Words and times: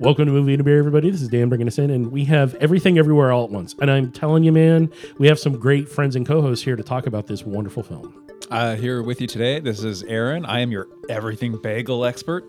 Welcome 0.00 0.26
to 0.26 0.32
Movie 0.32 0.52
and 0.54 0.60
a 0.60 0.64
Beer, 0.64 0.78
everybody. 0.78 1.10
This 1.10 1.22
is 1.22 1.28
Dan 1.28 1.48
bringing 1.48 1.66
us 1.66 1.76
in, 1.76 1.90
and 1.90 2.12
we 2.12 2.24
have 2.26 2.54
everything 2.56 2.98
everywhere 2.98 3.32
all 3.32 3.42
at 3.44 3.50
once. 3.50 3.74
And 3.80 3.90
I'm 3.90 4.12
telling 4.12 4.44
you, 4.44 4.52
man, 4.52 4.92
we 5.18 5.26
have 5.26 5.40
some 5.40 5.58
great 5.58 5.88
friends 5.88 6.14
and 6.14 6.24
co-hosts 6.24 6.64
here 6.64 6.76
to 6.76 6.84
talk 6.84 7.08
about 7.08 7.26
this 7.26 7.44
wonderful 7.44 7.82
film. 7.82 8.14
Uh, 8.48 8.76
here 8.76 9.02
with 9.02 9.20
you 9.20 9.26
today, 9.26 9.58
this 9.58 9.82
is 9.82 10.04
Aaron. 10.04 10.44
I 10.44 10.60
am 10.60 10.70
your 10.70 10.86
everything 11.08 11.60
bagel 11.60 12.04
expert. 12.04 12.44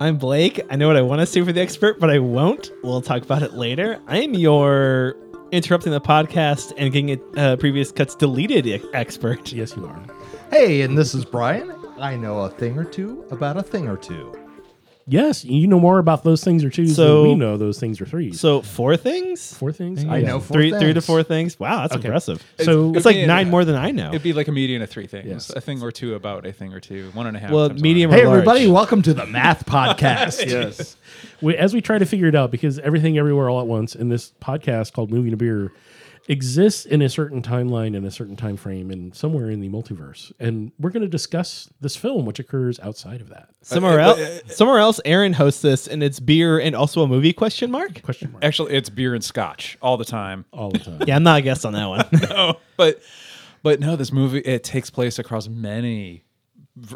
I'm 0.00 0.18
Blake. 0.18 0.60
I 0.70 0.76
know 0.76 0.86
what 0.86 0.96
I 0.96 1.02
want 1.02 1.20
to 1.20 1.26
say 1.26 1.42
for 1.42 1.52
the 1.52 1.60
expert, 1.60 1.98
but 1.98 2.10
I 2.10 2.20
won't. 2.20 2.70
We'll 2.84 3.02
talk 3.02 3.22
about 3.22 3.42
it 3.42 3.54
later. 3.54 4.00
I 4.06 4.18
am 4.22 4.34
your 4.34 5.16
interrupting 5.50 5.90
the 5.90 6.00
podcast 6.00 6.72
and 6.78 6.92
getting 6.92 7.08
it, 7.08 7.22
uh, 7.36 7.56
previous 7.56 7.90
cuts 7.90 8.14
deleted 8.14 8.66
e- 8.66 8.80
expert. 8.94 9.52
Yes, 9.52 9.74
you 9.76 9.84
are. 9.84 10.00
Hey, 10.50 10.82
and 10.82 10.96
this 10.96 11.12
is 11.12 11.24
Brian. 11.24 11.74
I 11.98 12.14
know 12.14 12.38
a 12.42 12.48
thing 12.50 12.78
or 12.78 12.84
two 12.84 13.24
about 13.32 13.56
a 13.56 13.62
thing 13.64 13.88
or 13.88 13.96
two. 13.96 14.32
Yes, 15.10 15.42
you 15.42 15.66
know 15.66 15.80
more 15.80 15.98
about 15.98 16.22
those 16.22 16.44
things 16.44 16.62
or 16.62 16.68
twos 16.70 16.94
So- 16.94 17.22
than 17.22 17.28
we 17.30 17.34
know 17.36 17.56
those 17.56 17.80
things 17.80 17.98
or 17.98 18.04
threes. 18.04 18.38
So 18.38 18.60
four 18.60 18.94
things, 18.96 19.54
Four 19.54 19.72
things. 19.72 20.04
I 20.04 20.20
know 20.20 20.38
four 20.38 20.54
three, 20.54 20.70
three 20.70 20.88
to 20.88 20.94
things. 20.94 21.06
four 21.06 21.22
things. 21.22 21.58
Wow, 21.58 21.80
that's 21.80 21.94
Okay. 21.96 22.08
impressive. 22.08 22.44
So 22.58 22.92
It's 22.94 23.06
like 23.06 23.16
Yeah. 23.16 23.24
nine 23.24 23.48
more 23.48 23.64
than 23.64 23.74
I 23.74 23.90
know. 23.90 24.10
It'd 24.10 24.22
be 24.22 24.34
like 24.34 24.48
a 24.48 24.52
median 24.52 24.82
of 24.82 24.90
three 24.90 25.06
things. 25.06 25.26
Yes. 25.26 25.50
A 25.50 25.62
thing 25.62 25.80
or 25.82 25.90
two 25.90 26.14
about 26.14 26.44
a 26.46 26.52
thing 26.52 26.74
or 26.74 26.80
two. 26.80 27.08
One 27.14 27.26
and 27.26 27.36
a 27.36 27.40
half. 27.40 27.50
Well, 27.50 27.70
times 27.70 27.82
medium 27.82 28.10
one. 28.10 28.18
Hey, 28.20 28.26
large. 28.26 28.34
everybody, 28.40 28.66
welcome 28.68 29.00
to 29.02 29.14
the 29.14 29.24
Math 29.24 29.64
Podcast. 29.64 30.44
yes. 30.50 30.96
We, 31.40 31.56
as 31.56 31.72
we 31.72 31.80
try 31.80 31.96
to 31.98 32.04
figure 32.06 32.26
it 32.26 32.34
out, 32.34 32.50
because 32.50 32.78
everything 32.80 33.16
everywhere 33.16 33.48
all 33.48 33.60
at 33.60 33.66
once 33.66 33.94
in 33.94 34.10
this 34.10 34.32
podcast 34.42 34.92
called 34.92 35.10
Movie 35.10 35.28
and 35.28 35.34
a 35.34 35.36
Beer 35.38 35.72
exists 36.28 36.84
in 36.84 37.00
a 37.02 37.08
certain 37.08 37.42
timeline 37.42 37.96
and 37.96 38.06
a 38.06 38.10
certain 38.10 38.36
time 38.36 38.56
frame 38.56 38.90
and 38.90 39.14
somewhere 39.14 39.50
in 39.50 39.60
the 39.60 39.68
multiverse. 39.68 40.30
And 40.38 40.70
we're 40.78 40.90
going 40.90 41.02
to 41.02 41.08
discuss 41.08 41.70
this 41.80 41.96
film, 41.96 42.26
which 42.26 42.38
occurs 42.38 42.78
outside 42.80 43.20
of 43.20 43.30
that. 43.30 43.48
somewhere 43.62 43.98
Uh, 43.98 44.08
uh, 44.08 44.14
else, 44.14 44.56
somewhere 44.56 44.78
else, 44.78 45.00
Aaron 45.04 45.32
hosts 45.32 45.62
this, 45.62 45.86
and 45.88 46.02
it's 46.02 46.20
beer 46.20 46.58
and 46.58 46.76
also 46.76 47.02
a 47.02 47.08
movie? 47.08 47.32
Question 47.32 47.70
mark. 47.70 48.02
Question 48.02 48.30
mark. 48.30 48.44
Actually, 48.44 48.74
it's 48.74 48.90
beer 48.90 49.14
and 49.14 49.24
scotch 49.24 49.78
all 49.80 49.96
the 49.96 50.04
time. 50.04 50.44
All 50.52 50.70
the 50.70 50.78
time. 50.78 50.98
Yeah, 51.08 51.16
I'm 51.16 51.22
not 51.22 51.38
a 51.38 51.42
guest 51.42 51.64
on 51.64 51.72
that 51.72 51.86
one. 51.86 52.04
no, 52.28 52.58
but 52.76 53.00
but 53.62 53.80
no, 53.80 53.96
this 53.96 54.12
movie 54.12 54.40
it 54.40 54.62
takes 54.62 54.90
place 54.90 55.18
across 55.18 55.48
many 55.48 56.22
v- 56.22 56.22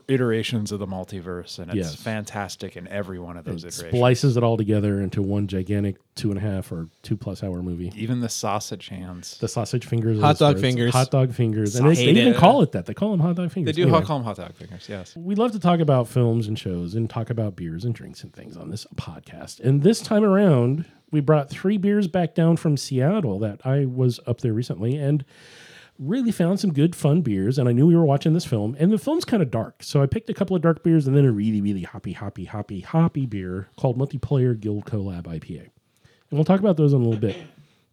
iterations 0.08 0.72
of 0.72 0.78
the 0.78 0.86
multiverse, 0.86 1.58
and 1.58 1.68
it's 1.70 1.76
Yes. 1.76 1.94
fantastic 1.96 2.76
in 2.76 2.86
every 2.88 3.18
one 3.18 3.36
of 3.36 3.44
those 3.44 3.64
It 3.64 3.68
iterations. 3.68 3.98
splices 3.98 4.36
it 4.36 4.42
all 4.42 4.56
together 4.56 5.00
into 5.00 5.22
one 5.22 5.46
gigantic 5.46 5.96
two 6.14 6.30
and 6.30 6.38
a 6.38 6.42
half 6.42 6.70
or 6.70 6.88
two 7.02 7.16
plus 7.16 7.42
hour 7.42 7.62
movie. 7.62 7.90
Even 7.96 8.20
the 8.20 8.28
sausage 8.28 8.88
hands. 8.88 9.38
The 9.38 9.48
sausage 9.48 9.86
fingers, 9.86 10.20
Hot 10.20 10.38
dog 10.38 10.54
where 10.56 10.62
fingers. 10.62 10.92
hot 10.92 11.10
dog 11.10 11.32
fingers, 11.32 11.76
and 11.76 11.88
they, 11.90 11.94
they 11.94 12.20
even 12.20 12.34
call 12.34 12.62
it 12.62 12.72
that. 12.72 12.86
They 12.86 12.94
call 12.94 13.10
them 13.12 13.20
hot 13.20 13.36
dog 13.36 13.50
fingers. 13.50 13.74
They 13.74 13.82
do 13.82 13.88
Anyway. 13.88 14.02
call 14.04 14.18
them 14.18 14.24
hot 14.26 14.36
dog 14.36 14.54
fingers. 14.54 14.86
Yes. 14.88 15.16
we 15.16 15.34
love 15.34 15.52
to 15.52 15.58
talk 15.60 15.80
about 15.80 16.08
films 16.08 16.48
and 16.48 16.58
shows 16.58 16.94
and 16.94 17.08
talk 17.08 17.30
about 17.30 17.56
beers 17.56 17.84
and 17.84 17.94
drinks 17.94 18.22
and 18.22 18.32
things 18.32 18.56
on 18.56 18.70
this 18.70 18.86
podcast. 18.96 19.60
And 19.60 19.82
this 19.82 20.00
time 20.00 20.24
around, 20.24 20.84
we 21.10 21.20
brought 21.20 21.50
three 21.50 21.76
beers 21.76 22.08
back 22.08 22.34
down 22.34 22.56
from 22.56 22.76
Seattle 22.76 23.38
that 23.40 23.60
I 23.64 23.84
was 23.86 24.18
up 24.26 24.40
there 24.40 24.52
recently 24.54 24.96
and 24.96 25.24
really 26.08 26.32
found 26.32 26.60
some 26.60 26.72
good 26.72 26.94
fun 26.94 27.20
beers. 27.22 27.58
And 27.58 27.68
I 27.68 27.72
knew 27.72 27.86
we 27.86 27.96
were 27.96 28.04
watching 28.04 28.32
this 28.32 28.44
film, 28.44 28.76
and 28.78 28.92
the 28.92 28.98
film's 28.98 29.24
kind 29.24 29.42
of 29.42 29.50
dark. 29.50 29.82
So 29.82 30.02
I 30.02 30.06
picked 30.06 30.30
a 30.30 30.34
couple 30.34 30.56
of 30.56 30.62
dark 30.62 30.82
beers 30.82 31.06
and 31.06 31.16
then 31.16 31.24
a 31.24 31.32
really, 31.32 31.60
really 31.60 31.82
hoppy, 31.82 32.12
hoppy, 32.12 32.44
hoppy, 32.44 32.80
hoppy 32.80 33.26
beer 33.26 33.68
called 33.76 33.98
Multiplayer 33.98 34.58
Guild 34.58 34.84
Collab 34.84 35.24
IPA. 35.24 35.60
And 35.60 35.70
we'll 36.38 36.44
talk 36.44 36.60
about 36.60 36.76
those 36.76 36.92
in 36.92 37.00
a 37.00 37.04
little 37.04 37.20
bit. 37.20 37.36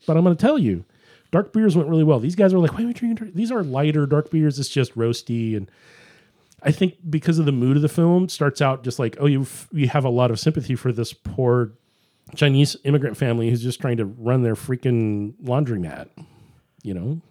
But 0.07 0.17
I'm 0.17 0.23
going 0.23 0.35
to 0.35 0.41
tell 0.41 0.57
you, 0.57 0.85
dark 1.31 1.51
beers 1.53 1.75
went 1.75 1.89
really 1.89 2.03
well. 2.03 2.19
These 2.19 2.35
guys 2.35 2.53
were 2.53 2.59
like, 2.59 2.73
why 2.73 2.83
are 2.83 2.87
we 2.87 2.93
drinking 2.93 3.25
dark? 3.25 3.35
These 3.35 3.51
are 3.51 3.63
lighter 3.63 4.05
dark 4.05 4.31
beers. 4.31 4.59
It's 4.59 4.69
just 4.69 4.95
roasty 4.95 5.57
and 5.57 5.69
I 6.61 6.71
think 6.71 6.95
because 7.09 7.39
of 7.39 7.45
the 7.45 7.51
mood 7.51 7.77
of 7.77 7.81
the 7.81 7.89
film, 7.89 8.29
starts 8.29 8.61
out 8.61 8.83
just 8.83 8.99
like, 8.99 9.17
oh, 9.19 9.25
you 9.25 9.45
you 9.71 9.87
have 9.87 10.05
a 10.05 10.09
lot 10.09 10.31
of 10.31 10.39
sympathy 10.39 10.75
for 10.75 10.91
this 10.91 11.13
poor 11.13 11.71
Chinese 12.35 12.75
immigrant 12.83 13.17
family 13.17 13.49
who's 13.49 13.63
just 13.63 13.79
trying 13.79 13.97
to 13.97 14.05
run 14.05 14.43
their 14.43 14.55
freaking 14.55 15.33
laundromat, 15.43 16.09
you 16.83 16.93
know, 16.93 17.21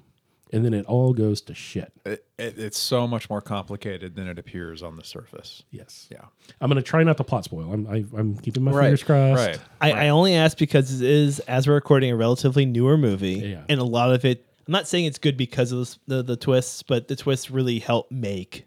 and 0.53 0.65
then 0.65 0.75
it 0.75 0.87
all 0.87 1.13
goes 1.13 1.41
to 1.43 1.55
shit. 1.55 1.93
It, 2.05 2.25
it, 2.39 2.59
it's 2.59 2.79
so 2.79 3.07
much 3.07 3.29
more 3.31 3.41
complicated 3.41 4.15
than 4.17 4.29
it 4.29 4.39
appears 4.39 4.83
on 4.83 4.97
the 4.97 5.05
surface. 5.05 5.63
Yes, 5.71 6.09
Yeah. 6.11 6.25
I'm 6.61 6.69
gonna 6.69 6.83
try 6.83 7.03
not 7.03 7.17
to 7.19 7.25
plot 7.25 7.45
spoil. 7.45 7.73
I'm 7.73 7.87
I, 7.87 8.05
I'm 8.19 8.37
keeping 8.39 8.63
my 8.65 8.73
Right. 8.73 8.83
fingers 8.85 9.03
crossed. 9.05 9.47
Right. 9.47 9.59
I, 9.81 9.93
I 9.93 10.09
only 10.09 10.35
ask 10.35 10.57
because 10.59 11.01
it 11.01 11.09
is, 11.09 11.41
as 11.41 11.67
we're 11.67 11.75
recording, 11.75 12.11
a 12.11 12.17
relatively 12.17 12.65
newer 12.67 12.97
movie, 12.99 13.35
Yeah. 13.35 13.63
and 13.69 13.81
a 13.81 13.85
lot 13.85 14.13
of 14.13 14.25
it. 14.25 14.45
I'm 14.67 14.73
not 14.73 14.87
saying 14.89 15.07
it's 15.07 15.19
good 15.19 15.37
because 15.37 15.73
of 15.73 15.79
this, 15.79 15.99
the 16.07 16.23
the 16.23 16.37
twists, 16.37 16.83
but 16.83 17.09
the 17.09 17.17
twists 17.17 17.51
really 17.51 17.79
help 17.79 18.11
make 18.11 18.67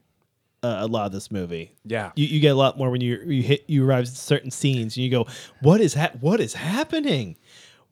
uh, 0.64 0.78
a 0.82 0.88
lot 0.88 1.06
of 1.08 1.12
this 1.12 1.30
movie. 1.32 1.74
Yeah. 1.86 2.12
You, 2.16 2.26
you 2.28 2.40
get 2.40 2.50
a 2.50 2.56
lot 2.56 2.78
more 2.78 2.90
when 2.92 3.02
you 3.02 3.18
you 3.26 3.44
hit 3.44 3.66
you 3.68 3.86
arrive 3.86 4.04
at 4.06 4.10
certain 4.10 4.50
scenes 4.52 4.96
and 4.98 5.04
you 5.04 5.10
go, 5.12 5.28
what 5.62 5.80
is 5.82 5.94
ha- 5.96 6.12
what 6.20 6.40
is 6.40 6.54
happening? 6.56 7.38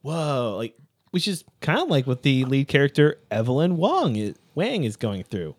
Whoa! 0.02 0.56
Like 0.58 0.76
which 1.12 1.28
is 1.28 1.44
kind 1.62 1.80
of 1.80 1.88
like 1.90 2.06
what 2.08 2.24
the 2.24 2.46
lead 2.46 2.68
character 2.68 3.20
Evelyn 3.32 3.78
Wong 3.78 4.16
is, 4.16 4.36
Wang 4.56 4.84
is 4.84 4.96
going 4.96 5.24
through. 5.24 5.56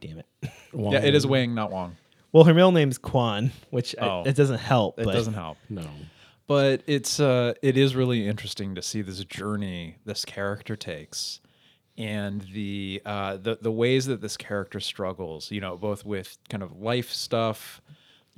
Damn 0.00 0.18
it. 0.20 0.26
Wong. 0.72 0.92
Yeah. 0.92 1.00
It 1.04 1.14
is 1.14 1.26
Wang, 1.26 1.54
not 1.54 1.70
Wong. 1.70 1.96
Well, 2.32 2.44
her 2.44 2.54
middle 2.54 2.72
name 2.72 2.90
is 2.90 2.98
Quan, 2.98 3.50
which 3.70 3.94
I- 4.00 4.06
Oh. 4.08 4.22
it 4.24 4.36
doesn't 4.36 4.58
help. 4.58 4.98
It 4.98 5.04
but 5.04 5.12
doesn't 5.12 5.34
help. 5.34 5.58
No. 5.68 5.84
but 6.46 6.82
it's 6.86 7.20
uh 7.20 7.54
it 7.62 7.76
is 7.76 7.94
really 7.94 8.26
interesting 8.26 8.74
to 8.74 8.82
see 8.82 9.02
this 9.02 9.22
journey 9.24 9.96
this 10.04 10.24
character 10.24 10.74
takes 10.76 11.40
and 11.98 12.40
the 12.52 13.00
uh 13.04 13.36
the 13.36 13.58
the 13.60 13.70
ways 13.70 14.06
that 14.06 14.20
this 14.20 14.36
character 14.36 14.80
struggles 14.80 15.50
you 15.52 15.60
know 15.60 15.76
both 15.76 16.04
with 16.04 16.38
kind 16.48 16.62
of 16.62 16.80
life 16.80 17.10
stuff 17.10 17.80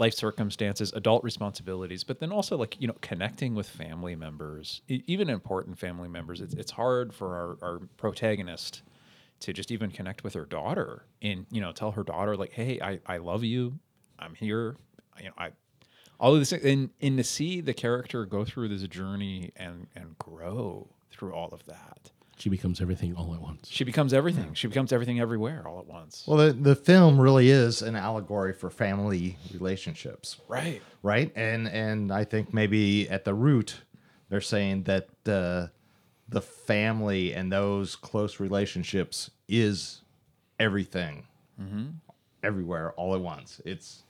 life 0.03 0.15
circumstances 0.15 0.93
adult 0.95 1.23
responsibilities 1.23 2.03
but 2.03 2.19
then 2.19 2.33
also 2.33 2.57
like 2.57 2.77
you 2.81 2.89
know 2.89 2.97
connecting 3.01 3.55
with 3.55 3.69
family 3.69 4.17
members 4.17 4.83
even 4.89 5.31
important 5.31 5.79
family 5.79 6.09
members. 6.09 6.41
It's, 6.41 6.55
it's 6.55 6.73
hard 6.73 7.13
for 7.15 7.59
our, 7.63 7.69
our 7.71 7.79
protagonist 7.97 8.83
to 9.41 9.53
just 9.53 9.71
even 9.71 9.91
connect 9.91 10.25
with 10.25 10.35
her 10.35 10.45
daughter 10.45 11.05
and 11.21 11.47
you 11.51 11.61
know 11.61 11.71
tell 11.73 11.93
her 11.93 12.03
daughter 12.03 12.37
like 12.37 12.53
hey 12.53 12.81
i, 12.81 12.99
I 13.07 13.19
love 13.19 13.45
you. 13.45 13.79
I'm 14.19 14.35
here. 14.35 14.77
You 15.19 15.27
know 15.27 15.35
i 15.39 15.51
all 16.19 16.35
of 16.35 16.41
this 16.41 16.53
and, 16.53 16.91
and 17.01 17.17
to 17.17 17.25
see 17.25 17.61
the 17.61 17.75
character 17.75 18.25
go 18.25 18.45
through 18.45 18.69
this 18.69 18.83
journey 18.89 19.53
and 19.57 19.87
and 19.95 20.19
grow 20.19 20.89
through 21.11 21.33
all 21.33 21.51
of 21.53 21.65
that 21.67 22.11
She 22.43 22.51
becomes 22.51 22.81
everything 22.81 23.15
all 23.15 23.33
at 23.35 23.41
once. 23.41 23.69
she 23.71 23.85
becomes 23.85 24.13
everything 24.13 24.53
she 24.55 24.67
becomes 24.67 24.93
everything 24.93 25.21
everywhere 25.21 25.63
all 25.69 25.79
at 25.79 25.87
once 25.87 26.25
Well, 26.27 26.39
the, 26.39 26.53
the 26.53 26.75
film 26.75 27.21
really 27.21 27.49
is 27.51 27.83
an 27.83 27.95
allegory 27.95 28.53
for 28.53 28.69
family 28.69 29.37
relationships, 29.53 30.41
right 30.49 30.83
right? 31.03 31.31
And 31.37 31.69
and 31.69 32.11
I 32.13 32.25
think 32.25 32.53
maybe 32.53 33.09
at 33.09 33.25
the 33.25 33.35
root, 33.35 33.83
they're 34.29 34.41
saying 34.57 34.85
that 34.85 35.07
uh, 35.27 35.69
the 36.29 36.41
family 36.43 37.33
and 37.33 37.53
those 37.53 37.95
close 37.97 38.41
relationships 38.41 39.31
is 39.49 40.01
everything, 40.59 41.27
everywhere, 42.43 42.93
all 42.93 43.15
at 43.15 43.21
once. 43.21 43.61
It's 43.65 44.03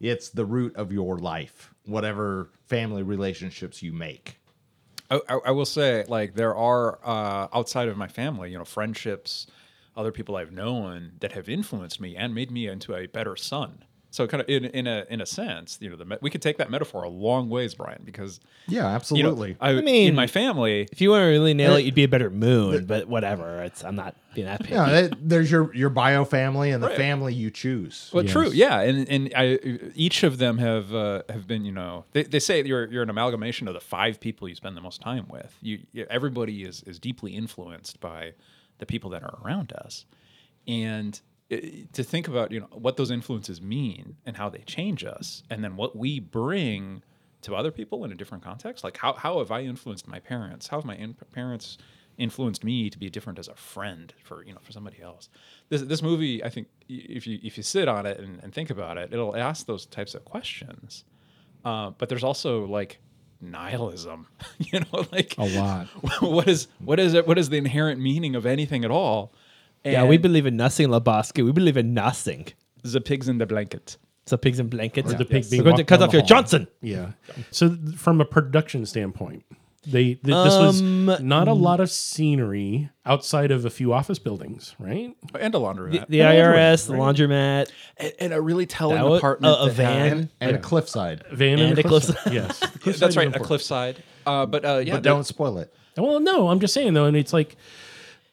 it's 0.00 0.30
the 0.30 0.44
root 0.44 0.74
of 0.76 0.92
your 0.92 1.18
life, 1.18 1.74
whatever 1.86 2.48
family 2.66 3.02
relationships 3.02 3.82
you 3.82 3.92
make. 3.92 4.39
I, 5.10 5.20
I, 5.46 5.50
will 5.50 5.66
say 5.66 6.04
like 6.08 6.34
there 6.34 6.54
are 6.54 7.00
uh, 7.04 7.48
outside 7.52 7.88
of 7.88 7.96
my 7.96 8.08
family 8.08 8.52
you 8.52 8.58
know 8.58 8.64
friendships 8.64 9.46
other 9.96 10.12
people 10.12 10.36
i've 10.36 10.52
known 10.52 11.12
that 11.20 11.32
have 11.32 11.48
influenced 11.48 12.00
me 12.00 12.16
and 12.16 12.34
made 12.34 12.50
me 12.50 12.68
into 12.68 12.94
a 12.94 13.06
better 13.06 13.36
son 13.36 13.84
so 14.12 14.26
kind 14.26 14.40
of 14.40 14.48
in, 14.48 14.64
in 14.64 14.86
a 14.86 15.04
in 15.08 15.20
a 15.20 15.26
sense 15.26 15.78
you 15.80 15.88
know 15.88 15.96
the, 15.96 16.04
me- 16.04 16.16
we 16.20 16.30
could 16.30 16.42
take 16.42 16.58
that 16.58 16.70
metaphor 16.70 17.04
a 17.04 17.08
long 17.08 17.48
ways 17.48 17.74
brian 17.74 18.02
because 18.04 18.40
Yeah, 18.66 18.78
you 18.78 18.82
know 18.82 18.88
absolutely. 18.96 19.56
I, 19.60 19.74
mean- 19.80 20.08
in 20.08 20.14
my 20.14 20.26
family 20.26 20.88
If 20.90 21.00
you 21.00 21.10
want 21.10 21.22
to 21.22 21.26
really 21.26 21.54
nail 21.54 21.76
it, 21.76 21.84
you'd 21.84 21.94
be 21.94 22.04
a 22.04 22.08
better 22.08 22.30
moon. 22.30 22.86
But 22.86 23.08
whatever. 23.08 23.62
It's 23.62 23.84
I'm 23.84 23.94
not 23.96 24.14
being 24.34 24.46
that 24.46 24.60
picky. 24.60 24.74
yeah, 24.74 24.88
that- 24.90 25.28
there's 25.28 25.50
your 25.50 25.74
your 25.74 25.90
bio 25.90 26.24
family 26.24 26.70
and 26.70 26.82
the 26.82 26.88
Right. 26.88 26.96
family 26.96 27.34
you 27.34 27.50
choose. 27.50 28.10
Well, 28.12 28.24
Yes. 28.24 28.32
true, 28.32 28.50
yeah, 28.50 28.80
and 28.80 29.08
and 29.08 29.32
I, 29.36 29.58
each 29.94 30.22
of 30.24 30.38
them 30.38 30.58
have 30.58 30.94
uh, 30.94 31.22
have 31.28 31.46
been, 31.46 31.64
you 31.64 31.72
know, 31.72 32.04
they, 32.12 32.22
they 32.24 32.38
say 32.40 32.62
you're 32.64 32.86
you're 32.92 33.02
an 33.02 33.10
amalgamation 33.10 33.68
of 33.68 33.74
the 33.74 33.80
five 33.80 34.18
people 34.20 34.48
you 34.48 34.54
spend 34.54 34.76
the 34.76 34.80
most 34.80 35.00
time 35.00 35.26
with. 35.28 35.56
You, 35.62 35.78
you 35.92 36.06
everybody 36.10 36.62
is 36.64 36.82
is 36.84 36.98
deeply 36.98 37.34
influenced 37.36 38.00
by 38.00 38.32
the 38.78 38.86
people 38.86 39.10
that 39.10 39.22
are 39.22 39.38
around 39.44 39.72
us, 39.72 40.04
and 40.66 41.20
to 41.50 42.02
think 42.04 42.28
about 42.28 42.52
you 42.52 42.60
know 42.60 42.68
what 42.72 42.96
those 42.96 43.10
influences 43.10 43.60
mean 43.60 44.16
and 44.24 44.36
how 44.36 44.48
they 44.48 44.60
change 44.60 45.04
us, 45.04 45.42
and 45.50 45.62
then 45.64 45.76
what 45.76 45.96
we 45.96 46.20
bring 46.20 47.02
to 47.42 47.54
other 47.54 47.70
people 47.70 48.04
in 48.04 48.12
a 48.12 48.14
different 48.14 48.44
context. 48.44 48.84
Like 48.84 48.96
how 48.96 49.14
how 49.14 49.38
have 49.38 49.50
I 49.50 49.62
influenced 49.62 50.06
my 50.06 50.20
parents? 50.20 50.68
How 50.68 50.78
have 50.78 50.84
my 50.84 50.96
in- 50.96 51.16
parents 51.32 51.78
influenced 52.20 52.62
me 52.62 52.90
to 52.90 52.98
be 52.98 53.08
different 53.08 53.38
as 53.38 53.48
a 53.48 53.54
friend 53.54 54.12
for 54.22 54.44
you 54.44 54.52
know 54.52 54.60
for 54.62 54.72
somebody 54.72 55.00
else. 55.02 55.28
This 55.70 55.82
this 55.82 56.02
movie, 56.02 56.44
I 56.44 56.50
think, 56.50 56.68
if 56.88 57.26
you 57.26 57.40
if 57.42 57.56
you 57.56 57.62
sit 57.62 57.88
on 57.88 58.06
it 58.06 58.20
and, 58.20 58.40
and 58.42 58.52
think 58.52 58.70
about 58.70 58.98
it, 58.98 59.12
it'll 59.12 59.36
ask 59.36 59.66
those 59.66 59.86
types 59.86 60.14
of 60.14 60.24
questions. 60.24 61.04
Uh, 61.64 61.90
but 61.90 62.08
there's 62.08 62.24
also 62.24 62.66
like 62.66 63.00
nihilism, 63.40 64.26
you 64.58 64.80
know, 64.80 65.06
like 65.10 65.34
A 65.38 65.44
lot. 65.44 65.86
what 66.20 66.46
is 66.46 66.68
what 66.78 67.00
is 67.00 67.14
it? 67.14 67.26
What 67.26 67.38
is 67.38 67.48
the 67.48 67.56
inherent 67.56 68.00
meaning 68.00 68.36
of 68.36 68.46
anything 68.46 68.84
at 68.84 68.90
all? 68.90 69.32
Yeah, 69.84 70.04
we 70.04 70.18
believe 70.18 70.46
in 70.46 70.56
nothing, 70.56 70.88
Lebowski. 70.88 71.44
We 71.44 71.52
believe 71.52 71.76
in 71.76 71.94
nothing. 71.94 72.46
the 72.82 73.00
pigs 73.00 73.28
in 73.28 73.38
the 73.38 73.46
blanket. 73.46 73.96
The 74.26 74.38
pigs 74.38 74.60
in 74.60 74.68
blankets. 74.68 75.12
Or 75.12 75.16
the 75.16 75.24
pig 75.24 75.44
We're 75.44 75.50
being 75.50 75.62
going 75.64 75.76
to 75.76 75.84
cut 75.84 76.02
off 76.02 76.12
your 76.12 76.22
hall. 76.22 76.28
Johnson. 76.28 76.68
Yeah. 76.82 77.12
So 77.50 77.68
th- 77.74 77.96
from 77.96 78.20
a 78.20 78.24
production 78.24 78.86
standpoint, 78.86 79.44
they 79.86 80.14
th- 80.14 80.20
this 80.22 80.34
was 80.34 80.80
Um, 80.80 81.06
not 81.22 81.48
a 81.48 81.52
lot 81.52 81.80
of 81.80 81.90
scenery 81.90 82.90
outside 83.04 83.50
of 83.50 83.64
a 83.64 83.70
few 83.70 83.92
office 83.92 84.18
buildings, 84.20 84.76
right? 84.78 85.16
and 85.38 85.54
a 85.54 85.58
laundromat, 85.58 86.06
The 86.08 86.18
Yeah, 86.18 86.32
IRS, 86.32 86.86
the 86.86 86.92
laundromat, 86.94 87.70
and, 87.96 88.12
and 88.20 88.32
a 88.32 88.40
really 88.40 88.66
telling 88.66 88.96
That 88.96 89.06
was- 89.08 89.18
apartment. 89.18 89.52
a- 89.54 89.62
a 89.62 89.66
that 89.66 89.74
van. 89.74 90.12
and, 90.12 90.28
and 90.40 90.56
a 90.56 90.58
cliffside. 90.60 91.24
Van 91.32 91.58
And 91.58 91.76
a 91.78 91.82
cliffside. 91.82 92.16
cliffside. 92.16 92.32
Yes, 92.34 92.58
the 92.60 92.66
cliffside 92.78 93.00
That's 93.00 93.12
is 93.12 93.16
right, 93.16 93.22
a 93.24 93.26
important. 93.28 93.46
cliffside. 93.46 94.02
Uh, 94.26 94.46
but 94.46 94.64
uh, 94.64 94.82
yeah, 94.84 94.92
but 94.94 95.02
the- 95.02 95.08
don't 95.08 95.24
spoil 95.26 95.58
it. 95.58 95.74
Well, 95.96 96.20
no, 96.20 96.48
I'm 96.48 96.60
just 96.60 96.72
saying 96.72 96.94
though, 96.94 97.06
and 97.06 97.16
it's 97.16 97.32
like 97.32 97.56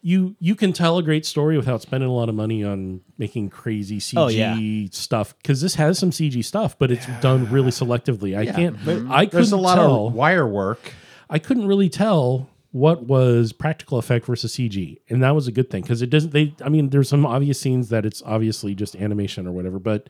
you 0.07 0.35
you 0.39 0.55
can 0.55 0.71
tell 0.71 0.97
a 0.97 1.03
great 1.03 1.25
story 1.25 1.57
without 1.57 1.81
spending 1.81 2.09
a 2.09 2.13
lot 2.13 2.29
of 2.29 2.35
money 2.35 2.63
on 2.63 3.01
making 3.17 3.49
crazy 3.49 3.99
CG 3.99 4.17
Oh, 4.17 4.27
yeah. 4.27 4.87
stuff 4.91 5.35
because 5.37 5.59
this 5.61 5.75
has 5.75 5.99
some 5.99 6.11
CG 6.11 6.43
stuff, 6.45 6.79
but 6.79 6.91
it's 6.91 7.05
done 7.21 7.49
really 7.51 7.71
selectively. 7.71 8.37
I 8.37 8.45
can't. 8.45 8.77
I 9.11 9.25
There's 9.25 9.51
a 9.51 9.57
lot 9.57 9.75
tell. 9.75 10.07
of 10.07 10.13
wire 10.13 10.47
work. 10.47 10.93
I 11.29 11.39
couldn't 11.39 11.67
really 11.67 11.89
tell 11.89 12.49
what 12.71 13.03
was 13.05 13.51
practical 13.53 13.97
effect 13.97 14.25
versus 14.27 14.53
CG, 14.55 14.97
and 15.09 15.21
that 15.23 15.31
was 15.35 15.47
a 15.47 15.51
good 15.51 15.69
thing 15.69 15.81
because 15.81 16.01
it 16.01 16.09
doesn't. 16.09 16.31
They, 16.31 16.53
I 16.63 16.69
mean, 16.69 16.89
there's 16.89 17.09
some 17.09 17.25
obvious 17.25 17.59
scenes 17.59 17.89
that 17.89 18.05
it's 18.05 18.21
obviously 18.25 18.75
just 18.75 18.95
animation 18.95 19.45
or 19.45 19.51
whatever, 19.51 19.77
but 19.79 20.09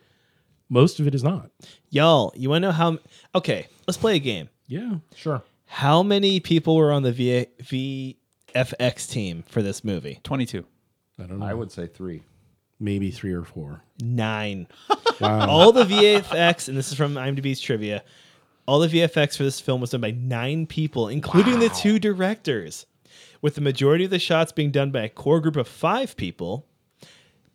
most 0.69 0.99
of 0.99 1.07
it 1.07 1.15
is 1.15 1.23
not. 1.23 1.49
y'all. 1.89 2.33
You 2.35 2.49
want 2.49 2.61
to 2.63 2.67
know 2.67 2.71
how? 2.71 2.99
Okay, 3.33 3.65
let's 3.87 3.97
play 3.97 4.15
a 4.17 4.19
game. 4.19 4.49
Yeah, 4.67 4.95
sure. 5.15 5.41
How 5.65 6.03
many 6.03 6.39
people 6.39 6.75
were 6.75 6.91
on 6.91 7.01
the 7.03 7.11
v- 7.13 8.17
VFX 8.53 9.09
team 9.09 9.43
for 9.47 9.61
this 9.61 9.83
movie? 9.83 10.19
22. 10.23 10.65
I 11.19 11.23
don't 11.23 11.39
know. 11.39 11.45
I 11.45 11.53
would 11.53 11.71
say 11.71 11.87
three. 11.87 12.23
maybe 12.79 13.09
three 13.11 13.33
or 13.33 13.43
four. 13.43 13.83
Nine. 14.01 14.67
Wow. 15.19 15.49
All 15.49 15.71
the 15.71 15.83
VFX, 15.83 16.67
and 16.67 16.77
this 16.77 16.89
is 16.89 16.93
from 16.93 17.15
IMDb's 17.15 17.59
trivia. 17.59 18.03
All 18.67 18.77
the 18.77 18.87
VFX 18.87 19.35
for 19.35 19.41
this 19.41 19.59
film 19.59 19.81
was 19.81 19.89
done 19.89 20.01
by 20.01 20.11
nine 20.11 20.67
people, 20.67 21.07
including 21.07 21.57
the 21.57 21.69
two 21.69 21.97
directors, 21.97 22.85
with 23.41 23.55
the 23.55 23.61
majority 23.61 24.05
of 24.05 24.11
the 24.11 24.19
shots 24.19 24.51
being 24.51 24.69
done 24.69 24.91
by 24.91 25.01
a 25.01 25.09
core 25.09 25.41
group 25.41 25.55
of 25.55 25.67
five 25.67 26.15
people. 26.17 26.66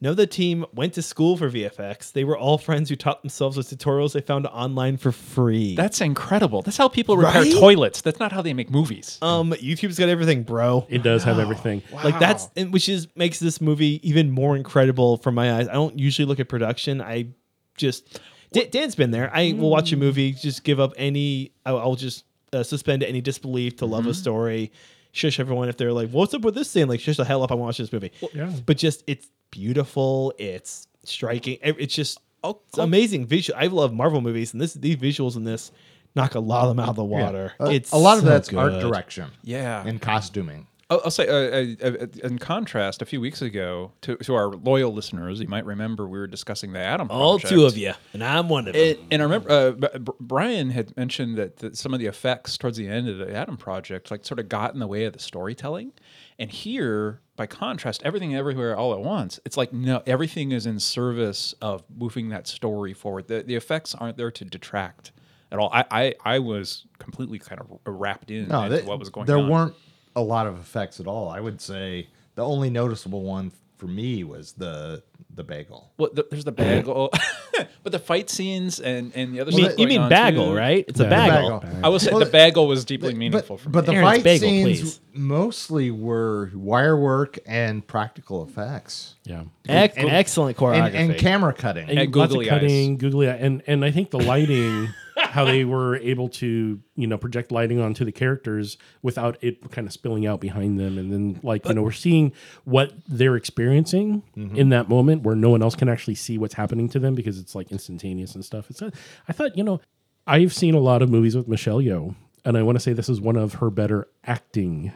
None 0.02 0.10
of 0.10 0.16
the 0.16 0.26
team 0.26 0.66
went 0.74 0.94
to 0.94 1.02
school 1.02 1.36
for 1.36 1.48
VFX. 1.48 2.10
They 2.12 2.24
were 2.24 2.36
all 2.36 2.58
friends 2.58 2.90
who 2.90 2.96
taught 2.96 3.22
themselves 3.22 3.56
with 3.56 3.70
tutorials 3.70 4.12
they 4.14 4.20
found 4.20 4.48
online 4.48 4.96
for 4.96 5.12
free. 5.12 5.76
That's 5.76 6.00
incredible. 6.00 6.60
That's 6.60 6.76
how 6.76 6.88
people 6.88 7.16
repair 7.16 7.42
Right? 7.42 7.52
toilets. 7.52 8.00
That's 8.00 8.18
not 8.18 8.32
how 8.32 8.42
they 8.42 8.52
make 8.52 8.68
movies. 8.68 9.18
um, 9.22 9.52
YouTube's 9.52 9.98
got 10.00 10.08
everything, 10.08 10.42
bro. 10.42 10.84
it 10.90 11.04
does 11.04 11.22
have 11.22 11.38
everything. 11.38 11.82
Like 12.02 12.18
that's 12.18 12.48
and 12.56 12.72
which 12.72 12.88
is 12.88 13.06
makes 13.14 13.38
this 13.38 13.60
movie 13.60 14.00
even 14.06 14.32
more 14.32 14.56
incredible 14.56 15.18
from 15.18 15.36
my 15.36 15.54
eyes. 15.54 15.68
I 15.68 15.74
don't 15.74 15.96
usually 15.98 16.26
look 16.26 16.40
at 16.40 16.48
production. 16.48 17.00
I 17.00 17.28
just 17.76 18.20
Dan, 18.52 18.66
Dan's 18.70 18.96
been 18.96 19.12
there. 19.12 19.30
I 19.32 19.54
will 19.56 19.70
watch 19.70 19.92
a 19.92 19.96
movie, 19.96 20.32
just 20.32 20.64
give 20.64 20.80
up 20.80 20.92
any. 20.96 21.52
I'll, 21.64 21.78
I'll 21.78 21.94
just 21.94 22.24
uh, 22.52 22.64
suspend 22.64 23.02
any 23.04 23.20
disbelief 23.20 23.76
to 23.76 23.86
love 23.86 24.06
a 24.08 24.14
story. 24.14 24.72
Shush 25.12 25.38
everyone 25.38 25.68
if 25.68 25.76
they're 25.76 25.92
like, 25.92 26.10
"What's 26.10 26.34
up 26.34 26.42
with 26.42 26.54
this 26.56 26.68
scene?" 26.70 26.88
Like, 26.88 26.98
shush 26.98 27.18
the 27.18 27.24
hell 27.24 27.42
up. 27.44 27.52
I 27.52 27.54
want 27.54 27.76
to 27.76 27.82
watch 27.82 27.90
this 27.90 27.92
movie. 27.92 28.12
yeah. 28.34 28.50
But 28.66 28.78
just 28.78 29.04
it's 29.06 29.28
beautiful. 29.52 30.34
It's 30.38 30.88
striking. 31.04 31.58
It's 31.62 31.94
just 31.94 32.18
Oh, 32.44 32.58
it's 32.68 32.78
amazing 32.78 33.26
visual. 33.26 33.56
I 33.56 33.68
love 33.68 33.92
Marvel 33.92 34.20
movies, 34.20 34.52
and 34.52 34.60
this 34.60 34.74
these 34.74 34.96
visuals 34.96 35.36
in 35.36 35.44
this 35.44 35.70
knock 36.16 36.34
a 36.34 36.40
lot 36.40 36.64
of 36.64 36.70
them 36.70 36.80
out 36.80 36.88
of 36.88 36.96
the 36.96 37.04
water. 37.04 37.52
A- 37.60 37.70
It's 37.70 37.92
a 37.92 37.96
lot 37.96 38.16
of 38.18 38.24
so 38.24 38.28
that's 38.30 38.52
art 38.52 38.80
direction. 38.80 39.30
Yeah. 39.44 39.86
And 39.86 40.02
costuming. 40.02 40.66
I'll, 40.90 41.00
I'll 41.04 41.10
say, 41.12 41.26
uh, 41.28 41.86
uh, 41.86 41.90
uh, 42.02 42.06
in 42.26 42.38
contrast, 42.38 43.00
a 43.00 43.06
few 43.06 43.18
weeks 43.20 43.40
ago, 43.40 43.92
to, 44.02 44.16
to 44.16 44.34
our 44.34 44.48
loyal 44.48 44.92
listeners, 44.92 45.40
you 45.40 45.46
might 45.48 45.64
remember 45.64 46.06
we 46.06 46.18
were 46.18 46.26
discussing 46.26 46.72
the 46.72 46.80
Adam 46.80 47.06
All 47.10 47.38
Project. 47.38 47.48
two 47.54 47.64
of 47.64 47.78
you, 47.78 47.92
and 48.12 48.22
I'm 48.22 48.48
one 48.50 48.66
of 48.68 48.74
them. 48.74 48.96
And 49.10 49.22
I 49.22 49.24
remember 49.24 49.50
uh, 49.50 49.70
B- 49.70 49.88
B- 50.00 50.12
Brian 50.20 50.68
had 50.70 50.94
mentioned 50.96 51.38
that, 51.38 51.58
that 51.58 51.78
some 51.78 51.94
of 51.94 52.00
the 52.00 52.06
effects 52.06 52.58
towards 52.58 52.76
the 52.76 52.88
end 52.88 53.08
of 53.08 53.16
the 53.18 53.32
Adam 53.34 53.56
Project, 53.56 54.10
like, 54.10 54.26
sort 54.26 54.38
of 54.40 54.50
got 54.50 54.74
in 54.74 54.80
the 54.80 54.86
way 54.88 55.04
of 55.04 55.14
the 55.14 55.18
storytelling. 55.20 55.92
And 56.38 56.50
here, 56.50 57.20
by 57.36 57.46
contrast, 57.46 58.02
everything 58.04 58.34
everywhere 58.34 58.76
all 58.76 58.92
at 58.94 59.00
once, 59.00 59.38
it's 59.44 59.56
like 59.56 59.72
no, 59.72 60.02
everything 60.06 60.52
is 60.52 60.66
in 60.66 60.78
service 60.80 61.54
of 61.60 61.84
moving 61.94 62.30
that 62.30 62.46
story 62.46 62.92
forward. 62.94 63.28
The, 63.28 63.42
the 63.42 63.54
effects 63.54 63.94
aren't 63.94 64.16
there 64.16 64.30
to 64.30 64.44
detract 64.44 65.12
at 65.50 65.58
all. 65.58 65.70
I, 65.72 65.84
I, 65.90 66.14
I 66.24 66.38
was 66.38 66.86
completely 66.98 67.38
kind 67.38 67.60
of 67.60 67.78
wrapped 67.86 68.30
in 68.30 68.48
No, 68.48 68.68
they- 68.68 68.82
what 68.82 68.98
was 68.98 69.10
going 69.10 69.26
there 69.26 69.36
on. 69.36 69.42
There 69.44 69.52
weren't 69.52 69.74
a 70.16 70.22
lot 70.22 70.46
of 70.46 70.58
effects 70.58 71.00
at 71.00 71.06
all. 71.06 71.28
I 71.28 71.40
would 71.40 71.60
say 71.60 72.08
the 72.34 72.44
only 72.44 72.70
noticeable 72.70 73.22
one 73.22 73.52
for 73.82 73.88
me 73.88 74.22
was 74.22 74.52
the 74.52 75.02
the 75.34 75.42
bagel. 75.42 75.90
Well, 75.98 76.10
the, 76.12 76.24
there's 76.30 76.44
the 76.44 76.52
bagel, 76.52 77.10
but 77.82 77.90
the 77.90 77.98
fight 77.98 78.28
scenes 78.30 78.78
and, 78.80 79.12
and 79.16 79.34
the 79.34 79.40
other 79.40 79.50
You 79.50 79.56
mean, 79.56 79.64
stuff 79.64 79.78
you 79.78 79.86
going 79.86 79.88
mean 79.88 80.00
on, 80.02 80.08
bagel, 80.10 80.46
too. 80.50 80.54
right? 80.54 80.84
It's 80.86 81.00
a 81.00 81.04
bagel. 81.08 81.60
Bagel. 81.60 81.80
I 81.84 81.88
will 81.88 81.98
say 81.98 82.10
Well, 82.10 82.20
the 82.20 82.26
bagel 82.30 82.66
was 82.68 82.84
deeply 82.84 83.14
meaningful 83.14 83.56
but, 83.56 83.62
for 83.62 83.68
me. 83.70 83.72
but 83.72 83.86
the 83.86 83.92
Aaron's 83.94 84.10
fight 84.18 84.24
bagel, 84.24 84.48
scenes 84.48 84.80
please. 84.80 85.00
mostly 85.14 85.90
were 85.90 86.50
wire 86.54 86.96
work 87.00 87.38
and 87.46 87.84
practical 87.86 88.44
effects 88.44 89.14
Yeah. 89.24 89.44
Ec- 89.68 89.94
And- 89.96 90.10
excellent 90.10 90.56
choreography. 90.58 90.94
and, 90.94 91.10
and 91.12 91.18
camera 91.18 91.54
cutting. 91.54 91.88
and, 91.88 91.98
And 91.98 92.14
lots 92.14 92.30
googly 92.32 92.48
of 92.48 92.52
eyes. 92.54 92.60
cutting, 92.60 92.96
googly 92.98 93.28
eye, 93.30 93.36
and 93.36 93.62
and 93.66 93.84
I 93.86 93.90
think 93.90 94.10
the 94.10 94.18
lighting, 94.20 94.88
how 95.16 95.44
they 95.44 95.64
were 95.64 95.96
able 95.96 96.28
to 96.28 96.80
you 96.94 97.06
know 97.06 97.18
project 97.18 97.52
lighting 97.52 97.80
onto 97.80 98.04
the 98.04 98.12
characters 98.12 98.76
without 99.02 99.36
it 99.42 99.70
kind 99.70 99.86
of 99.86 99.92
spilling 99.92 100.26
out 100.26 100.40
behind 100.40 100.78
them, 100.78 100.98
and 100.98 101.12
then 101.12 101.40
like 101.42 101.66
you 101.66 101.74
know 101.74 101.82
we're 101.82 101.92
seeing 101.92 102.32
what 102.64 102.92
they're 103.08 103.36
experiencing 103.36 104.22
mm-hmm. 104.36 104.56
in 104.56 104.70
that 104.70 104.88
moment 104.88 105.22
where 105.22 105.36
no 105.36 105.50
one 105.50 105.62
else 105.62 105.74
can 105.74 105.88
actually 105.88 106.14
see 106.14 106.38
what's 106.38 106.54
happening 106.54 106.88
to 106.88 106.98
them 106.98 107.14
because 107.14 107.38
it's 107.38 107.54
like 107.54 107.70
instantaneous 107.70 108.34
and 108.34 108.44
stuff. 108.44 108.70
It's 108.70 108.82
a, 108.82 108.92
I 109.28 109.32
thought 109.32 109.56
you 109.56 109.64
know 109.64 109.80
I've 110.26 110.52
seen 110.52 110.74
a 110.74 110.80
lot 110.80 111.02
of 111.02 111.10
movies 111.10 111.36
with 111.36 111.48
Michelle 111.48 111.78
Yeoh, 111.78 112.14
and 112.44 112.56
I 112.56 112.62
want 112.62 112.76
to 112.76 112.80
say 112.80 112.92
this 112.92 113.08
is 113.08 113.20
one 113.20 113.36
of 113.36 113.54
her 113.54 113.70
better 113.70 114.08
acting. 114.24 114.92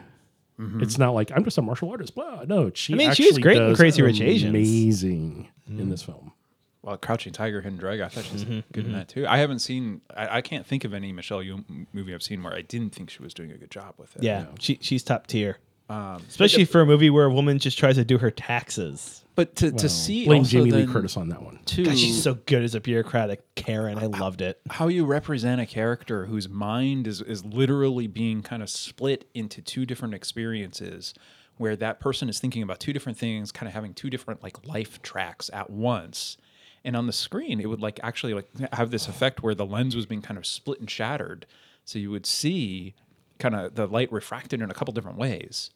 Mm-hmm. 0.59 0.81
It's 0.81 0.97
not 0.97 1.11
like 1.11 1.31
I'm 1.35 1.43
just 1.43 1.57
a 1.57 1.61
martial 1.61 1.91
artist. 1.91 2.15
Blah. 2.15 2.43
No, 2.47 2.71
she. 2.73 2.93
I 2.93 2.97
mean, 2.97 3.13
she 3.13 3.25
was 3.25 3.37
actually 3.37 3.43
great 3.43 3.61
in 3.61 3.75
Crazy 3.75 4.01
Rich 4.01 4.21
Asians. 4.21 4.49
Amazing 4.49 5.49
in 5.67 5.77
mm. 5.77 5.89
this 5.89 6.01
film. 6.01 6.33
Well, 6.87 6.95
Crouching 6.97 7.33
Tiger, 7.33 7.59
Hidden 7.61 7.79
Dragon. 7.79 8.05
I 8.05 8.07
thought 8.07 8.23
she 8.23 8.31
was 8.33 8.45
Mm-hmm, 8.45 8.59
good 8.71 8.85
in 8.85 8.93
that 8.93 9.09
too. 9.09 9.27
I 9.27 9.39
haven't 9.39 9.59
seen. 9.59 9.99
I, 10.15 10.37
I 10.37 10.41
can't 10.41 10.65
think 10.65 10.85
of 10.85 10.93
any 10.93 11.11
Michelle 11.11 11.39
Yeoh 11.39 11.85
movie 11.91 12.13
I've 12.13 12.23
seen 12.23 12.41
where 12.43 12.53
I 12.53 12.61
didn't 12.61 12.95
think 12.95 13.09
she 13.09 13.21
was 13.21 13.33
doing 13.33 13.51
a 13.51 13.57
good 13.57 13.69
job 13.71 13.95
with 13.97 14.15
it. 14.15 14.23
yeah, 14.23 14.45
she, 14.59 14.79
she's 14.81 15.03
top 15.03 15.27
tier. 15.27 15.57
Um, 15.89 16.23
Especially 16.29 16.63
for 16.65 16.79
a 16.81 16.85
movie 16.85 17.09
where 17.09 17.25
a 17.25 17.33
woman 17.33 17.59
just 17.59 17.77
tries 17.77 17.95
to 17.95 18.05
do 18.05 18.17
her 18.19 18.31
taxes. 18.31 19.23
but 19.35 19.55
to, 19.57 19.67
Well, 19.69 19.77
to 19.79 19.89
see 19.89 20.25
blame 20.25 20.39
also 20.39 20.49
Jamie 20.65 20.71
Lee 20.71 20.85
Curtis 20.85 21.15
on 21.17 21.27
that 21.29 21.41
one. 21.41 21.59
too, 21.65 21.85
God, 21.85 21.97
she's 21.97 22.21
so 22.23 22.35
good 22.35 22.63
as 22.63 22.73
a 22.75 22.79
bureaucratic 22.81 23.43
Karen. 23.55 23.97
I 23.97 24.05
loved 24.05 24.41
it. 24.41 24.59
how 24.69 24.87
you 24.87 25.05
represent 25.05 25.59
a 25.61 25.65
character 25.65 26.25
whose 26.25 26.47
mind 26.49 27.05
is 27.07 27.21
is 27.21 27.43
literally 27.45 28.07
being 28.07 28.41
kind 28.43 28.63
of 28.63 28.69
split 28.69 29.29
into 29.33 29.61
two 29.61 29.85
different 29.85 30.13
experiences 30.13 31.13
where 31.57 31.75
that 31.75 31.99
person 31.99 32.29
is 32.29 32.39
thinking 32.39 32.63
about 32.63 32.79
two 32.79 32.93
different 32.93 33.17
things 33.17 33.51
kind 33.51 33.67
of 33.67 33.73
having 33.73 33.93
two 33.93 34.09
different 34.09 34.41
like 34.43 34.65
life 34.65 35.01
tracks 35.01 35.49
at 35.53 35.69
once 35.69 36.37
and 36.87 36.95
on 36.95 37.05
the 37.05 37.13
screen 37.13 37.59
it 37.59 37.67
would 37.67 37.81
like 37.81 37.99
actually 38.01 38.33
like 38.33 38.47
have 38.73 38.89
this 38.89 39.07
effect 39.07 39.43
where 39.43 39.53
the 39.53 39.65
lens 39.65 39.95
was 39.95 40.07
being 40.07 40.21
kind 40.21 40.37
of 40.37 40.45
split 40.45 40.79
and 40.79 40.89
shattered 40.89 41.45
so 41.85 41.99
you 41.99 42.09
would 42.09 42.25
see 42.25 42.95
kind 43.37 43.53
of 43.53 43.75
the 43.75 43.85
light 43.85 44.11
refracted 44.11 44.61
in 44.61 44.71
a 44.71 44.73
couple 44.73 44.91
different 44.93 45.17
ways 45.17 45.69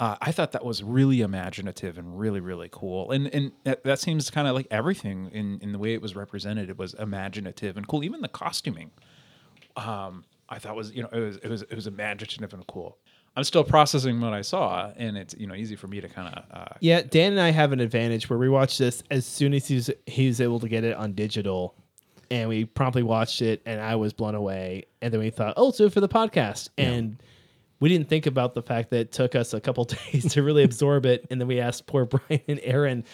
uh, 0.00 0.16
I 0.22 0.32
thought 0.32 0.52
that 0.52 0.64
was 0.64 0.82
really 0.82 1.20
imaginative 1.20 1.98
and 1.98 2.18
really 2.18 2.40
really 2.40 2.70
cool, 2.72 3.10
and 3.10 3.26
and 3.34 3.52
that, 3.64 3.98
seems 3.98 4.30
kind 4.30 4.48
of 4.48 4.54
like 4.54 4.66
everything 4.70 5.28
in 5.30 5.58
in 5.60 5.72
the 5.72 5.78
way 5.78 5.92
it 5.92 6.00
was 6.00 6.16
represented. 6.16 6.70
It 6.70 6.78
was 6.78 6.94
imaginative 6.94 7.76
and 7.76 7.86
cool. 7.86 8.02
Even 8.02 8.22
the 8.22 8.28
costuming, 8.28 8.92
um, 9.76 10.24
I 10.48 10.58
thought 10.58 10.74
was 10.74 10.90
you 10.92 11.02
know 11.02 11.10
it 11.12 11.20
was 11.20 11.36
it 11.36 11.48
was 11.48 11.62
it 11.62 11.74
was 11.74 11.86
imaginative 11.86 12.54
and 12.54 12.66
cool. 12.66 12.96
I'm 13.36 13.44
still 13.44 13.64
processing 13.64 14.20
what 14.20 14.32
I 14.32 14.42
saw, 14.42 14.90
and 14.96 15.16
it's 15.16 15.34
you 15.38 15.46
know 15.46 15.54
easy 15.54 15.76
for 15.76 15.86
me 15.86 16.00
to 16.00 16.08
kind 16.08 16.34
of 16.34 16.44
uh, 16.50 16.64
Yeah, 16.80 17.02
Dan 17.02 17.32
and 17.32 17.40
I 17.40 17.50
have 17.50 17.72
an 17.72 17.80
advantage 17.80 18.28
where 18.28 18.38
we 18.38 18.48
watched 18.48 18.78
this 18.78 19.02
as 19.10 19.24
soon 19.24 19.54
as 19.54 19.66
he 19.68 19.76
was, 19.76 19.90
he 20.06 20.26
was 20.26 20.40
able 20.40 20.60
to 20.60 20.68
get 20.68 20.84
it 20.84 20.96
on 20.96 21.12
digital. 21.12 21.74
And 22.32 22.48
we 22.48 22.64
promptly 22.64 23.02
watched 23.02 23.42
it, 23.42 23.60
and 23.66 23.80
I 23.80 23.96
was 23.96 24.12
blown 24.12 24.36
away. 24.36 24.84
And 25.02 25.12
then 25.12 25.20
we 25.20 25.30
thought, 25.30 25.54
oh, 25.56 25.72
so 25.72 25.90
for 25.90 26.00
the 26.00 26.08
podcast. 26.08 26.68
And 26.78 27.20
we 27.80 27.88
didn't 27.88 28.08
think 28.08 28.26
about 28.26 28.54
the 28.54 28.62
fact 28.62 28.90
that 28.90 28.98
it 29.00 29.10
took 29.12 29.34
us 29.34 29.52
a 29.52 29.60
couple 29.60 29.84
days 30.12 30.32
to 30.34 30.42
really 30.44 30.62
absorb 30.62 31.06
it. 31.06 31.26
And 31.30 31.40
then 31.40 31.48
we 31.48 31.58
asked 31.58 31.86
poor 31.88 32.04
Brian 32.28 32.40
and 32.46 32.60
Aaron 32.62 33.04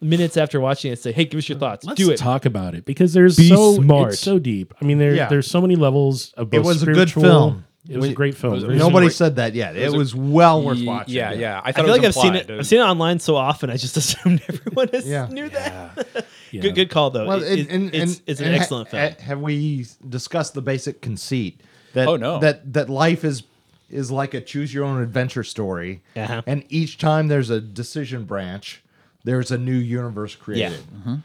minutes 0.00 0.36
after 0.36 0.60
watching 0.60 0.92
it, 0.92 0.98
say, 0.98 1.12
hey, 1.12 1.24
give 1.24 1.38
us 1.38 1.48
your 1.48 1.58
thoughts. 1.58 1.84
Let's 1.84 1.98
Do 2.00 2.10
it. 2.10 2.16
talk 2.16 2.46
about 2.46 2.74
it 2.74 2.84
because 2.84 3.12
there's 3.12 3.36
Be 3.36 3.48
so 3.48 3.74
smart. 3.76 4.12
it's 4.14 4.20
so 4.20 4.40
deep. 4.40 4.74
I 4.80 4.84
mean, 4.84 4.98
there 4.98 5.14
Yeah. 5.14 5.28
there's 5.28 5.48
so 5.48 5.60
many 5.60 5.76
levels 5.76 6.32
of 6.32 6.50
both. 6.50 6.58
It 6.58 6.64
was 6.66 6.82
a 6.82 6.86
good 6.86 7.10
spiritual- 7.10 7.22
film. 7.22 7.64
It 7.88 7.96
was 7.96 8.10
a 8.10 8.12
great 8.12 8.34
film. 8.36 8.52
was- 8.52 8.64
Nobody 8.64 9.06
great- 9.06 9.14
said 9.16 9.36
that 9.36 9.54
yet. 9.54 9.74
It 9.76 9.84
was 9.92 9.94
was, 9.94 10.14
a- 10.14 10.16
well 10.18 10.62
worth 10.62 10.78
Ye- 10.78 10.86
watching. 10.86 11.14
Yeah, 11.14 11.32
yeah. 11.32 11.60
I 11.64 11.70
I 11.70 11.72
thought 11.72 11.84
feel 11.86 11.94
it 11.94 11.98
like 11.98 12.04
I've 12.06 12.14
seen 12.14 12.34
implied. 12.34 12.50
it. 12.50 12.58
I've 12.60 12.66
seen 12.66 12.80
it 12.80 12.84
online 12.84 13.18
so 13.18 13.36
often. 13.36 13.70
I 13.70 13.76
just 13.76 13.96
assumed 14.02 14.42
everyone 14.48 14.88
has 14.92 15.06
Yeah. 15.08 15.26
knew 15.30 15.48
that. 15.48 16.06
Yeah. 16.52 16.62
Good, 16.62 16.74
good 16.74 16.90
call 16.90 17.10
though. 17.10 17.26
Well, 17.26 17.42
It- 17.42 17.60
and, 17.60 17.70
and, 17.70 17.94
it's, 17.94 18.14
and- 18.18 18.22
it's 18.26 18.40
an 18.40 18.46
and 18.46 18.56
ha- 18.56 18.60
excellent 18.62 18.88
film. 18.90 19.02
ha- 19.02 19.16
have 19.22 19.40
we 19.40 19.86
discussed 20.08 20.54
the 20.54 20.62
basic 20.62 21.00
conceit 21.00 21.60
that 21.94 22.08
Oh, 22.08 22.16
no. 22.16 22.38
that 22.40 22.72
that 22.74 22.88
life 22.90 23.24
is 23.24 23.42
is 23.90 24.10
like 24.10 24.34
a 24.34 24.40
choose 24.42 24.72
your 24.74 24.84
own 24.84 25.00
adventure 25.02 25.42
story, 25.42 26.02
Uh-huh. 26.14 26.42
and 26.46 26.62
each 26.68 26.98
time 26.98 27.28
there's 27.28 27.48
a 27.48 27.58
decision 27.60 28.24
branch, 28.24 28.82
there's 29.24 29.50
a 29.50 29.58
new 29.58 29.74
universe 29.76 30.34
created. 30.36 30.78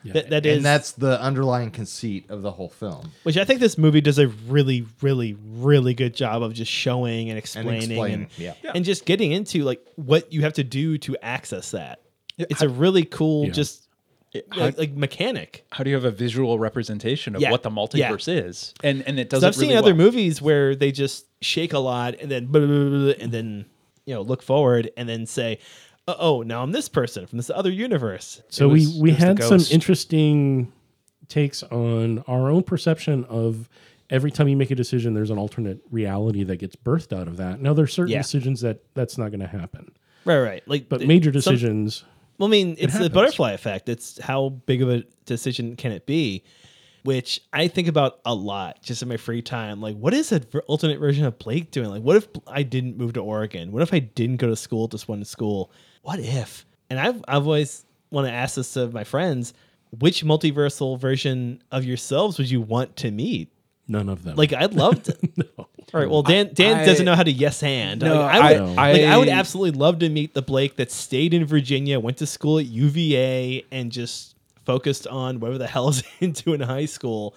That, 0.05 0.29
that 0.31 0.45
is 0.45 0.57
And 0.57 0.65
that's 0.65 0.91
the 0.93 1.21
underlying 1.21 1.71
conceit 1.71 2.29
of 2.29 2.41
the 2.41 2.51
whole 2.51 2.69
film. 2.69 3.12
which 3.23 3.38
I 3.38 3.45
think 3.45 3.59
this 3.59 3.77
movie 3.77 4.01
does 4.01 4.17
a 4.19 4.27
really, 4.27 4.85
really, 5.01 5.38
really 5.55 5.93
good 5.93 6.13
job 6.15 6.41
of 6.43 6.53
just 6.53 6.71
showing 6.71 7.29
and 7.29 7.38
explaining 7.38 7.73
and, 7.73 7.91
explaining, 7.91 8.27
yeah. 8.38 8.53
and 8.73 8.83
just 8.83 9.05
getting 9.05 9.31
into 9.31 9.63
like 9.63 9.79
what 9.95 10.33
you 10.33 10.41
have 10.41 10.53
to 10.53 10.63
do 10.63 10.97
to 11.00 11.15
access 11.21 11.71
that. 11.71 12.01
It's 12.38 12.62
a 12.63 12.69
really 12.69 13.05
cool, 13.05 13.45
Yeah. 13.45 13.51
just 13.51 13.88
like, 14.55 14.77
like 14.79 14.91
mechanic. 14.93 15.63
How 15.71 15.83
do 15.83 15.91
you 15.91 15.95
have 15.95 16.05
a 16.05 16.12
visual 16.12 16.57
representation 16.57 17.35
of 17.35 17.41
Yeah, 17.41 17.51
what 17.51 17.62
the 17.62 17.69
multiverse 17.69 18.27
is? 18.27 18.73
And 18.83 19.03
and 19.07 19.19
it 19.19 19.29
does 19.29 19.41
So 19.41 19.47
I've 19.47 19.55
seen 19.55 19.67
really 19.69 19.77
other 19.77 19.93
well. 19.93 20.05
movies 20.07 20.41
where 20.41 20.75
they 20.75 20.91
just 20.91 21.27
shake 21.41 21.73
a 21.73 21.79
lot 21.79 22.15
and 22.19 22.31
then 22.31 22.47
blah, 22.47 22.59
blah, 22.65 22.67
blah, 22.67 22.89
blah, 22.89 23.13
and 23.19 23.31
then 23.31 23.65
you 24.05 24.15
know 24.15 24.23
look 24.23 24.41
forward 24.41 24.89
and 24.97 25.07
then 25.07 25.27
say, 25.27 25.59
"Uh 25.62 25.92
"Oh, 26.07 26.41
now 26.41 26.63
I'm 26.63 26.72
this 26.72 26.89
person 26.89 27.25
from 27.27 27.38
this 27.38 27.50
other 27.50 27.72
universe." 27.72 28.41
So 28.50 28.67
was- 28.69 28.93
we 28.95 29.01
we 29.01 29.12
it 29.12 29.17
had 29.17 29.43
some 29.43 29.62
interesting 29.72 30.72
takes 31.29 31.63
on 31.63 32.19
our 32.27 32.50
own 32.50 32.63
perception 32.63 33.24
of 33.25 33.69
every 34.10 34.29
time 34.29 34.48
you 34.48 34.57
make 34.57 34.69
a 34.72 34.75
decision, 34.75 35.13
there's 35.13 35.29
an 35.31 35.38
alternate 35.38 35.79
reality 35.89 36.43
that 36.43 36.57
gets 36.57 36.75
birthed 36.75 37.17
out 37.17 37.27
of 37.27 37.38
that. 37.38 37.62
Now 37.62 37.74
there's 37.74 37.93
certain 37.93 38.12
Yeah. 38.12 38.22
decisions 38.22 38.62
that 38.62 38.81
that's 38.93 39.17
not 39.17 39.29
going 39.29 39.39
to 39.39 39.48
happen, 39.48 39.91
Right, 40.25 40.39
right. 40.39 40.63
Like, 40.67 40.89
but 40.89 41.01
major 41.07 41.31
some- 41.31 41.53
decisions. 41.53 42.03
Well, 42.38 42.48
I 42.50 42.51
mean, 42.51 42.75
it's 42.79 42.98
the 42.98 43.10
butterfly 43.10 43.53
effect. 43.53 43.88
It's 43.89 44.19
how 44.19 44.50
big 44.65 44.81
of 44.81 44.89
a 44.89 45.03
decision 45.25 45.75
can 45.77 45.91
it 45.93 46.05
be, 46.05 46.43
which 47.03 47.41
I 47.53 47.67
think 47.67 47.88
about 47.88 48.19
a 48.25 48.33
lot 48.36 48.81
just 48.83 49.01
in 49.01 49.07
my 49.07 49.17
free 49.17 49.41
time. 49.41 49.79
Like, 49.81 49.95
what 49.95 50.13
is 50.13 50.31
an 50.31 50.43
alternate 50.67 51.00
version 51.00 51.25
of 51.25 51.38
Blake 51.39 51.72
doing? 51.72 51.89
Like, 51.89 52.01
what 52.03 52.17
if 52.17 52.27
I 52.48 52.63
didn't 52.63 52.98
move 52.98 53.13
to 53.13 53.22
Oregon? 53.22 53.72
What 53.72 53.81
if 53.83 53.93
I 53.93 54.00
didn't 54.00 54.38
go 54.38 54.48
to 54.48 54.55
school, 54.55 54.88
just 54.88 55.07
went 55.07 55.22
to 55.22 55.25
school? 55.29 55.72
What 56.03 56.19
if? 56.19 56.65
And 56.89 57.00
I've 57.00 57.24
I've 57.27 57.45
always 57.48 57.83
want 58.12 58.27
to 58.27 58.31
ask 58.31 58.55
this 58.55 58.75
of 58.75 58.93
my 58.93 59.03
friends: 59.03 59.53
Which 60.00 60.24
multiversal 60.24 61.00
version 61.00 61.63
of 61.72 61.83
yourselves 61.83 62.38
would 62.38 62.50
you 62.51 62.62
want 62.62 62.95
to 62.98 63.10
meet? 63.12 63.50
None 63.88 64.07
of 64.07 64.24
them. 64.24 64.36
Like, 64.38 64.53
I'd 64.53 64.74
love 64.75 65.03
to. 65.03 65.17
All 65.57 65.67
right. 65.93 66.10
Well, 66.10 66.22
Dan 66.24 66.51
Dan 66.53 66.77
I- 66.79 66.86
doesn't 66.86 67.05
know 67.05 67.15
how 67.15 67.24
to 67.24 67.31
yes 67.31 67.60
hand. 67.60 68.01
No, 68.01 68.22
Like, 68.22 68.36
I, 68.36 68.62
would, 68.62 68.77
I- 68.77 68.91
like, 68.93 69.01
I 69.03 69.17
would 69.17 69.27
absolutely 69.29 69.77
love 69.79 70.00
to 70.00 70.10
meet 70.10 70.33
the 70.33 70.41
Blake 70.41 70.77
that 70.77 70.89
stayed 70.91 71.33
in 71.33 71.45
Virginia, 71.45 72.00
went 72.00 72.17
to 72.17 72.25
school 72.25 72.60
at 72.60 72.65
UVA, 72.65 73.65
and 73.72 73.91
just 73.91 74.36
focused 74.65 75.05
on 75.07 75.39
whatever 75.41 75.57
the 75.57 75.67
hell 75.67 75.89
is 75.89 76.01
into 76.22 76.53
in 76.53 76.62
high 76.62 76.86
school, 76.86 77.36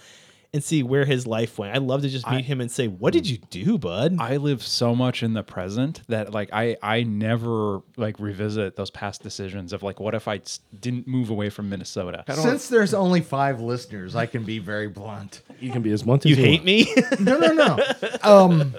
and 0.52 0.62
see 0.62 0.82
where 0.82 1.04
his 1.04 1.26
life 1.26 1.58
went. 1.58 1.74
I'd 1.74 1.82
love 1.82 2.02
to 2.02 2.08
just 2.08 2.28
meet 2.28 2.44
him 2.44 2.60
and 2.60 2.70
say, 2.70 2.88
"What 2.88 3.12
did 3.12 3.28
you 3.28 3.38
do, 3.50 3.78
bud?" 3.78 4.16
I 4.18 4.36
live 4.36 4.62
so 4.62 4.94
much 4.94 5.22
in 5.22 5.34
the 5.34 5.42
present 5.42 6.02
that 6.08 6.32
like 6.32 6.50
I 6.52 6.76
I 6.82 7.02
never 7.02 7.80
like 7.96 8.18
revisit 8.18 8.76
those 8.76 8.90
past 8.90 9.22
decisions 9.22 9.72
of 9.72 9.82
like 9.82 10.00
what 10.00 10.14
if 10.14 10.28
I 10.28 10.40
didn't 10.80 11.06
move 11.06 11.30
away 11.30 11.50
from 11.50 11.68
Minnesota. 11.68 12.24
Since 12.34 12.68
there's 12.68 12.94
only 12.94 13.20
five 13.20 13.60
listeners, 13.60 14.16
I 14.16 14.26
can 14.26 14.44
be 14.44 14.58
very 14.58 14.88
blunt. 14.88 15.42
you 15.60 15.70
can 15.70 15.82
be 15.82 15.90
as 15.92 16.02
blunt 16.02 16.24
as 16.24 16.30
you 16.30 16.36
you, 16.36 16.42
hate 16.42 16.60
want. 16.60 16.64
me? 16.64 16.94
No, 17.20 17.38
no, 17.38 17.52
no. 17.52 18.08
um, 18.22 18.74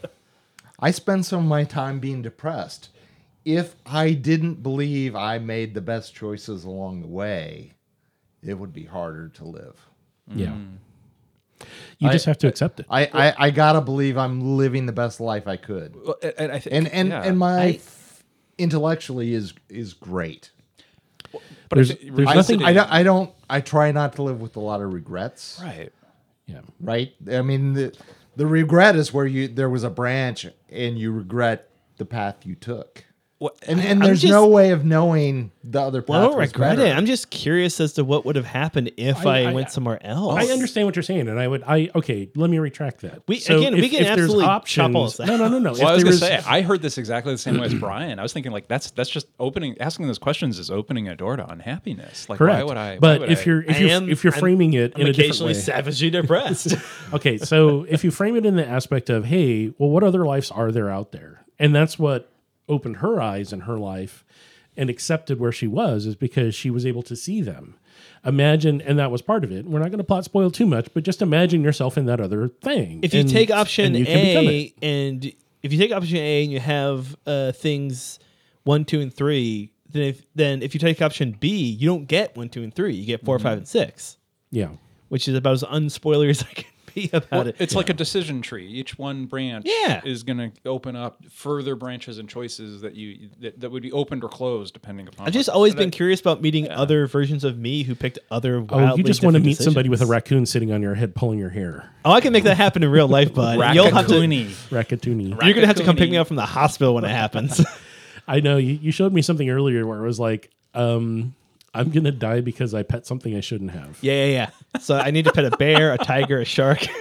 I 0.79 0.91
spend 0.91 1.25
some 1.25 1.39
of 1.39 1.45
my 1.45 1.63
time 1.63 1.99
being 1.99 2.21
depressed. 2.21 2.89
If 3.45 3.75
I 3.85 4.11
didn't 4.13 4.61
believe 4.61 5.15
I 5.15 5.39
made 5.39 5.73
the 5.73 5.81
best 5.81 6.13
choices 6.13 6.65
along 6.65 7.01
the 7.01 7.07
way, 7.07 7.73
it 8.43 8.53
would 8.55 8.73
be 8.73 8.85
harder 8.85 9.29
to 9.29 9.45
live. 9.45 9.79
Yeah. 10.27 10.55
You 11.99 12.09
I- 12.09 12.11
just 12.11 12.25
have 12.25 12.37
to 12.39 12.47
accept 12.47 12.79
it. 12.79 12.85
I, 12.89 13.05
I, 13.13 13.33
I 13.47 13.49
gotta 13.51 13.81
believe 13.81 14.17
I'm 14.17 14.57
living 14.57 14.85
the 14.85 14.91
best 14.93 15.19
life 15.19 15.47
I 15.47 15.57
could. 15.57 15.95
Well, 15.95 16.15
and, 16.21 16.33
and 16.37 16.51
I 16.51 16.59
think 16.59 16.75
And 16.75 16.87
and 16.89 17.09
yeah. 17.09 17.23
and 17.23 17.37
my 17.39 17.67
f- 17.73 18.23
intellectually 18.57 19.33
is 19.33 19.53
is 19.69 19.93
great. 19.93 20.51
but 21.31 21.41
there's- 21.75 21.91
I 21.91 22.09
there's 22.11 22.27
I, 22.29 22.33
nothing- 22.33 22.63
I 22.63 22.73
don't 22.73 22.91
I 22.91 23.03
don't 23.03 23.31
I 23.49 23.61
try 23.61 23.91
not 23.91 24.13
to 24.17 24.23
live 24.23 24.41
with 24.41 24.55
a 24.55 24.59
lot 24.59 24.81
of 24.81 24.93
regrets. 24.93 25.59
right. 25.63 25.91
yeah. 26.45 26.61
right? 26.79 27.13
I 27.31 27.41
mean, 27.41 27.73
the, 27.73 27.95
the 28.35 28.45
regret 28.45 28.95
is 28.95 29.13
where 29.13 29.25
you 29.25 29.47
there 29.47 29.69
was 29.69 29.83
a 29.83 29.89
branch 29.89 30.45
and 30.69 30.97
you 30.99 31.11
regret 31.11 31.69
the 31.97 32.05
path 32.05 32.45
you 32.45 32.53
took, 32.55 33.03
What, 33.39 33.55
and 33.67 33.79
and 33.79 33.99
I'm 34.01 34.07
there's 34.07 34.21
just- 34.23 34.31
no 34.31 34.47
way 34.47 34.71
of 34.71 34.83
knowing 34.83 35.51
the 35.63 35.79
other 35.79 36.01
path. 36.01 36.09
well, 36.09 36.21
I 36.21 36.25
don't 36.29 36.37
regret 36.39 36.77
better. 36.77 36.89
it. 36.89 36.97
I'm 36.97 37.05
just 37.05 37.29
curious 37.29 37.79
as 37.79 37.93
to 37.93 38.03
what 38.03 38.25
would 38.25 38.35
have 38.35 38.45
happened 38.47 38.91
if 38.97 39.27
I, 39.27 39.43
I- 39.43 39.49
I- 39.51 39.53
went 39.53 39.69
somewhere 39.69 40.03
else. 40.03 40.39
I 40.39 40.51
understand 40.51 40.87
what 40.87 40.95
you're 40.95 41.03
saying, 41.03 41.27
and 41.27 41.39
I 41.39 41.47
would. 41.47 41.61
I 41.67 41.91
okay. 41.93 42.29
Let 42.35 42.49
me 42.49 42.57
retract 42.57 43.01
that. 43.01 43.21
We- 43.27 43.37
again, 43.37 43.75
we 43.75 43.89
can 43.89 44.01
there's 44.03 44.17
absolutely 44.21 44.45
chop 44.65 44.95
all 44.95 45.03
this 45.05 45.19
No, 45.19 45.37
no, 45.37 45.47
no, 45.49 45.59
no. 45.59 45.71
Well, 45.77 45.87
I 45.87 45.93
was 45.93 46.03
gonna 46.03 46.15
say 46.15 46.41
I 46.47 46.61
heard 46.61 46.81
this 46.81 46.97
exactly 46.97 47.31
the 47.31 47.37
same 47.37 47.59
way 47.59 47.67
as 47.67 47.73
Brian. 47.79 48.17
I 48.17 48.23
was 48.23 48.33
thinking 48.33 48.51
like 48.51 48.67
that's 48.67 48.89
that's 48.91 49.09
just 49.09 49.27
opening 49.39 49.79
asking 49.79 50.07
those 50.07 50.17
questions 50.17 50.57
is 50.57 50.71
opening 50.71 51.07
a 51.07 51.15
door 51.15 51.35
to 51.35 51.47
unhappiness. 51.47 52.27
Like 52.29 52.39
correct. 52.39 52.57
why 52.57 52.63
would 52.63 52.77
I? 52.77 52.97
but 52.97 53.19
would 53.19 53.31
if 53.31 53.41
I- 53.41 53.43
you're 53.45 53.61
if 53.61 53.75
I 53.75 53.79
you're 53.79 53.89
am- 53.91 54.09
if 54.09 54.23
you're 54.23 54.33
I'm- 54.33 54.39
framing 54.39 54.73
it 54.73 54.93
I'm 54.95 55.01
in 55.01 55.07
a 55.07 55.11
different 55.13 55.19
occasionally 55.29 55.53
way, 55.53 55.59
savagely 55.59 56.09
depressed. 56.09 56.75
okay, 57.13 57.37
so 57.37 57.85
if 57.87 58.03
you 58.03 58.09
frame 58.09 58.35
it 58.35 58.47
in 58.47 58.55
the 58.55 58.67
aspect 58.67 59.11
of, 59.11 59.25
hey, 59.25 59.73
well, 59.77 59.91
what 59.91 60.03
other 60.03 60.25
lives 60.25 60.49
are 60.49 60.71
there 60.71 60.89
out 60.89 61.11
there? 61.11 61.45
And 61.59 61.75
that's 61.75 61.99
what 61.99 62.31
opened 62.67 62.97
her 62.97 63.21
eyes 63.21 63.51
in 63.53 63.61
her 63.61 63.77
life 63.77 64.23
and 64.75 64.89
accepted 64.89 65.39
where 65.39 65.51
she 65.51 65.67
was, 65.67 66.05
is 66.05 66.15
because 66.15 66.53
she 66.53 66.69
was 66.69 66.85
able 66.85 67.01
to 67.03 67.15
see 67.15 67.41
them. 67.41 67.75
Imagine, 68.25 68.81
and 68.81 68.99
that 68.99 69.09
was 69.09 69.21
part 69.21 69.43
of 69.43 69.51
it. 69.51 69.65
We're 69.65 69.79
not 69.79 69.89
going 69.89 69.97
to 69.99 70.03
plot 70.03 70.23
spoil 70.25 70.51
too 70.51 70.65
much, 70.67 70.87
but 70.93 71.03
just 71.03 71.21
imagine 71.21 71.63
yourself 71.63 71.97
in 71.97 72.05
that 72.05 72.19
other 72.19 72.47
thing. 72.47 72.99
if 73.03 73.13
you 73.13 73.21
And- 73.21 73.29
take 73.29 73.49
option 73.51 73.95
and 73.95 73.97
you 73.97 74.05
A 74.07 74.73
and 74.81 75.31
if 75.63 75.73
you 75.73 75.79
take 75.79 75.91
option 75.91 76.17
A 76.17 76.43
and 76.43 76.51
you 76.51 76.59
have 76.59 77.15
uh, 77.25 77.51
things 77.53 78.19
one, 78.63 78.85
two, 78.85 78.99
and 79.01 79.13
three, 79.13 79.71
then 79.89 80.03
if 80.03 80.25
then 80.35 80.61
if 80.61 80.73
you 80.73 80.79
take 80.79 81.01
option 81.01 81.35
B, 81.39 81.49
you 81.71 81.87
don't 81.87 82.05
get 82.07 82.35
one, 82.37 82.49
two, 82.49 82.61
and 82.63 82.73
three. 82.73 82.93
You 82.93 83.05
get 83.05 83.23
4 83.25 83.37
Mm-hmm. 83.37 83.43
five, 83.43 83.57
and 83.59 83.67
six, 83.67 84.17
yeah. 84.51 84.69
which 85.09 85.27
is 85.27 85.35
about 85.35 85.53
as 85.53 85.63
unspoilery 85.63 86.29
as 86.29 86.43
I 86.43 86.53
can 86.53 86.65
be 86.97 87.09
about 87.13 87.31
Well, 87.31 87.47
it. 87.47 87.55
it's 87.59 87.75
like 87.75 87.89
a 87.89 87.93
decision 87.93 88.41
tree. 88.41 88.67
Each 88.67 88.97
one 88.97 89.25
branch 89.25 89.65
Yeah. 89.67 90.01
is 90.03 90.23
going 90.23 90.37
to 90.37 90.51
open 90.65 90.95
up 90.95 91.23
further 91.29 91.75
branches 91.75 92.17
and 92.17 92.27
choices 92.29 92.81
that 92.81 92.95
you 92.95 93.29
that, 93.39 93.59
that 93.59 93.69
would 93.71 93.83
be 93.83 93.91
opened 93.91 94.23
or 94.23 94.29
closed 94.29 94.73
depending 94.73 95.07
upon. 95.07 95.27
I've 95.27 95.33
just 95.33 95.49
what- 95.49 95.55
always 95.55 95.73
that- 95.73 95.79
been 95.79 95.91
curious 95.91 96.19
about 96.19 96.41
meeting 96.41 96.69
other 96.69 97.07
versions 97.07 97.43
of 97.43 97.57
me 97.57 97.83
who 97.83 97.95
picked 97.95 98.19
other. 98.31 98.65
Oh, 98.69 98.95
you 98.95 99.03
just 99.03 99.23
want 99.23 99.35
to 99.35 99.39
different 99.39 99.45
meet 99.45 99.57
somebody 99.57 99.89
with 99.89 100.01
a 100.01 100.05
raccoon 100.05 100.45
sitting 100.45 100.71
on 100.71 100.81
your 100.81 100.95
head 100.95 101.15
pulling 101.15 101.39
your 101.39 101.49
hair. 101.49 101.89
Oh, 102.05 102.11
I 102.11 102.21
can 102.21 102.33
make 102.33 102.43
that 102.45 102.57
happen 102.57 102.83
in 102.83 102.89
real 102.89 103.07
life, 103.07 103.33
bud. 103.33 103.75
You'll 103.75 103.91
have 103.93 104.07
to. 104.07 104.13
Raccatoonie. 104.15 104.47
Raccatoonie. 104.69 105.29
You're 105.43 105.53
gonna 105.53 105.67
have 105.67 105.75
to 105.77 105.83
come 105.83 105.95
pick 105.95 106.09
me 106.09 106.17
up 106.17 106.27
from 106.27 106.35
the 106.37 106.45
hospital 106.45 106.93
when 106.95 107.03
it 107.05 107.09
happens. 107.11 107.63
I 108.27 108.39
know 108.41 108.57
you, 108.57 108.73
you 108.73 108.91
showed 108.91 109.13
me 109.13 109.21
something 109.21 109.49
earlier 109.49 109.85
where 109.87 109.99
it 109.99 110.05
was 110.05 110.19
like, 110.19 110.49
um, 110.73 111.33
I'm 111.77 111.89
gonna 111.91 112.11
die 112.11 112.41
because 112.41 112.73
I 112.73 112.83
pet 112.83 113.05
something 113.05 113.35
I 113.35 113.41
shouldn't 113.41 113.71
have. 113.71 113.97
yeah, 114.01 114.25
yeah, 114.25 114.49
yeah. 114.73 114.79
So 114.79 114.97
I 114.97 115.11
need 115.11 115.25
to 115.25 115.31
pet 115.31 115.45
a 115.45 115.55
bear, 115.57 115.93
a 115.93 115.97
tiger, 115.97 116.39
a 116.39 116.45
shark. 116.45 116.85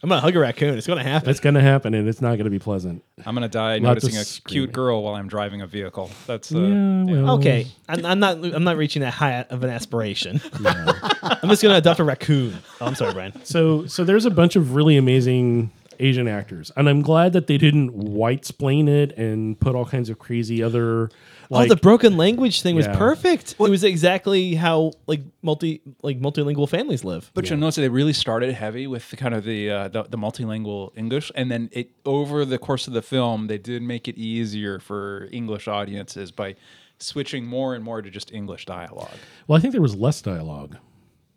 I'm 0.00 0.08
gonna 0.08 0.20
hug 0.20 0.36
a 0.36 0.38
raccoon. 0.38 0.78
It's 0.78 0.86
gonna 0.86 1.02
happen. 1.02 1.28
It's 1.28 1.40
gonna 1.40 1.60
happen, 1.60 1.92
and 1.92 2.08
it's 2.08 2.20
not 2.20 2.38
gonna 2.38 2.50
be 2.50 2.60
pleasant. 2.60 3.02
I'm 3.26 3.34
going 3.34 3.42
to 3.42 3.48
die 3.48 3.78
Lots 3.78 4.04
of 4.04 4.10
noticing 4.12 4.16
a 4.16 4.24
screaming. 4.24 4.66
cute 4.68 4.72
girl 4.72 5.02
while 5.02 5.16
I'm 5.16 5.26
driving 5.26 5.60
a 5.60 5.66
vehicle. 5.66 6.08
That's 6.28 6.54
uh, 6.54 6.60
yeah, 6.60 7.04
well, 7.04 7.30
Okay, 7.38 7.66
I'm, 7.88 8.06
I'm 8.06 8.20
not. 8.20 8.36
I'm 8.54 8.62
not 8.62 8.76
reaching 8.76 9.02
that 9.02 9.12
high 9.12 9.42
of 9.50 9.64
an 9.64 9.70
aspiration. 9.70 10.40
I'm 10.64 11.48
just 11.48 11.64
gonna 11.64 11.78
adopt 11.78 11.98
a 11.98 12.04
raccoon. 12.04 12.56
Oh, 12.80 12.86
I'm 12.86 12.94
sorry, 12.94 13.12
Brian. 13.12 13.44
So, 13.44 13.86
so 13.86 14.04
there's 14.04 14.24
a 14.24 14.30
bunch 14.30 14.54
of 14.54 14.76
really 14.76 14.96
amazing 14.96 15.72
Asian 16.00 16.28
actors, 16.28 16.70
and 16.76 16.88
I'm 16.88 17.02
glad 17.02 17.32
that 17.32 17.46
they 17.46 17.58
didn't 17.58 17.92
white 17.92 18.44
splain 18.44 18.88
it 18.88 19.12
and 19.18 19.58
put 19.58 19.74
all 19.74 19.84
kinds 19.86 20.08
of 20.10 20.18
crazy 20.18 20.62
other 20.62 21.10
like 21.50 21.70
oh, 21.70 21.74
the 21.74 21.80
broken 21.80 22.16
language 22.18 22.60
thing 22.62 22.76
was 22.76 22.86
Yeah. 22.86 22.96
perfect. 22.96 23.52
It 23.52 23.58
was 23.58 23.82
exactly 23.82 24.54
how 24.54 24.92
like 25.06 25.22
multi 25.42 25.80
like 26.02 26.20
multilingual 26.20 26.68
families 26.68 27.04
live. 27.04 27.30
But 27.34 27.48
you'll 27.48 27.58
notice 27.58 27.76
they 27.76 27.88
really 27.88 28.12
started 28.12 28.52
heavy 28.54 28.86
with 28.86 29.08
the 29.10 29.16
kind 29.16 29.34
of 29.34 29.44
the, 29.44 29.70
uh, 29.70 29.88
the 29.88 30.02
the 30.04 30.18
multilingual 30.18 30.90
English, 30.96 31.32
and 31.34 31.50
then 31.50 31.70
it 31.72 31.90
over 32.04 32.44
the 32.44 32.58
course 32.58 32.86
of 32.86 32.92
the 32.92 33.02
film, 33.02 33.46
they 33.46 33.58
did 33.58 33.82
make 33.82 34.08
it 34.08 34.16
easier 34.18 34.78
for 34.78 35.28
English 35.32 35.66
audiences 35.68 36.30
by 36.30 36.54
switching 36.98 37.46
more 37.46 37.74
and 37.74 37.84
more 37.84 38.02
to 38.02 38.10
just 38.10 38.32
English 38.32 38.66
dialogue. 38.66 39.16
well, 39.46 39.56
I 39.56 39.60
think 39.60 39.72
there 39.72 39.80
was 39.80 39.94
less 39.96 40.20
dialogue. 40.20 40.76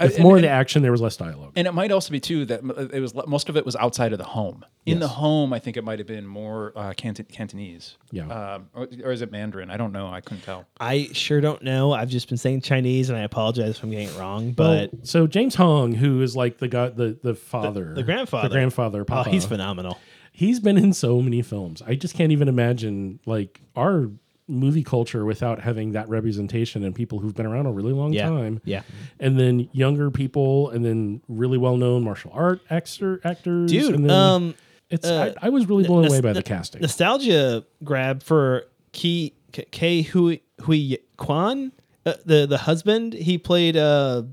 With 0.04 0.16
and- 0.16 0.24
more 0.24 0.34
of 0.34 0.38
and- 0.38 0.46
the 0.46 0.50
action, 0.50 0.82
there 0.82 0.92
was 0.92 1.02
less 1.02 1.18
dialogue. 1.18 1.54
And 1.56 1.68
it 1.68 1.74
might 1.74 1.92
also 1.92 2.12
be 2.12 2.20
too 2.20 2.46
that 2.46 2.62
it 2.94 3.00
was 3.00 3.14
most 3.28 3.50
of 3.50 3.58
it 3.58 3.66
was 3.66 3.76
outside 3.76 4.12
of 4.14 4.18
the 4.20 4.26
home. 4.26 4.66
In 4.86 5.00
the 5.00 5.08
home, 5.08 5.54
I 5.54 5.60
think 5.60 5.78
it 5.78 5.84
might 5.84 6.00
have 6.00 6.08
been 6.08 6.26
more 6.26 6.74
uh, 6.76 6.94
Canton, 6.98 7.26
Cantonese. 7.32 7.98
Yeah. 8.12 8.56
um, 8.56 8.70
or, 8.74 8.88
or 9.04 9.12
is 9.12 9.22
it 9.22 9.32
Mandarin? 9.32 9.70
I 9.70 9.78
don't 9.78 9.92
know. 9.92 10.08
I 10.08 10.22
couldn't 10.22 10.42
tell. 10.44 10.66
I 10.80 11.10
sure 11.14 11.40
don't 11.40 11.62
know. 11.62 11.92
I've 11.94 12.10
just 12.10 12.28
been 12.30 12.38
saying 12.40 12.62
Chinese, 12.62 13.10
and 13.10 13.18
I 13.18 13.22
apologize 13.22 13.78
if 13.78 13.84
I'm 13.84 13.92
getting 13.92 14.08
it 14.08 14.18
wrong. 14.18 14.56
Well, 14.58 14.88
But 14.90 15.08
so 15.08 15.28
James 15.28 15.54
Hong, 15.56 15.94
who 15.94 16.22
is 16.22 16.36
like 16.36 16.58
the 16.58 16.68
guy, 16.68 16.90
the 16.90 17.18
the 17.22 17.36
father, 17.36 17.94
the 17.94 18.04
grandfather, 18.04 18.50
the 18.50 18.56
grandfather, 18.56 19.02
oh, 19.02 19.06
Papa, 19.06 19.30
he's 19.30 19.46
phenomenal. 19.46 20.00
he's 20.32 20.60
been 20.60 20.78
in 20.78 20.94
so 20.94 21.22
many 21.22 21.42
films. 21.44 21.84
I 21.86 21.94
just 21.94 22.16
can't 22.16 22.32
even 22.32 22.48
imagine 22.48 23.20
like 23.28 23.62
our 23.76 24.10
movie 24.52 24.84
culture 24.84 25.26
without 25.26 25.60
having 25.62 25.94
that 25.94 26.08
representation 26.10 26.84
and 26.84 26.94
people 26.94 27.20
who've 27.20 27.34
been 27.34 27.46
around 27.46 27.66
a 27.66 27.72
really 27.72 27.94
long 27.94 28.14
Yeah, 28.14 28.30
time. 28.30 28.62
yeah. 28.66 28.82
And 29.20 29.40
then 29.40 29.70
younger 29.72 30.12
people 30.12 30.70
and 30.70 30.84
then 30.86 31.22
really 31.28 31.58
well 31.58 31.78
known 31.78 32.04
martial 32.04 32.32
art 32.34 32.62
actor 32.70 33.22
actors. 33.24 33.72
Dude, 33.72 33.96
and 33.96 34.06
then 34.06 34.12
um, 34.12 34.56
it's 34.90 35.08
uh, 35.08 35.34
I, 35.42 35.48
I 35.48 35.50
was 35.50 35.68
really 35.68 35.86
blown 35.86 36.04
nos- 36.04 36.12
away 36.12 36.22
by 36.22 36.34
the 36.34 36.44
casting. 36.44 36.82
Nostalgia 36.82 37.66
grab 37.84 38.22
for 38.24 38.66
Ki 38.92 39.34
K 39.54 40.02
Hui 40.04 40.38
Hui 40.62 40.98
Quan 41.18 41.72
uh, 42.06 42.14
the 42.26 42.46
the 42.46 42.58
husband. 42.58 43.14
He 43.14 43.38
played 43.38 43.78
uh, 43.78 44.24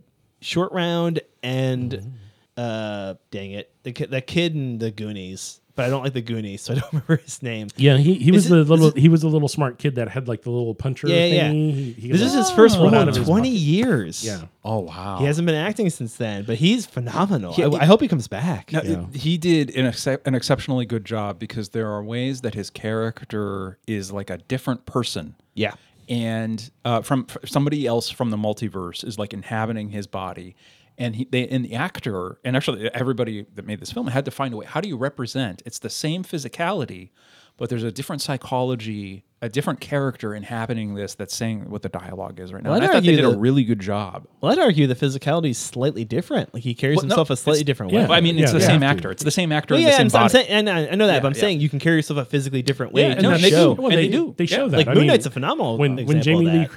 Short 0.41 0.73
Round 0.73 1.21
and 1.43 2.19
uh, 2.57 3.15
dang 3.31 3.53
it, 3.53 3.73
the 3.85 3.93
the 3.93 4.21
kid 4.21 4.55
in 4.55 4.79
the 4.79 4.91
Goonies. 4.91 5.61
But 5.79 5.87
I 5.87 5.91
don't 5.91 6.03
like 6.03 6.13
the 6.13 6.21
Goonies, 6.23 6.61
so 6.63 6.75
I 6.75 6.79
don't 6.81 6.93
remember 6.93 7.17
his 7.19 7.41
name. 7.43 7.69
Yeah, 7.77 7.97
he, 7.99 8.15
he 8.15 8.33
was 8.33 8.47
it- 8.47 8.49
the 8.51 8.65
little 8.65 8.89
it- 8.89 8.97
he 8.99 9.09
was 9.09 9.21
the 9.23 9.29
little 9.29 9.47
smart 9.47 9.79
kid 9.79 9.95
that 9.95 10.09
had 10.09 10.27
like 10.27 10.43
the 10.43 10.51
little 10.51 10.75
puncher 10.75 11.07
Yeah, 11.09 11.25
yeah. 11.27 11.51
He, 11.53 11.93
he 11.93 12.11
This 12.11 12.21
is 12.21 12.35
his 12.35 12.51
first 12.51 12.75
pulled 12.77 12.87
one 12.87 12.95
out 12.97 13.03
in 13.03 13.09
of 13.11 13.15
his 13.17 13.27
twenty 13.29 13.51
pocket. 13.51 13.61
years. 13.61 14.25
Yeah. 14.27 14.41
Oh 14.65 14.81
wow. 14.81 15.19
He 15.21 15.25
hasn't 15.27 15.47
been 15.47 15.55
acting 15.55 15.89
since 15.91 16.17
then, 16.17 16.45
but 16.45 16.57
he's 16.57 16.85
phenomenal. 16.85 17.53
He- 17.53 17.63
I, 17.63 17.69
I 17.69 17.85
hope 17.85 18.01
he 18.01 18.09
comes 18.09 18.27
back. 18.29 18.73
No, 18.73 18.83
Yeah. 18.83 19.05
it- 19.13 19.17
he 19.17 19.39
did 19.39 19.71
an, 19.77 19.87
excep- 19.87 20.27
an 20.27 20.35
exceptionally 20.35 20.85
good 20.85 21.05
job 21.05 21.39
because 21.39 21.69
there 21.69 21.89
are 21.91 22.03
ways 22.03 22.41
that 22.41 22.55
his 22.55 22.71
character 22.71 23.79
is 23.87 24.11
like 24.13 24.31
a 24.31 24.39
different 24.39 24.85
person. 24.85 25.37
Yeah. 25.55 25.75
and 26.09 26.71
uh, 26.85 27.03
from 27.03 27.27
f- 27.29 27.37
somebody 27.49 27.87
else 27.87 28.09
from 28.11 28.31
the 28.31 28.37
multiverse 28.37 29.05
is 29.05 29.19
like 29.19 29.33
inhabiting 29.33 29.91
his 29.91 30.07
body 30.07 30.57
and 30.99 31.17
he 31.17 31.25
they 31.31 31.47
and 31.49 31.65
the 31.65 31.75
actor 31.75 32.39
and 32.45 32.57
actually 32.57 32.91
everybody 32.95 33.47
that 33.55 33.65
made 33.67 33.81
this 33.81 33.93
film 33.93 34.07
had 34.09 34.25
to 34.25 34.31
find 34.31 34.53
a 34.55 34.57
way 34.57 34.67
how 34.67 34.81
do 34.81 34.89
you 34.89 34.97
represent 34.97 35.63
it's 35.65 35.79
the 35.79 35.91
same 35.91 36.23
physicality 36.25 37.11
but 37.57 37.69
there's 37.71 37.83
a 37.83 37.91
different 37.93 38.23
psychology 38.23 39.25
a 39.41 39.49
different 39.49 39.81
character 39.81 40.35
inhabiting 40.35 40.95
this 40.95 41.15
that's 41.15 41.35
saying 41.35 41.71
what 41.71 41.83
the 41.83 41.89
dialogue 41.89 42.41
is 42.41 42.53
right 42.53 42.63
now 42.63 42.71
Well, 42.71 42.79
I'd 42.79 42.85
i 42.85 42.87
thought 42.93 43.03
they 43.05 43.11
argue 43.11 43.17
did 43.17 43.25
a 43.25 43.39
really 43.39 43.63
good 43.65 43.79
job 43.81 44.27
Well, 44.41 44.51
I'd 44.53 44.59
argue 44.59 44.87
the 44.89 44.97
physicality 44.97 45.51
is 45.51 45.59
slightly 45.59 46.05
different. 46.05 46.53
Like 46.53 46.65
he 46.65 46.75
carries 46.75 46.97
Well, 46.97 47.05
no, 47.07 47.11
himself 47.11 47.31
a 47.31 47.37
slightly 47.37 47.63
different 47.65 47.93
yeah. 47.93 48.01
way. 48.01 48.07
Well, 48.09 48.19
i 48.19 48.21
mean 48.21 48.37
it's 48.39 48.49
Yeah, 48.53 48.53
the 48.55 48.59
they 48.59 48.67
same 48.67 48.83
actor 48.83 49.11
it's 49.13 49.23
the 49.23 49.31
same 49.31 49.53
actor 49.53 49.75
Well, 49.75 49.81
yeah, 49.83 49.91
the 50.03 50.11
same 50.11 50.19
I'm, 50.19 50.25
I'm 50.25 50.29
saying, 50.29 50.49
and 50.49 50.69
I, 50.69 50.89
I 50.89 50.95
know 50.97 51.07
that, 51.07 51.15
Yeah, 51.15 51.21
but 51.21 51.29
I'm 51.29 51.35
yeah. 51.35 51.41
saying 51.41 51.61
you 51.61 51.69
can 51.69 51.79
carry 51.79 51.97
yourself 51.97 52.19
a 52.19 52.25
physically 52.25 52.63
different 52.63 52.93
way 52.93 53.03
Yeah, 53.03 53.13
in 53.13 53.25
and 53.25 53.35
the 53.35 53.39
they 53.39 53.51
do. 53.51 53.57
show. 53.57 53.73
Well, 53.75 53.87
and 53.89 53.97
they 53.99 54.09
do. 54.09 54.35
They 54.37 54.45
Yeah. 54.45 54.57
show 54.57 54.69
that. 54.69 54.77
Like 54.77 54.89
I 54.89 54.95
Moon 54.95 55.03
mean, 55.03 55.07
Knight's 55.09 55.27
a 55.27 55.31
phenomenal 55.31 55.79
when 55.79 56.05
when 56.05 56.21
Jamie 56.23 56.47
of 56.47 56.53
Lee 56.53 56.59
that. 56.61 56.71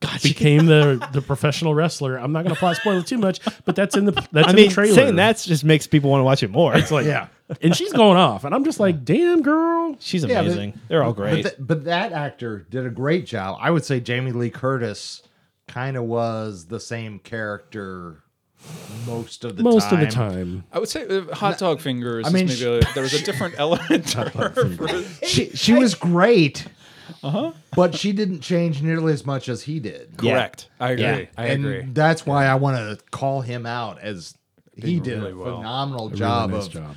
Curtis 0.00 0.22
became 0.22 0.66
the 0.66 1.06
the 1.12 1.20
professional 1.20 1.74
wrestler. 1.74 2.16
I'm 2.16 2.32
not 2.32 2.44
going 2.44 2.54
to 2.54 2.58
plot 2.58 2.76
spoil 2.76 2.98
it 2.98 3.06
too 3.06 3.18
much, 3.18 3.40
but 3.64 3.74
that's 3.74 3.96
in 3.96 4.04
the 4.04 4.12
that's 4.32 4.46
I 4.46 4.50
in 4.50 4.56
mean, 4.56 4.68
the 4.68 4.74
trailer. 4.74 4.94
saying 4.94 5.16
that 5.16 5.38
just 5.38 5.64
makes 5.64 5.86
people 5.86 6.10
want 6.10 6.20
to 6.20 6.24
watch 6.24 6.42
it 6.42 6.50
more. 6.50 6.76
it's 6.76 6.90
like 6.92 7.06
yeah, 7.06 7.28
and 7.62 7.74
she's 7.76 7.92
going 7.92 8.16
off, 8.16 8.44
and 8.44 8.54
I'm 8.54 8.64
just 8.64 8.78
like, 8.78 9.04
damn 9.04 9.42
girl. 9.42 9.96
She's 9.98 10.22
Yeah, 10.24 10.42
but- 10.42 10.46
amazing. 10.46 10.80
They're 10.88 11.02
all 11.02 11.12
great. 11.12 11.42
But, 11.42 11.48
th- 11.56 11.66
but 11.66 11.84
that 11.84 12.12
actor 12.12 12.66
did 12.70 12.86
a 12.86 12.90
great 12.90 13.26
job. 13.26 13.58
I 13.60 13.70
would 13.72 13.84
say 13.84 13.98
Jamie 14.00 14.32
Lee 14.32 14.50
Curtis 14.50 15.22
kind 15.66 15.96
of 15.96 16.04
was 16.04 16.66
the 16.66 16.78
same 16.80 17.18
character 17.18 18.22
most 19.06 19.44
of 19.44 19.56
the 19.56 19.62
Most 19.62 19.88
time. 19.90 20.00
of 20.00 20.08
the 20.08 20.12
time, 20.12 20.64
i 20.72 20.78
would 20.80 20.88
say 20.88 21.06
uh, 21.06 21.32
hot 21.34 21.58
dog 21.58 21.80
fingers 21.80 22.26
I 22.26 22.30
mean, 22.30 22.48
is 22.48 22.60
maybe 22.60 22.78
a, 22.78 22.92
there 22.94 23.04
was 23.04 23.14
a 23.14 23.22
different 23.24 23.54
element 23.58 24.06
to 24.08 24.28
her 24.30 25.04
She 25.24 25.50
she 25.54 25.74
was 25.74 25.94
great. 25.94 26.66
But 27.74 27.94
she 27.94 28.12
didn't 28.12 28.40
change 28.40 28.82
nearly 28.82 29.12
as 29.12 29.24
much 29.26 29.48
as 29.48 29.62
he 29.62 29.80
did. 29.80 30.10
Yeah. 30.22 30.32
correct 30.32 30.68
i 30.80 30.90
agree 30.92 31.04
Yeah. 31.04 31.24
i 31.36 31.46
and 31.46 31.64
agree 31.64 31.86
that's 31.92 32.24
why 32.26 32.46
I 32.46 32.54
want 32.56 32.76
to 32.76 33.04
call 33.10 33.40
him 33.40 33.66
out 33.66 33.98
as 34.00 34.36
he 34.76 34.94
Did 34.94 35.02
did 35.02 35.18
really 35.18 35.32
a 35.32 35.36
well. 35.36 35.56
phenomenal 35.58 36.06
Really 36.08 36.18
job 36.18 36.50
nice 36.50 36.66
of 36.66 36.72
job. 36.72 36.96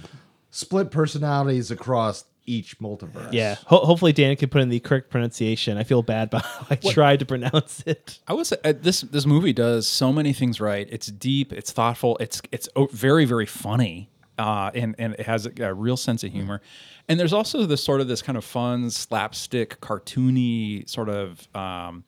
split 0.51 0.91
personalities 0.91 1.72
across 1.72 2.25
each 2.48 2.80
multiverse. 2.80 3.32
yeah. 3.32 3.56
Ho- 3.68 3.86
hopefully, 3.86 4.12
Dan 4.13 4.36
can 4.36 4.50
put 4.50 4.62
in 4.62 4.70
the 4.70 4.80
correct 4.80 5.10
pronunciation. 5.12 5.77
I 5.77 5.84
feel 5.84 6.01
bad 6.01 6.27
about 6.30 6.44
how 6.44 6.65
I 6.72 6.75
tried 6.75 7.20
to 7.20 7.25
pronounce 7.25 7.84
it. 7.86 8.20
I 8.27 8.34
was 8.34 8.51
uh, 8.51 8.74
this 8.82 9.01
this 9.01 9.25
movie 9.25 9.53
does 9.53 9.88
so 9.88 10.12
many 10.12 10.34
things 10.34 10.60
right. 10.60 10.88
It's 10.91 11.08
deep, 11.08 11.53
it's 11.53 11.72
thoughtful, 11.72 12.18
it's 12.20 12.41
it's 12.51 12.68
o- 12.75 12.88
very 12.91 13.25
very 13.25 13.46
funny, 13.46 14.10
uh, 14.41 14.71
and 14.74 14.95
and 14.98 15.13
it 15.19 15.25
has 15.25 15.45
a, 15.45 15.51
a 15.63 15.74
real 15.74 15.98
sense 15.98 16.24
of 16.24 16.31
humor. 16.31 16.62
And 17.07 17.19
there's 17.19 17.33
also 17.33 17.65
this 17.65 17.83
sort 17.83 18.01
of 18.01 18.07
this 18.07 18.21
kind 18.21 18.38
of 18.38 18.45
fun 18.45 18.89
slapstick, 18.89 19.79
cartoony 19.81 20.88
sort 20.89 21.10
of. 21.10 21.48
Um, 21.55 22.03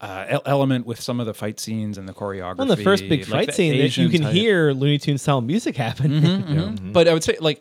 uh, 0.00 0.38
element 0.46 0.86
with 0.86 1.00
some 1.00 1.18
of 1.18 1.26
the 1.26 1.34
fight 1.34 1.58
scenes 1.58 1.98
and 1.98 2.08
the 2.08 2.12
choreography. 2.14 2.60
On 2.60 2.68
the 2.68 2.76
first 2.76 3.08
big 3.08 3.22
like 3.22 3.28
fight 3.28 3.46
the 3.48 3.52
scene, 3.52 3.76
that 3.78 3.96
you 3.96 4.08
can 4.08 4.22
type- 4.22 4.32
hear 4.32 4.70
Looney 4.72 4.96
Tunes 4.96 5.22
style 5.22 5.40
music 5.40 5.76
happen. 5.76 6.12
Mhm. 6.22 6.92
But 6.92 7.08
I 7.08 7.12
would 7.12 7.24
say 7.24 7.36
like 7.40 7.60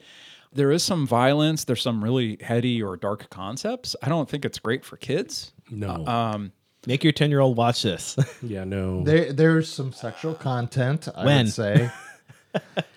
there 0.53 0.71
is 0.71 0.83
some 0.83 1.07
violence. 1.07 1.63
There's 1.63 1.81
some 1.81 2.03
really 2.03 2.37
heady 2.39 2.83
or 2.83 2.95
dark 2.95 3.27
concepts. 3.31 3.95
I 4.03 4.09
don't 4.09 4.29
think 4.29 4.45
it's 4.45 4.59
great 4.59 4.85
for 4.85 4.97
kids. 4.97 5.51
No, 5.71 6.05
Um, 6.05 6.51
Make 6.85 7.03
your 7.03 7.11
ten 7.11 7.31
year 7.31 7.39
old 7.39 7.57
watch 7.57 7.81
this. 7.81 8.15
yeah, 8.43 8.63
no. 8.65 9.03
There, 9.03 9.33
there's 9.33 9.67
some 9.67 9.91
sexual 9.91 10.35
content, 10.35 11.07
I 11.15 11.25
When? 11.25 11.45
would 11.45 11.53
say, 11.53 11.89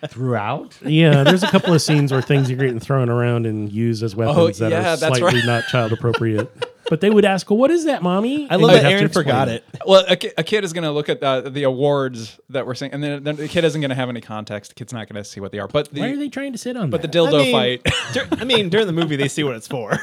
throughout. 0.09 0.77
yeah, 0.83 1.23
there's 1.25 1.43
a 1.43 1.49
couple 1.51 1.73
of 1.75 1.83
scenes 1.83 2.13
where 2.13 2.23
things 2.23 2.51
are 2.51 2.57
getting 2.57 2.81
thrown 2.81 3.09
around 3.09 3.47
and 3.47 3.71
used 3.73 4.03
as 4.03 4.15
weapons 4.17 4.61
oh, 4.61 4.65
that 4.65 4.73
Oh, 4.73 4.81
yeah, 4.81 4.93
are 4.93 4.97
slightly 4.97 5.23
right. 5.23 5.45
not 5.47 5.65
child 5.65 5.93
appropriate. 5.93 6.51
but 6.89 7.01
they 7.01 7.11
would 7.11 7.25
ask, 7.25 7.49
"Well, 7.49 7.59
what 7.59 7.71
is 7.71 7.85
that, 7.85 8.03
mommy?" 8.03 8.49
I 8.51 8.57
love 8.57 8.73
you'd 8.73 8.83
that 8.83 8.93
Aaron 8.93 9.09
forgot 9.11 9.49
it. 9.49 9.65
Well, 9.87 10.05
a, 10.09 10.17
ki- 10.17 10.33
a 10.37 10.43
kid 10.43 10.65
is 10.65 10.73
going 10.73 10.85
to 10.85 10.91
look 10.91 11.09
at 11.09 11.21
the, 11.21 11.49
the 11.51 11.63
awards 11.63 12.41
that 12.49 12.67
we're 12.67 12.75
saying, 12.75 12.93
and 12.93 13.03
then, 13.03 13.23
then 13.23 13.37
the 13.37 13.47
kid 13.49 13.65
isn't 13.65 13.81
going 13.81 13.91
to 13.91 13.95
have 13.95 14.09
any 14.09 14.21
context. 14.21 14.71
The 14.73 14.75
kid's 14.75 14.93
not 14.93 15.09
going 15.09 15.23
to 15.23 15.29
see 15.29 15.41
what 15.41 15.53
they 15.53 15.59
are. 15.61 15.69
But 15.69 15.93
the 15.93 16.01
Why 16.01 16.09
are 16.11 16.17
they 16.17 16.29
trying 16.29 16.53
to 16.53 16.59
sit 16.59 16.77
on 16.77 16.91
but 16.91 17.03
the 17.03 17.09
that? 17.09 17.17
dildo 17.17 17.41
I 17.41 17.43
mean, 17.45 17.53
fight. 17.53 17.95
dur- 18.13 18.29
I 18.41 18.45
mean, 18.45 18.69
during 18.71 18.87
the 18.87 18.93
movie, 18.93 19.17
they 19.17 19.29
see 19.29 19.45
what 19.45 19.55
it's 19.57 19.69
for. 19.69 19.99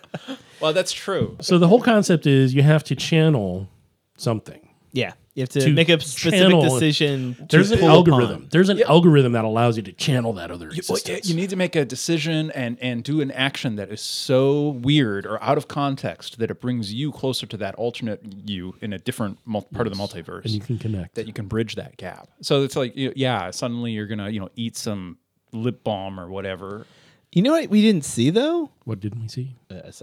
well, 0.60 0.72
that's 0.72 0.92
true. 0.92 1.36
so 1.40 1.58
the 1.58 1.68
whole 1.68 1.80
concept 1.80 2.26
is 2.26 2.54
you 2.54 2.62
have 2.62 2.84
to 2.84 2.94
channel 2.94 3.68
something. 4.16 4.68
Yeah, 4.92 5.12
you 5.34 5.42
have 5.42 5.48
to, 5.50 5.60
To 5.60 5.72
make 5.72 5.88
a 5.88 6.00
specific 6.00 6.40
channel- 6.40 6.62
decision. 6.62 7.34
to 7.34 7.46
There's 7.56 7.70
an 7.70 7.78
pull 7.78 7.88
algorithm. 7.88 8.30
upon. 8.36 8.48
There's 8.50 8.68
an 8.68 8.82
algorithm 8.82 9.32
that 9.32 9.44
allows 9.44 9.76
you 9.76 9.82
to 9.84 9.92
channel 9.92 10.32
that 10.34 10.50
other 10.50 10.66
You, 10.66 10.82
well, 10.88 10.96
existence. 10.96 11.28
you 11.28 11.36
need 11.36 11.50
to 11.50 11.56
make 11.56 11.76
a 11.76 11.84
decision 11.84 12.50
and 12.52 12.76
and 12.80 13.04
do 13.04 13.20
an 13.20 13.30
action 13.30 13.76
that 13.76 13.90
is 13.90 14.00
so 14.00 14.70
weird 14.70 15.26
or 15.26 15.42
out 15.42 15.56
of 15.58 15.68
context 15.68 16.38
that 16.38 16.50
it 16.50 16.60
brings 16.60 16.92
you 16.92 17.12
closer 17.12 17.46
to 17.46 17.56
that 17.58 17.74
alternate 17.76 18.20
you 18.46 18.74
in 18.80 18.92
a 18.92 18.98
different 18.98 19.38
mul- 19.44 19.62
part 19.72 19.86
of 19.86 19.92
the 19.96 19.98
multiverse. 19.98 20.44
and 20.44 20.50
you 20.54 20.60
can 20.60 20.78
connect. 20.78 21.14
that 21.14 21.26
you 21.26 21.32
can 21.32 21.46
bridge 21.46 21.76
that 21.76 21.96
gap. 21.96 22.28
So 22.42 22.62
it's 22.64 22.76
like, 22.76 22.96
you- 22.96 23.12
yeah, 23.16 23.50
suddenly 23.50 23.92
you're 23.92 24.06
gonna, 24.06 24.30
you 24.30 24.40
know, 24.40 24.50
eat 24.56 24.76
some 24.76 25.18
lip 25.52 25.82
balm 25.84 26.18
or 26.18 26.28
whatever. 26.28 26.86
You 27.32 27.42
know 27.42 27.52
what 27.52 27.70
we 27.70 27.80
didn't 27.82 28.04
see 28.04 28.30
though? 28.30 28.70
What 28.84 28.98
didn't 28.98 29.20
we 29.20 29.28
see? 29.28 29.54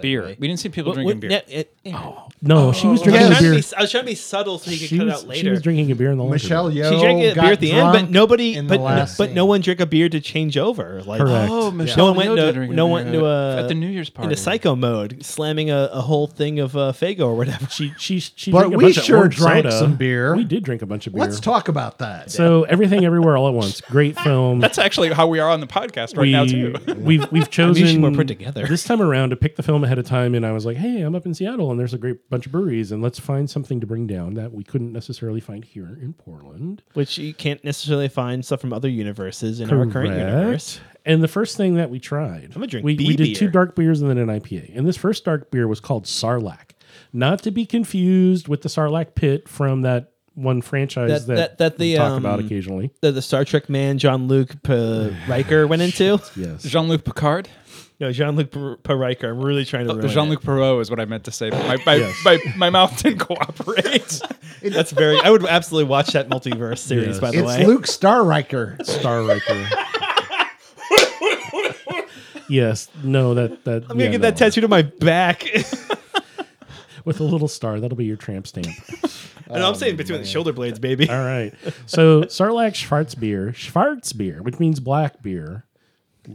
Beer. 0.02 0.28
We 0.40 0.48
didn't 0.48 0.60
see 0.60 0.70
people 0.70 0.94
drinking 0.94 1.20
beer. 1.20 1.42
Oh 1.88 2.30
No, 2.42 2.72
she 2.72 2.88
was 2.88 3.02
I 3.02 3.02
was, 3.02 3.02
drinking 3.02 3.22
trying 3.22 3.32
a 3.32 3.36
to 3.36 3.42
beer. 3.42 3.52
be, 3.62 3.76
I 3.78 3.82
was 3.82 3.92
trying 3.92 4.04
to 4.04 4.08
be 4.08 4.16
subtle 4.16 4.60
so 4.60 4.72
he 4.72 4.78
could 4.78 4.88
She 4.88 4.98
cut 4.98 5.08
was, 5.08 5.16
out 5.16 5.22
later. 5.28 5.34
she 5.36 5.44
later. 5.44 5.52
was 5.52 5.62
drinking 5.64 5.92
a 5.92 5.96
beer 5.96 6.12
in 6.12 6.18
the 6.18 6.24
lunchroom. 6.24 6.36
Michelle 6.68 6.72
Yeoh 6.72 6.94
she 6.94 7.00
drank 7.04 7.22
a 7.24 7.36
got 7.36 7.42
beer 7.44 7.52
at 7.54 7.60
the 7.60 7.72
end, 7.72 7.86
but 7.92 7.98
drunk 8.00 8.10
nobody, 8.12 8.54
in 8.56 8.68
but 8.68 8.80
last 8.80 9.18
but 9.18 9.32
no 9.32 9.42
scene. 9.44 9.48
one 9.50 9.62
drank 9.62 9.80
a 9.82 9.86
beer 9.88 10.08
to 10.10 10.20
change 10.22 10.58
over. 10.58 11.02
Like, 11.04 11.20
Correct. 11.20 11.52
Oh, 11.52 11.66
Yeah. 11.70 11.74
Michelle 11.76 11.98
no 11.98 12.06
one 12.14 12.18
went 12.18 12.30
Yeoh 12.30 12.36
did 12.36 12.42
into 12.50 12.54
drink 12.54 12.74
no 12.74 12.86
beer 12.86 12.92
one 12.92 13.08
into 13.08 13.26
a 13.26 13.58
at 13.58 13.68
the 13.68 13.74
New 13.74 13.88
Year's 13.88 14.10
party. 14.10 14.26
into 14.28 14.38
psycho 14.42 14.76
mode, 14.76 15.26
slamming 15.26 15.70
a, 15.72 15.90
a 15.92 16.02
whole 16.02 16.28
thing 16.28 16.60
of 16.60 16.78
uh, 16.78 16.94
Faygo 16.94 17.22
or 17.22 17.36
whatever. 17.36 17.66
She 17.70 17.94
she 17.98 18.20
she 18.20 18.52
But 18.52 18.60
drank 18.60 18.74
a 18.74 18.78
we 18.78 18.84
bunch 18.86 18.98
of 18.98 19.04
sure 19.04 19.18
orange 19.18 19.36
drank 19.38 19.66
soda. 19.66 19.78
some 19.78 19.96
beer. 19.96 20.36
We 20.36 20.44
did 20.46 20.64
drink 20.64 20.82
a 20.82 20.86
bunch 20.86 21.08
of 21.08 21.14
beer. 21.14 21.24
Let's 21.24 21.40
talk 21.40 21.68
about 21.68 21.98
that. 21.98 22.32
So 22.32 22.64
everything 22.64 23.04
everywhere 23.06 23.36
all 23.38 23.48
at 23.48 23.54
once. 23.54 23.82
Great 23.82 24.18
film. 24.22 24.60
That's 24.60 24.78
actually 24.78 25.10
how 25.12 25.28
we 25.28 25.40
are 25.40 25.50
on 25.50 25.60
the 25.62 25.68
podcast 25.68 26.16
right 26.16 26.20
we, 26.20 26.32
now 26.32 26.46
too. 26.46 26.76
We've 26.96 27.30
we've 27.32 27.50
chosen 27.58 27.88
should 27.88 28.00
more 28.00 28.12
put 28.12 28.28
together. 28.28 28.66
This 28.78 28.84
time 28.84 29.02
around 29.02 29.32
to 29.32 29.36
pick 29.36 29.56
the 29.56 29.64
film 29.64 29.84
ahead 29.84 29.98
of 29.98 30.06
time, 30.06 30.36
and 30.36 30.46
I 30.46 30.52
was 30.52 30.64
like, 30.64 30.78
"Hey, 30.78 31.02
I'm 31.02 31.16
up 31.16 31.26
in 31.26 31.34
Seattle, 31.34 31.72
and 31.72 31.80
there's 31.80 31.96
a 31.96 31.98
great 31.98 32.30
bunch 32.30 32.46
of 32.46 32.52
breweries, 32.52 32.92
and 32.92 33.02
let's 33.02 33.18
find 33.18 33.50
something 33.50 33.80
to 33.80 33.88
bring 33.88 34.06
down 34.06 34.36
that 34.36 34.54
we 34.54 34.64
couldn't 34.64 34.94
necessarily 34.94 35.40
find 35.40 35.66
here 35.66 35.98
in 36.00 36.14
Portland." 36.14 36.84
Which 36.94 37.18
you 37.18 37.34
can't 37.34 37.64
necessarily 37.64 38.08
find 38.08 38.46
stuff 38.46 38.62
from 38.62 38.74
other 38.74 38.88
universes 38.88 39.60
in 39.62 39.72
our 39.72 39.88
current 39.88 40.12
universe. 40.16 40.80
And 41.08 41.24
the 41.24 41.28
first 41.28 41.58
thing 41.58 41.74
that 41.76 41.90
we 41.90 42.00
tried, 42.00 42.44
I'm 42.50 42.52
gonna 42.54 42.68
drink 42.68 42.86
we, 42.86 42.96
we 42.98 43.16
did 43.16 43.36
two 43.36 43.50
dark 43.50 43.76
beers 43.76 44.00
and 44.02 44.12
then 44.12 44.20
an 44.20 44.28
IPA. 44.28 44.78
And 44.78 44.86
this 44.88 44.98
first 44.98 45.26
dark 45.26 45.50
beer 45.50 45.68
was 45.68 45.80
called 45.80 46.06
Sarlacc, 46.06 46.72
not 47.12 47.42
to 47.44 47.52
be 47.52 47.66
confused 47.66 48.48
with 48.48 48.62
the 48.62 48.70
Sarlacc 48.70 49.16
Pit 49.16 49.50
from 49.50 49.82
that 49.82 50.12
one 50.36 50.62
franchise 50.62 51.26
That- 51.26 51.36
that, 51.36 51.58
that- 51.58 51.58
that 51.58 51.80
we 51.80 51.94
the, 51.94 51.98
talk 51.98 52.20
about 52.20 52.40
um, 52.40 52.46
occasionally. 52.46 52.92
The, 53.02 53.12
the 53.12 53.24
Star 53.24 53.44
Trek 53.44 53.70
man 53.70 53.98
Jean 53.98 54.28
Luc 54.28 54.62
P- 54.62 55.16
Riker 55.28 55.66
went 55.66 55.82
into. 55.82 56.22
Yes. 56.36 56.62
Jean 56.62 56.88
Luc 56.88 57.04
Picard. 57.04 57.50
No, 58.00 58.12
Jean 58.12 58.36
Luc 58.36 58.52
P- 58.52 58.76
P- 58.84 58.94
I'm 59.26 59.42
really 59.42 59.66
trying 59.66 59.88
to. 59.88 59.94
Oh, 59.94 59.96
ruin 59.96 60.10
Jean 60.10 60.30
Luc 60.30 60.44
it. 60.44 60.46
Perot 60.46 60.82
is 60.82 60.92
what 60.92 61.00
I 61.00 61.06
meant 61.06 61.24
to 61.24 61.32
say, 61.32 61.50
but 61.50 61.66
my 61.66 61.78
my, 61.86 61.96
Yes. 61.96 62.16
my, 62.24 62.40
my 62.56 62.70
mouth 62.70 63.02
didn't 63.02 63.20
cooperate. 63.20 64.22
That's 64.62 64.92
very. 64.92 65.20
I 65.22 65.32
would 65.32 65.46
absolutely 65.46 65.90
watch 65.90 66.14
that 66.14 66.30
multiverse 66.30 66.78
series. 66.80 67.08
Yes. 67.08 67.20
By 67.20 67.32
the 67.32 67.40
it's 67.40 67.48
way, 67.48 67.66
Luke 67.66 67.86
Starriker. 67.86 68.86
Star 68.86 69.24
Riker. 69.24 69.68
yes. 72.50 72.88
No, 73.04 73.34
that 73.34 73.64
that 73.66 73.84
I'm 73.90 73.98
gonna 73.98 74.12
get 74.12 74.22
that 74.22 74.38
tattooed 74.38 74.64
on 74.64 74.70
my 74.70 74.84
back. 74.84 75.44
with 77.08 77.20
a 77.22 77.24
little 77.24 77.48
star. 77.48 77.80
That'll 77.80 77.98
be 77.98 78.06
your 78.06 78.18
tramp 78.18 78.46
stamp. 78.48 78.68
I 79.50 79.60
know 79.60 79.70
I'm 79.70 79.76
saying 79.76 79.94
oh, 79.94 79.98
between 79.98 80.20
the 80.20 80.28
shoulder 80.28 80.52
blades, 80.52 80.78
baby. 80.78 81.10
All 81.10 81.16
right. 81.16 81.54
So 81.86 82.24
Sarlacc 82.24 82.74
Schwarzbier, 82.74 83.54
Schwarzbier, 83.54 84.42
which 84.42 84.60
means 84.60 84.82
black 84.82 85.24
beer. 85.24 85.64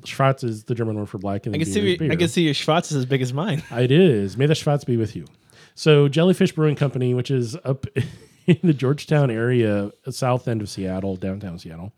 Schwarz 0.04 0.42
is 0.44 0.64
the 0.64 0.74
German 0.74 0.96
word 0.96 1.08
for 1.08 1.18
black, 1.18 1.46
and 1.46 1.54
I 1.54 1.58
can 1.58 1.66
beer 1.66 1.74
see. 1.74 2.04
Your, 2.04 2.12
I 2.12 2.16
can 2.16 2.28
see 2.28 2.42
your 2.42 2.54
Schwartz 2.54 2.90
is 2.92 2.98
as 2.98 3.06
big 3.06 3.22
as 3.22 3.32
mine. 3.32 3.62
It 3.72 3.90
is. 3.90 4.36
May 4.36 4.46
the 4.46 4.54
Schwarz 4.54 4.84
be 4.84 4.96
with 4.96 5.14
you. 5.16 5.26
So 5.74 6.08
Jellyfish 6.08 6.52
Brewing 6.52 6.76
Company, 6.76 7.14
which 7.14 7.30
is 7.30 7.56
up 7.64 7.86
in 8.46 8.58
the 8.62 8.74
Georgetown 8.74 9.30
area, 9.30 9.90
south 10.10 10.48
end 10.48 10.60
of 10.60 10.68
Seattle, 10.68 11.16
downtown 11.16 11.58
Seattle. 11.58 11.92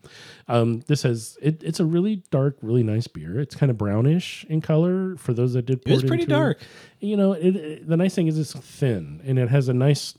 Um, 0.47 0.81
this 0.87 1.03
has 1.03 1.37
it, 1.41 1.61
it's 1.63 1.79
a 1.79 1.85
really 1.85 2.23
dark, 2.31 2.57
really 2.61 2.83
nice 2.83 3.07
beer. 3.07 3.39
It's 3.39 3.55
kind 3.55 3.69
of 3.69 3.77
brownish 3.77 4.45
in 4.49 4.61
color. 4.61 5.15
For 5.17 5.33
those 5.33 5.53
that 5.53 5.65
did, 5.65 5.81
was 5.87 6.03
pretty 6.03 6.23
into 6.23 6.35
dark. 6.35 6.59
You 6.99 7.17
know, 7.17 7.33
it, 7.33 7.55
it- 7.55 7.87
the 7.87 7.97
nice 7.97 8.13
thing 8.15 8.27
is 8.27 8.37
it's 8.39 8.53
thin 8.53 9.21
and 9.25 9.37
it 9.39 9.49
has 9.49 9.67
a 9.69 9.73
nice 9.73 10.17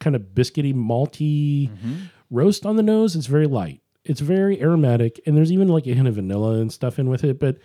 kind 0.00 0.16
of 0.16 0.22
biscuity, 0.34 0.74
malty 0.74 1.70
roast 2.30 2.64
on 2.66 2.76
the 2.76 2.82
nose. 2.82 3.16
It's 3.16 3.26
very 3.26 3.46
light. 3.46 3.80
It's 4.04 4.20
very 4.20 4.60
aromatic, 4.60 5.20
and 5.26 5.36
there's 5.36 5.50
even 5.52 5.68
like 5.68 5.86
a 5.86 5.94
hint 5.94 6.08
of 6.08 6.16
vanilla 6.16 6.58
and 6.60 6.72
stuff 6.72 6.98
in 6.98 7.08
with 7.08 7.24
it, 7.24 7.38
but 7.38 7.56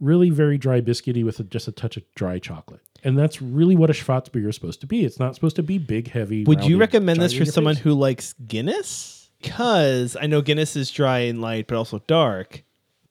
really 0.00 0.30
very 0.30 0.58
dry 0.58 0.80
biscuity 0.80 1.24
with 1.24 1.38
a, 1.38 1.44
just 1.44 1.68
a 1.68 1.72
touch 1.72 1.96
of 1.96 2.02
dry 2.14 2.38
chocolate. 2.38 2.80
And 3.04 3.18
that's 3.18 3.42
really 3.42 3.76
what 3.76 3.90
a 3.90 3.92
Schwarzbier 3.92 4.48
is 4.48 4.54
supposed 4.54 4.80
to 4.80 4.86
be. 4.86 5.04
It's 5.04 5.18
not 5.18 5.34
supposed 5.34 5.56
to 5.56 5.62
be 5.62 5.78
big, 5.78 6.08
heavy. 6.08 6.44
Would 6.44 6.64
you 6.64 6.78
recommend 6.78 7.20
this 7.20 7.32
for 7.32 7.44
someone 7.44 7.76
who 7.76 7.94
likes 7.94 8.34
Guinness? 8.46 9.30
Because 9.40 10.16
I 10.20 10.26
know 10.26 10.40
Guinness 10.40 10.76
is 10.76 10.90
dry 10.90 11.20
and 11.20 11.40
light, 11.40 11.66
but 11.66 11.76
also 11.76 12.00
dark. 12.06 12.62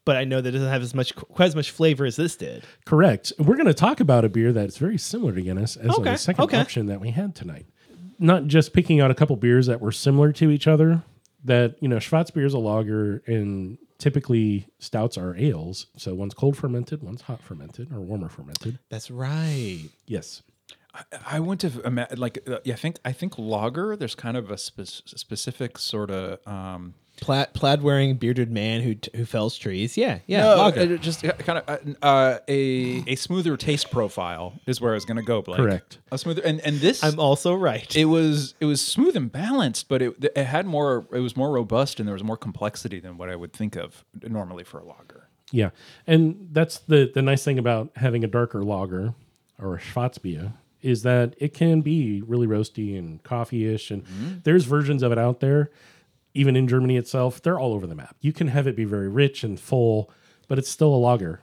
But 0.04 0.16
I 0.16 0.24
know 0.24 0.42
that 0.42 0.50
it 0.50 0.54
doesn't 0.54 0.70
have 0.70 0.82
as 0.82 0.96
much 0.96 1.16
quite 1.16 1.46
as 1.46 1.56
much 1.56 1.70
flavor 1.72 2.06
as 2.06 2.16
this 2.16 2.36
did. 2.36 2.64
Correct. 2.86 3.32
We're 3.38 3.56
going 3.56 3.68
to 3.68 3.74
talk 3.74 4.00
about 4.00 4.26
a 4.26 4.30
beer 4.30 4.52
that's 4.52 4.78
very 4.78 4.98
similar 4.98 5.34
to 5.34 5.42
Guinness 5.42 5.76
as 5.76 5.92
Okay, 6.00 6.14
a 6.14 6.18
second 6.18 6.44
okay. 6.46 6.58
option 6.58 6.88
that 6.88 7.00
we 7.00 7.12
had 7.12 7.36
tonight. 7.36 7.68
Not 8.18 8.48
just 8.48 8.74
picking 8.74 9.00
out 9.00 9.12
a 9.12 9.16
couple 9.16 9.36
beers 9.36 9.68
that 9.68 9.80
were 9.80 9.92
similar 9.92 10.32
to 10.34 10.50
each 10.50 10.68
other. 10.68 11.04
That 11.44 11.76
you 11.82 11.88
know, 11.88 11.98
Schwarzbier 11.98 12.46
is 12.46 12.54
a 12.54 12.60
lager, 12.60 13.24
and 13.26 13.78
typically 13.98 14.68
stouts 14.80 15.18
are 15.18 15.36
ales. 15.36 15.88
So 15.98 16.14
one's 16.14 16.34
cold 16.34 16.58
fermented, 16.58 17.02
one's 17.02 17.22
hot 17.22 17.42
fermented, 17.42 17.92
or 17.92 18.00
warmer 18.02 18.30
fermented. 18.30 18.80
That's 18.90 19.10
right. 19.10 19.86
Yes. 20.06 20.44
I 21.26 21.40
wouldn't 21.40 21.62
have 21.62 21.86
ima- 21.86 22.08
like. 22.18 22.40
Uh, 22.48 22.60
yeah, 22.66 22.74
I 22.74 22.78
think 22.78 22.98
I 23.06 23.14
think 23.14 23.38
lager. 23.38 23.96
There's 23.96 24.16
kind 24.16 24.36
of 24.36 24.52
a 24.52 24.58
spe- 24.58 24.82
specific 25.06 25.78
sort 25.78 26.12
of. 26.12 26.46
Um, 26.46 26.96
Plaid, 27.22 27.54
plaid 27.54 27.84
wearing 27.84 28.16
bearded 28.16 28.52
man 28.52 28.82
who 28.82 28.96
who 29.16 29.26
fells 29.26 29.56
trees. 29.56 29.96
Yeah, 29.96 30.20
yeah. 30.26 30.42
no, 30.42 30.56
lager. 30.56 30.82
uh, 30.82 30.98
just 30.98 31.22
kind 31.22 31.60
of 31.60 31.70
uh, 31.70 32.06
uh, 32.06 32.40
a 32.48 33.04
a 33.08 33.16
smoother 33.16 33.56
taste 33.58 33.92
profile 33.92 34.60
is 34.66 34.82
where 34.82 34.92
I 34.92 34.96
was 34.96 35.06
going 35.06 35.18
to 35.18 35.24
go. 35.24 35.44
Blake. 35.44 35.58
Correct. 35.58 36.00
A 36.12 36.18
smoother 36.18 36.42
and 36.42 36.60
and 36.62 36.78
this 36.78 37.04
I'm 37.04 37.20
also 37.20 37.54
right. 37.54 37.96
it 37.96 38.06
was 38.06 38.56
it 38.60 38.66
was 38.66 38.84
smooth 38.84 39.16
and 39.16 39.32
balanced, 39.32 39.88
but 39.88 40.02
it 40.02 40.16
it 40.36 40.46
had 40.46 40.66
more. 40.66 41.06
It 41.14 41.20
was 41.20 41.38
more 41.38 41.52
robust 41.52 42.00
and 42.00 42.08
there 42.08 42.14
was 42.14 42.24
more 42.24 42.38
complexity 42.38 43.00
than 43.00 43.20
what 43.20 43.30
I 43.30 43.36
would 43.36 43.54
think 43.54 43.76
of 43.76 44.04
normally 44.24 44.64
for 44.64 44.80
a 44.80 44.84
lager. 44.84 45.28
Yeah, 45.52 45.70
and 46.08 46.50
that's 46.52 46.80
the 46.80 47.12
the 47.14 47.22
nice 47.22 47.44
thing 47.44 47.60
about 47.60 47.92
having 47.98 48.24
a 48.24 48.28
darker 48.28 48.64
lager 48.64 49.14
or 49.60 49.76
a 49.76 49.80
Schwarzbier 49.80 50.54
is 50.82 51.04
that 51.04 51.36
it 51.38 51.54
can 51.54 51.82
be 51.82 52.24
really 52.24 52.48
roasty 52.48 52.98
and 52.98 53.22
coffee-ish, 53.22 53.92
and 53.92 54.04
there's 54.44 54.66
versions 54.66 55.04
of 55.04 55.12
it 55.12 55.20
out 55.20 55.40
there. 55.40 55.70
Even 56.34 56.56
in 56.56 56.68
Germany 56.68 56.98
itself, 56.98 57.42
they're 57.42 57.60
all 57.60 57.74
over 57.74 57.88
the 57.88 57.96
map. 57.96 58.16
You 58.22 58.34
can 58.34 58.48
have 58.48 58.68
it 58.68 58.76
be 58.76 58.86
very 58.86 59.10
rich 59.10 59.44
and 59.44 59.60
full, 59.60 60.12
but 60.48 60.58
it's 60.58 60.70
still 60.70 60.94
a 60.94 60.98
lager. 60.98 61.42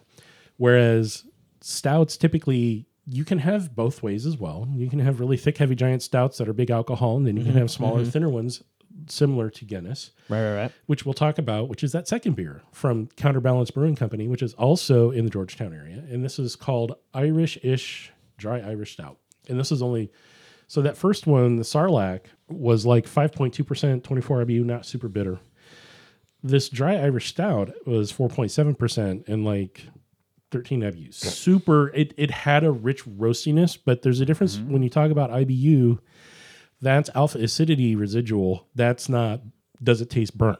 Whereas 0.57 1.25
stouts 1.61 2.17
typically 2.17 2.87
you 3.11 3.25
can 3.25 3.39
have 3.39 3.75
both 3.75 4.03
ways 4.03 4.27
as 4.27 4.37
well. 4.37 4.69
You 4.75 4.91
can 4.91 4.99
have 4.99 5.19
really 5.19 5.39
thick, 5.39 5.57
heavy, 5.57 5.75
giant 5.75 6.03
stouts 6.03 6.39
that 6.39 6.49
are 6.49 6.53
big 6.53 6.71
alcohol, 6.71 7.17
and 7.17 7.27
then 7.27 7.37
you 7.37 7.43
can 7.43 7.53
mm-hmm. 7.53 7.61
have 7.61 7.71
smaller, 7.71 8.03
mm-hmm. 8.03 8.11
thinner 8.11 8.29
ones 8.29 8.63
similar 9.07 9.49
to 9.49 9.65
Guinness 9.65 10.11
right, 10.29 10.43
right, 10.43 10.57
right. 10.57 10.73
which 10.87 11.07
we'll 11.07 11.15
talk 11.15 11.39
about, 11.39 11.69
which 11.69 11.83
is 11.83 11.93
that 11.93 12.09
second 12.09 12.37
beer 12.37 12.63
from 12.73 13.07
Counterbalance 13.17 13.71
Brewing 13.71 13.97
Company, 13.97 14.29
which 14.29 14.43
is 14.43 14.55
also 14.55 15.11
in 15.11 15.25
the 15.25 15.31
Georgetown 15.31 15.73
area. 15.73 16.05
And 16.11 16.25
this 16.25 16.39
is 16.39 16.57
called 16.57 16.97
Irish 17.15 17.57
Ish 17.63 18.13
Dry 18.37 18.61
Irish 18.61 18.93
Stout. 18.93 19.19
And 19.49 19.59
this 19.59 19.73
is 19.73 19.81
only, 19.81 20.11
so 20.67 20.83
that 20.83 20.97
first 20.97 21.27
one, 21.27 21.57
the 21.57 21.63
Sarlacc, 21.63 22.23
was 22.49 22.87
like 22.87 23.07
5.2%, 23.07 24.03
24 24.03 24.45
IBU, 24.45 24.65
not 24.65 24.87
super 24.87 25.09
bitter. 25.09 25.41
This 26.43 26.69
dry 26.69 26.95
Irish 26.97 27.29
Stout 27.29 27.71
was 27.87 28.13
4.7% 28.13 29.29
and 29.29 29.45
like 29.45 29.83
13 30.51 30.81
IBUs. 30.83 31.15
Super, 31.15 31.89
it, 31.89 32.15
it 32.17 32.31
had 32.31 32.65
a 32.65 32.71
rich 32.71 33.05
roastiness, 33.05 33.77
but 33.83 34.03
there's 34.03 34.21
a 34.21 34.27
difference 34.27 34.57
mm-hmm. 34.57 34.73
when 34.73 34.83
you 34.83 34.91
talk 34.91 35.11
about 35.11 35.31
IBU 35.31 35.99
that's 36.81 37.11
alpha 37.15 37.39
acidity 37.39 37.97
residual. 37.97 38.67
That's 38.75 39.09
not. 39.09 39.41
Does 39.83 40.01
it 40.01 40.11
taste 40.11 40.37
burnt? 40.37 40.59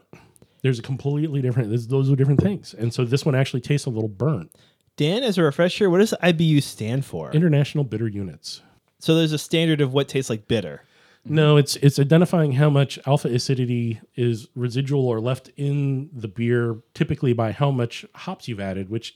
There's 0.61 0.79
a 0.79 0.81
completely 0.81 1.41
different. 1.41 1.69
this- 1.69 1.85
Those 1.85 2.11
are 2.11 2.15
different 2.15 2.41
things, 2.41 2.73
and 2.73 2.93
so 2.93 3.05
this 3.05 3.25
one 3.25 3.35
actually 3.35 3.61
tastes 3.61 3.87
a 3.87 3.89
little 3.89 4.09
burnt. 4.09 4.51
Dan, 4.97 5.23
as 5.23 5.37
a 5.37 5.43
refresher, 5.43 5.89
what 5.89 5.99
does 5.99 6.13
IBU 6.21 6.61
stand 6.61 7.05
for? 7.05 7.31
International 7.31 7.85
bitter 7.85 8.07
units. 8.07 8.61
so 8.99 9.15
there's 9.15 9.31
a 9.31 9.37
standard 9.37 9.79
of 9.79 9.93
what 9.93 10.09
tastes 10.09 10.29
like 10.29 10.47
bitter. 10.47 10.83
Mm-hmm. 11.29 11.35
No, 11.35 11.57
it's 11.57 11.75
it's 11.77 11.99
identifying 11.99 12.53
how 12.53 12.71
much 12.71 12.97
alpha 13.05 13.27
acidity 13.27 14.01
is 14.15 14.47
residual 14.55 15.07
or 15.07 15.19
left 15.19 15.51
in 15.55 16.09
the 16.11 16.27
beer, 16.27 16.81
typically 16.95 17.33
by 17.33 17.51
how 17.51 17.69
much 17.69 18.03
hops 18.15 18.47
you've 18.47 18.59
added, 18.59 18.89
which 18.89 19.15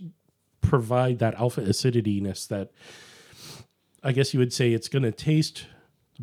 provide 0.62 1.18
that 1.20 1.34
alpha 1.36 1.62
acidityness 1.62 2.48
that 2.48 2.72
I 4.04 4.12
guess 4.12 4.34
you 4.34 4.40
would 4.40 4.54
say 4.54 4.74
it's 4.74 4.90
going 4.90 5.04
to 5.04 5.12
taste 5.12 5.66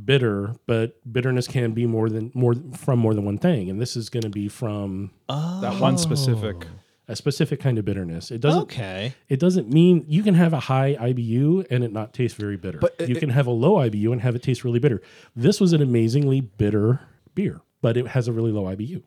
bitter, 0.05 0.55
but 0.67 0.95
bitterness 1.13 1.49
can 1.49 1.73
be 1.73 1.87
more 1.87 2.09
than 2.09 2.31
more 2.35 2.55
from 2.77 3.01
more 3.01 3.13
than 3.13 3.25
one 3.25 3.39
thing, 3.39 3.69
and 3.69 3.81
this 3.81 3.97
is 3.97 4.09
going 4.09 4.23
to 4.23 4.31
be 4.31 4.49
from 4.49 5.11
oh. 5.29 5.61
That 5.61 5.81
one 5.81 5.99
specific. 5.99 6.67
A 7.11 7.17
specific 7.17 7.59
kind 7.61 7.79
of 7.79 7.85
bitterness. 7.85 8.31
It 8.31 8.41
doesn't 8.41 8.63
Okay. 8.63 9.15
it 9.29 9.41
doesn't 9.41 9.69
mean 9.73 10.05
you 10.09 10.23
can 10.23 10.35
have 10.35 10.53
a 10.53 10.61
high 10.61 10.97
IBU 11.01 11.67
and 11.71 11.83
it 11.85 11.93
not 11.93 12.13
taste 12.15 12.37
very 12.37 12.57
bitter. 12.57 12.79
But 12.79 12.95
you 13.01 13.17
it- 13.17 13.21
can 13.21 13.31
have 13.31 13.47
a 13.47 13.51
low 13.51 13.75
IBU 13.79 14.13
and 14.13 14.21
have 14.21 14.35
it 14.37 14.43
taste 14.43 14.65
really 14.65 14.79
bitter. 14.79 15.03
This 15.35 15.61
was 15.61 15.73
an 15.73 15.83
amazingly 15.83 16.41
bitter 16.41 17.01
beer, 17.35 17.61
but 17.83 17.97
it 17.97 18.09
has 18.09 18.29
a 18.29 18.33
really 18.33 18.53
low 18.53 18.65
IBU. 18.65 19.03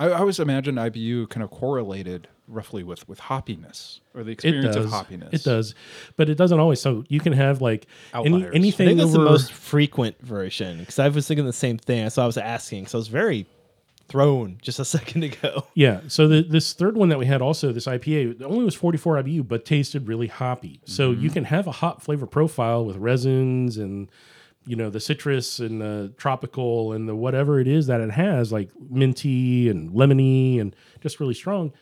I, 0.00 0.06
I 0.08 0.12
always 0.18 0.40
imagined 0.40 0.78
IBU 0.78 1.28
kind 1.28 1.44
of 1.44 1.50
correlated 1.50 2.26
roughly 2.48 2.82
with 2.82 3.08
with 3.08 3.20
hoppiness 3.20 4.00
or 4.14 4.24
the 4.24 4.30
It 4.30 4.34
experience 4.34 4.74
does. 4.74 4.86
of 4.86 4.90
hoppiness. 4.90 5.32
It 5.32 5.44
does, 5.44 5.74
but 6.16 6.28
it 6.28 6.34
doesn't 6.36 6.58
always. 6.58 6.80
So 6.80 7.04
you 7.08 7.20
can 7.20 7.32
have 7.34 7.60
like 7.62 7.86
any, 8.12 8.34
Outliers. 8.36 8.52
I 8.52 8.56
anything 8.56 8.86
think 8.88 8.98
that's 8.98 9.12
the 9.12 9.18
most 9.20 9.52
frequent 9.52 10.20
version 10.20 10.78
because 10.78 10.98
I 10.98 11.08
was 11.08 11.28
thinking 11.28 11.46
the 11.46 11.52
same 11.52 11.78
thing. 11.78 12.10
So 12.10 12.20
I 12.22 12.26
was 12.26 12.36
asking. 12.36 12.86
So 12.88 12.98
I 12.98 13.00
was 13.00 13.08
very 13.08 13.46
thrown 14.08 14.58
just 14.62 14.78
a 14.78 14.84
second 14.96 15.24
ago. 15.24 15.66
Yeah. 15.74 16.00
So 16.08 16.28
the, 16.28 16.42
this 16.42 16.72
third 16.72 16.96
one 16.96 17.08
that 17.10 17.18
we 17.18 17.26
had 17.26 17.42
also, 17.42 17.72
this 17.72 17.86
IPA, 17.86 18.42
only 18.42 18.64
was 18.64 18.74
44 18.74 19.22
IBU, 19.22 19.48
but 19.48 19.64
tasted 19.64 20.06
really 20.08 20.26
hoppy. 20.28 20.80
So 20.84 21.12
Mm-hmm. 21.12 21.22
you 21.22 21.30
can 21.30 21.44
have 21.44 21.66
a 21.66 21.72
hop 21.72 22.02
flavor 22.02 22.26
profile 22.26 22.84
with 22.84 22.96
resins 22.96 23.76
and, 23.78 24.10
you 24.66 24.76
know, 24.76 24.90
the 24.90 25.00
citrus 25.00 25.58
and 25.58 25.80
the 25.80 26.12
tropical 26.16 26.92
and 26.92 27.08
the 27.08 27.16
whatever 27.16 27.58
it 27.60 27.66
is 27.68 27.86
that 27.88 28.00
it 28.00 28.10
has, 28.12 28.52
like 28.52 28.70
minty 28.90 29.68
and 29.68 29.90
lemony 29.90 30.60
and 30.60 30.74
just 31.00 31.18
really 31.20 31.34
strong. 31.34 31.72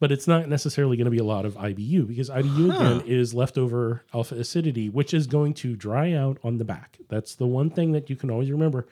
But 0.00 0.10
it's 0.12 0.26
not 0.26 0.48
necessarily 0.48 0.96
going 0.96 1.04
to 1.06 1.10
be 1.10 1.18
a 1.18 1.24
lot 1.24 1.46
of 1.46 1.54
IBU 1.54 2.08
because 2.08 2.28
IBU 2.28 2.74
again 2.74 3.06
is 3.06 3.32
leftover 3.32 4.04
alpha 4.12 4.34
acidity, 4.34 4.90
which 4.90 5.14
is 5.14 5.26
going 5.26 5.54
to 5.54 5.76
dry 5.76 6.12
out 6.12 6.38
on 6.42 6.58
the 6.58 6.64
back. 6.64 6.98
That's 7.08 7.34
the 7.36 7.46
one 7.46 7.70
thing 7.70 7.92
that 7.92 8.10
you 8.10 8.16
can 8.16 8.30
always 8.30 8.50
remember. 8.50 8.86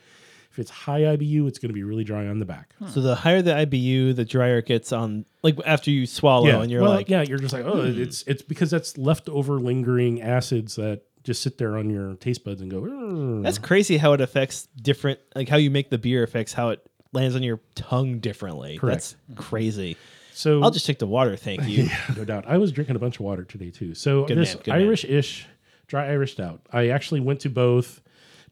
If 0.52 0.58
it's 0.58 0.70
high 0.70 1.00
IBU, 1.00 1.48
it's 1.48 1.58
going 1.58 1.70
to 1.70 1.74
be 1.74 1.82
really 1.82 2.04
dry 2.04 2.26
on 2.26 2.38
the 2.38 2.44
back. 2.44 2.74
So 2.90 3.00
the 3.00 3.14
higher 3.14 3.40
the 3.40 3.52
IBU, 3.52 4.14
the 4.14 4.26
drier 4.26 4.58
it 4.58 4.66
gets 4.66 4.92
on. 4.92 5.24
Like 5.42 5.56
after 5.64 5.90
you 5.90 6.04
swallow, 6.04 6.60
and 6.60 6.70
you're 6.70 6.82
well, 6.82 6.90
like, 6.90 7.08
yeah, 7.08 7.22
you're 7.22 7.38
just 7.38 7.54
like, 7.54 7.64
oh, 7.64 7.90
hmm. 7.90 8.00
it's 8.00 8.22
it's 8.26 8.42
because 8.42 8.70
that's 8.70 8.98
leftover 8.98 9.58
lingering 9.58 10.20
acids 10.20 10.76
that 10.76 11.04
just 11.24 11.42
sit 11.42 11.56
there 11.56 11.78
on 11.78 11.88
your 11.88 12.16
taste 12.16 12.44
buds 12.44 12.60
and 12.60 12.70
go. 12.70 12.84
"Ugh." 12.84 13.42
that's 13.42 13.56
crazy 13.56 13.96
how 13.96 14.12
it 14.12 14.20
affects 14.20 14.68
different. 14.80 15.20
Like 15.34 15.48
how 15.48 15.56
you 15.56 15.70
make 15.70 15.88
the 15.88 15.96
beer 15.96 16.22
affects 16.22 16.52
how 16.52 16.68
it 16.68 16.86
lands 17.14 17.34
on 17.34 17.42
your 17.42 17.60
tongue 17.74 18.18
differently. 18.18 18.76
Correct. 18.76 19.16
That's 19.28 19.40
crazy. 19.40 19.96
so 20.34 20.62
I'll 20.62 20.70
just 20.70 20.84
take 20.84 20.98
the 20.98 21.06
water, 21.06 21.34
thank 21.34 21.66
you. 21.66 21.88
no 22.16 22.26
doubt. 22.26 22.44
I 22.46 22.58
was 22.58 22.72
drinking 22.72 22.96
a 22.96 22.98
bunch 22.98 23.16
of 23.16 23.22
water 23.22 23.44
today 23.44 23.70
too. 23.70 23.94
So 23.94 24.26
Good 24.26 24.36
this 24.36 24.54
man, 24.54 24.62
good 24.64 24.70
man. 24.72 24.82
Irish-ish 24.82 25.46
dry 25.86 26.08
Irish 26.08 26.32
stout. 26.32 26.60
I 26.70 26.88
actually 26.88 27.20
went 27.20 27.40
to 27.40 27.48
both 27.48 28.01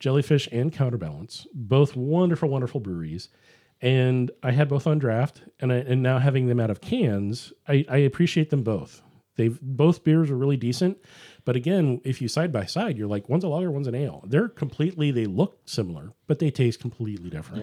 Jellyfish 0.00 0.48
and 0.50 0.72
Counterbalance, 0.72 1.46
both 1.54 1.94
wonderful, 1.94 2.48
wonderful 2.48 2.80
breweries, 2.80 3.28
and 3.80 4.30
I 4.42 4.50
had 4.50 4.68
both 4.68 4.86
on 4.86 4.98
draft. 4.98 5.42
And 5.60 5.72
I, 5.72 5.76
and 5.76 6.02
now 6.02 6.18
having 6.18 6.46
them 6.46 6.58
out 6.58 6.70
of 6.70 6.80
cans, 6.80 7.52
I, 7.68 7.84
I 7.88 7.98
appreciate 7.98 8.50
them 8.50 8.62
both. 8.62 9.02
They've 9.36 9.58
both 9.62 10.02
beers 10.04 10.30
are 10.30 10.36
really 10.36 10.56
decent, 10.58 10.98
but 11.46 11.56
again, 11.56 12.00
if 12.04 12.20
you 12.20 12.28
side 12.28 12.52
by 12.52 12.66
side, 12.66 12.98
you're 12.98 13.08
like 13.08 13.28
one's 13.28 13.44
a 13.44 13.48
lager, 13.48 13.70
one's 13.70 13.86
an 13.86 13.94
ale. 13.94 14.22
They're 14.26 14.48
completely 14.48 15.12
they 15.12 15.24
look 15.24 15.60
similar, 15.66 16.12
but 16.26 16.40
they 16.40 16.50
taste 16.50 16.80
completely 16.80 17.30
different. 17.30 17.62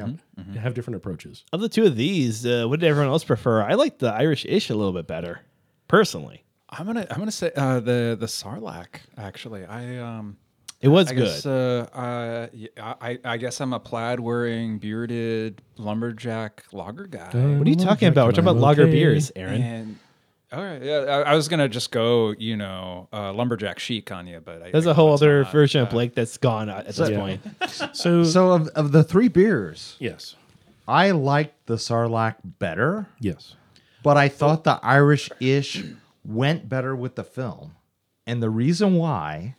They 0.53 0.59
have 0.59 0.73
different 0.73 0.95
approaches. 0.97 1.43
of 1.53 1.59
the 1.61 1.69
two 1.69 1.85
of 1.85 1.95
these, 1.95 2.45
uh, 2.47 2.65
what 2.67 2.79
did 2.79 2.89
everyone 2.89 3.11
else 3.11 3.23
prefer? 3.23 3.61
I 3.61 3.73
like 3.73 3.99
the 3.99 4.11
Irish 4.11 4.45
ish 4.45 4.69
a 4.71 4.75
little 4.75 4.93
bit 4.93 5.05
better, 5.07 5.41
personally. 5.87 6.43
I'm 6.69 6.85
gonna 6.87 7.05
I'm 7.11 7.19
gonna 7.19 7.31
say 7.31 7.51
uh, 7.55 7.79
the 7.79 8.17
the 8.19 8.25
Sarlacc. 8.27 9.01
Actually, 9.17 9.65
I 9.65 9.97
um. 9.97 10.37
It 10.79 10.89
was 10.89 11.07
I 11.09 11.13
good. 11.15 11.23
guess, 11.25 11.45
uh, 11.45 11.87
uh, 11.93 12.47
yeah, 12.53 12.67
I, 13.01 13.17
I 13.25 13.37
guess 13.37 13.59
I'm 13.61 13.73
a 13.73 13.79
plaid 13.79 14.19
wearing 14.19 14.77
bearded 14.77 15.61
lumberjack 15.77 16.65
lager 16.71 17.07
guy. 17.07 17.25
what 17.33 17.65
are 17.65 17.69
you 17.69 17.75
talking 17.75 18.09
about? 18.09 18.27
We're 18.27 18.31
talking 18.33 18.43
about 18.49 18.57
lager 18.57 18.83
Okay. 18.83 18.91
beers, 18.91 19.31
Aaron. 19.35 19.61
And 19.61 19.99
all 20.51 20.63
right, 20.63 20.81
yeah, 20.81 20.93
I, 21.25 21.31
I 21.31 21.35
was 21.35 21.47
gonna 21.47 21.67
just 21.67 21.91
go, 21.91 22.31
you 22.37 22.55
know, 22.55 23.09
uh, 23.11 23.33
lumberjack 23.33 23.79
chic 23.79 24.11
on 24.11 24.27
you, 24.27 24.39
but 24.39 24.61
I, 24.61 24.71
There's 24.71 24.85
I 24.87 24.91
a 24.91 24.93
whole 24.93 25.13
other 25.13 25.43
not. 25.43 25.51
version 25.51 25.81
of 25.81 25.87
Uh, 25.87 25.91
Blake 25.91 26.13
that's 26.13 26.37
gone 26.37 26.69
at 26.69 26.85
this 26.85 27.09
Yeah. 27.09 27.17
point. 27.19 27.41
So, 27.95 28.23
So 28.23 28.51
of, 28.51 28.67
of 28.69 28.91
the 28.91 29.03
three 29.03 29.27
beers, 29.29 29.95
yes, 29.99 30.35
I 30.87 31.09
liked 31.11 31.65
the 31.65 31.75
Sarlacc 31.75 32.35
better, 32.59 33.07
yes. 33.19 33.55
but 34.03 34.15
I 34.15 34.29
thought 34.29 34.63
the 34.63 34.79
Irish-ish 34.83 35.83
went 36.23 36.69
better 36.69 36.95
with 36.95 37.15
the 37.15 37.23
film. 37.25 37.71
And 38.25 38.41
the 38.43 38.49
reason 38.49 38.93
why, 38.95 39.55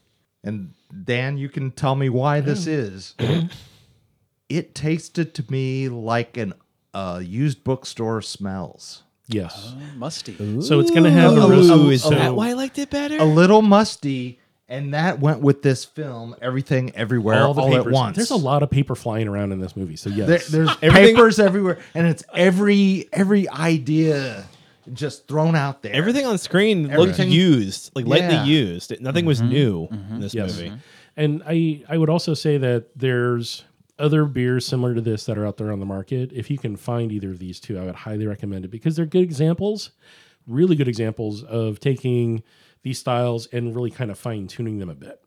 and 0.48 0.72
Dan, 1.04 1.36
you 1.38 1.48
can 1.48 1.70
tell 1.70 1.94
me 1.94 2.08
why 2.08 2.40
this 2.40 2.66
is. 2.66 3.14
it 4.48 4.74
tasted 4.74 5.34
to 5.34 5.44
me 5.48 5.88
like 5.88 6.36
an 6.36 6.54
uh, 6.94 7.20
used 7.22 7.62
bookstore 7.64 8.22
smells. 8.22 9.02
Yes. 9.28 9.74
Musty. 9.96 10.62
So 10.62 10.80
it's 10.80 10.90
going 10.90 11.04
to 11.04 11.10
have 11.10 11.36
a 11.36 11.42
Ooh, 11.42 11.50
real- 11.50 11.90
is 11.90 12.02
so- 12.02 12.10
that 12.10 12.34
why 12.34 12.50
I 12.50 12.52
liked 12.54 12.78
it 12.78 12.88
better? 12.90 13.18
A 13.18 13.24
little 13.26 13.60
musty, 13.60 14.40
and 14.68 14.94
that 14.94 15.20
went 15.20 15.42
with 15.42 15.62
this 15.62 15.84
film. 15.84 16.34
Everything, 16.40 16.92
everywhere, 16.96 17.42
all, 17.42 17.52
the 17.52 17.62
at 17.62 17.70
papers. 17.72 17.92
once. 17.92 18.16
There's 18.16 18.30
a 18.30 18.36
lot 18.36 18.62
of 18.62 18.70
paper 18.70 18.94
flying 18.94 19.28
around 19.28 19.52
in 19.52 19.60
this 19.60 19.76
movie. 19.76 19.96
So 19.96 20.08
yes. 20.08 20.48
There, 20.48 20.64
there's 20.64 20.76
papers 20.76 21.38
everywhere, 21.38 21.78
and 21.94 22.06
it's 22.06 22.24
every 22.34 23.08
every 23.12 23.46
idea 23.50 24.46
just 24.92 25.26
thrown 25.28 25.54
out 25.54 25.82
there. 25.82 25.92
Everything 25.92 26.26
on 26.26 26.38
screen 26.38 26.88
looked 26.88 27.18
used, 27.18 27.90
like 27.94 28.06
lightly 28.06 28.34
Yeah. 28.34 28.44
used. 28.44 28.92
It- 28.92 29.00
Nothing 29.00 29.24
was 29.24 29.40
mm-hmm. 29.40 29.50
new 29.50 29.88
in 29.90 29.98
mm-hmm. 29.98 30.20
this 30.20 30.34
Yes. 30.34 30.56
movie. 30.56 30.68
Mm-hmm. 30.70 30.78
And 31.16 31.42
I, 31.46 31.84
I 31.88 31.98
would 31.98 32.10
also 32.10 32.34
say 32.34 32.58
that 32.58 32.96
there's 32.96 33.64
other 33.98 34.24
beers 34.24 34.64
similar 34.64 34.94
to 34.94 35.00
this 35.00 35.24
that 35.26 35.36
are 35.36 35.44
out 35.44 35.56
there 35.56 35.72
on 35.72 35.80
the 35.80 35.86
market. 35.86 36.32
If 36.32 36.50
you 36.50 36.58
can 36.58 36.76
find 36.76 37.10
either 37.10 37.30
of 37.30 37.38
these 37.40 37.58
two, 37.58 37.78
I 37.78 37.84
would 37.84 37.96
highly 37.96 38.26
recommend 38.26 38.64
it 38.64 38.68
because 38.68 38.94
they're 38.94 39.06
good 39.06 39.24
examples, 39.24 39.90
really 40.46 40.76
good 40.76 40.86
examples 40.88 41.42
of 41.42 41.80
taking 41.80 42.42
these 42.82 42.98
styles 43.00 43.46
and 43.48 43.74
really 43.74 43.90
kind 43.90 44.10
of 44.10 44.18
fine 44.18 44.46
tuning 44.46 44.78
them 44.78 44.88
a 44.88 44.94
bit. 44.94 45.20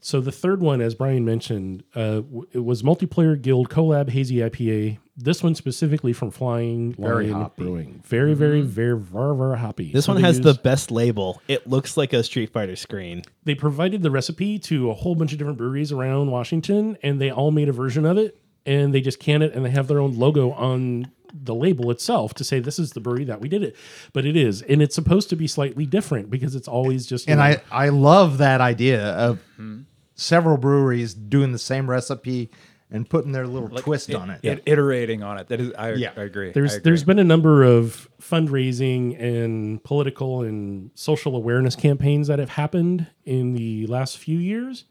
So 0.00 0.20
the 0.20 0.32
third 0.32 0.60
one, 0.60 0.80
as 0.80 0.94
Brian 0.94 1.24
mentioned, 1.24 1.84
uh, 1.94 2.16
w- 2.16 2.46
it 2.52 2.64
was 2.64 2.82
multiplayer 2.82 3.40
guild 3.40 3.70
collab 3.70 4.10
hazy 4.10 4.36
IPA. 4.36 4.98
This 5.18 5.42
one 5.42 5.54
specifically 5.54 6.12
from 6.12 6.30
Flying 6.30 6.94
Very 6.94 7.28
Lion 7.28 7.40
hoppy. 7.40 7.62
Brewing. 7.62 8.02
Very, 8.04 8.34
very, 8.34 8.60
mm-hmm. 8.60 8.68
very, 8.68 8.98
very, 8.98 9.36
very 9.36 9.58
hoppy. 9.58 9.90
This 9.92 10.04
So 10.04 10.12
one 10.12 10.20
they 10.20 10.26
has 10.28 10.38
use- 10.38 10.44
the 10.44 10.54
best 10.54 10.90
label. 10.90 11.40
It 11.48 11.66
looks 11.66 11.96
like 11.96 12.12
a 12.12 12.22
Street 12.22 12.50
Fighter 12.50 12.76
screen. 12.76 13.22
they 13.44 13.54
provided 13.54 14.02
the 14.02 14.10
recipe 14.10 14.58
to 14.60 14.90
a 14.90 14.94
whole 14.94 15.14
bunch 15.14 15.32
of 15.32 15.38
different 15.38 15.58
breweries 15.58 15.90
around 15.90 16.30
Washington, 16.30 16.98
and 17.02 17.20
they 17.20 17.30
all 17.30 17.50
made 17.50 17.68
a 17.68 17.72
version 17.72 18.04
of 18.04 18.18
it, 18.18 18.38
and 18.66 18.92
they 18.92 19.00
just 19.00 19.18
can 19.18 19.40
it, 19.40 19.54
and 19.54 19.64
they 19.64 19.70
have 19.70 19.88
their 19.88 20.00
own 20.00 20.18
logo 20.18 20.52
on 20.52 21.10
the 21.32 21.54
label 21.54 21.90
itself 21.90 22.34
to 22.34 22.44
say 22.44 22.60
this 22.60 22.78
is 22.78 22.92
the 22.92 23.00
brewery 23.00 23.24
that 23.24 23.40
we 23.40 23.48
did 23.48 23.62
it. 23.62 23.76
But 24.12 24.26
it 24.26 24.36
is, 24.36 24.62
and 24.62 24.82
it's 24.82 24.94
supposed 24.94 25.30
to 25.30 25.36
be 25.36 25.46
slightly 25.46 25.86
different 25.86 26.30
because 26.30 26.54
it's 26.54 26.68
always 26.68 27.06
just 27.06 27.26
you 27.26 27.32
and 27.32 27.38
know, 27.38 27.58
I 27.70 27.86
I 27.86 27.88
love 27.88 28.38
that 28.38 28.60
idea 28.60 29.02
of 29.02 29.40
hmm. 29.56 29.80
several 30.14 30.56
breweries 30.56 31.14
doing 31.14 31.52
the 31.52 31.58
same 31.58 31.88
recipe 31.88 32.50
and 32.90 33.08
putting 33.08 33.32
their 33.32 33.46
little 33.46 33.68
twist 33.68 34.14
on 34.14 34.30
it. 34.30 34.40
It- 34.44 34.62
iterating 34.66 35.22
on 35.22 35.38
it. 35.38 35.48
That 35.48 35.60
is, 35.60 35.72
I, 35.76 35.92
Yeah. 35.94 36.12
I 36.16 36.22
agree. 36.22 36.52
there's 36.52 36.74
I 36.74 36.76
agree. 36.76 36.82
there's 36.90 37.04
been 37.04 37.18
a 37.18 37.24
number 37.24 37.64
of 37.64 38.08
fundraising 38.20 39.20
and 39.20 39.82
political 39.82 40.42
and 40.42 40.90
social 40.94 41.34
awareness 41.36 41.74
campaigns 41.76 42.28
that 42.28 42.38
have 42.38 42.50
happened 42.50 43.06
in 43.24 43.54
the 43.54 43.86
last 43.86 44.18
few 44.18 44.38
years 44.38 44.84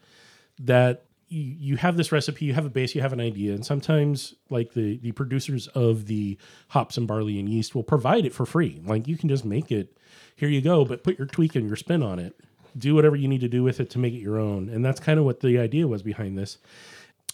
that 0.59 1.05
you, 1.27 1.41
you 1.41 1.77
have 1.77 1.97
this 1.97 2.11
recipe 2.11 2.45
you 2.45 2.53
have 2.53 2.65
a 2.65 2.69
base 2.69 2.93
you 2.95 3.01
have 3.01 3.11
an 3.13 3.19
idea 3.19 3.53
and 3.53 3.65
sometimes 3.65 4.35
like 4.49 4.73
the 4.73 4.97
the 4.97 5.11
producers 5.13 5.67
of 5.69 6.05
the 6.05 6.37
hops 6.69 6.97
and 6.97 7.07
barley 7.07 7.39
and 7.39 7.49
yeast 7.49 7.73
will 7.75 7.83
provide 7.83 8.25
it 8.25 8.33
for 8.33 8.45
free 8.45 8.79
like 8.85 9.07
you 9.07 9.17
can 9.17 9.27
just 9.27 9.43
make 9.43 9.71
it 9.71 9.97
here 10.35 10.47
you 10.49 10.61
go 10.61 10.85
but 10.85 11.03
put 11.03 11.17
your 11.17 11.27
tweak 11.27 11.55
and 11.55 11.65
your 11.67 11.75
spin 11.75 12.03
on 12.03 12.19
it 12.19 12.35
do 12.77 12.93
whatever 12.93 13.15
you 13.15 13.27
need 13.27 13.41
to 13.41 13.47
do 13.47 13.63
with 13.63 13.79
it 13.79 13.89
to 13.89 13.97
make 13.99 14.13
it 14.13 14.19
your 14.19 14.37
own 14.37 14.69
and 14.69 14.85
that's 14.85 14.99
kind 14.99 15.17
of 15.19 15.25
what 15.25 15.39
the 15.39 15.57
idea 15.57 15.87
was 15.87 16.03
behind 16.03 16.37
this 16.37 16.57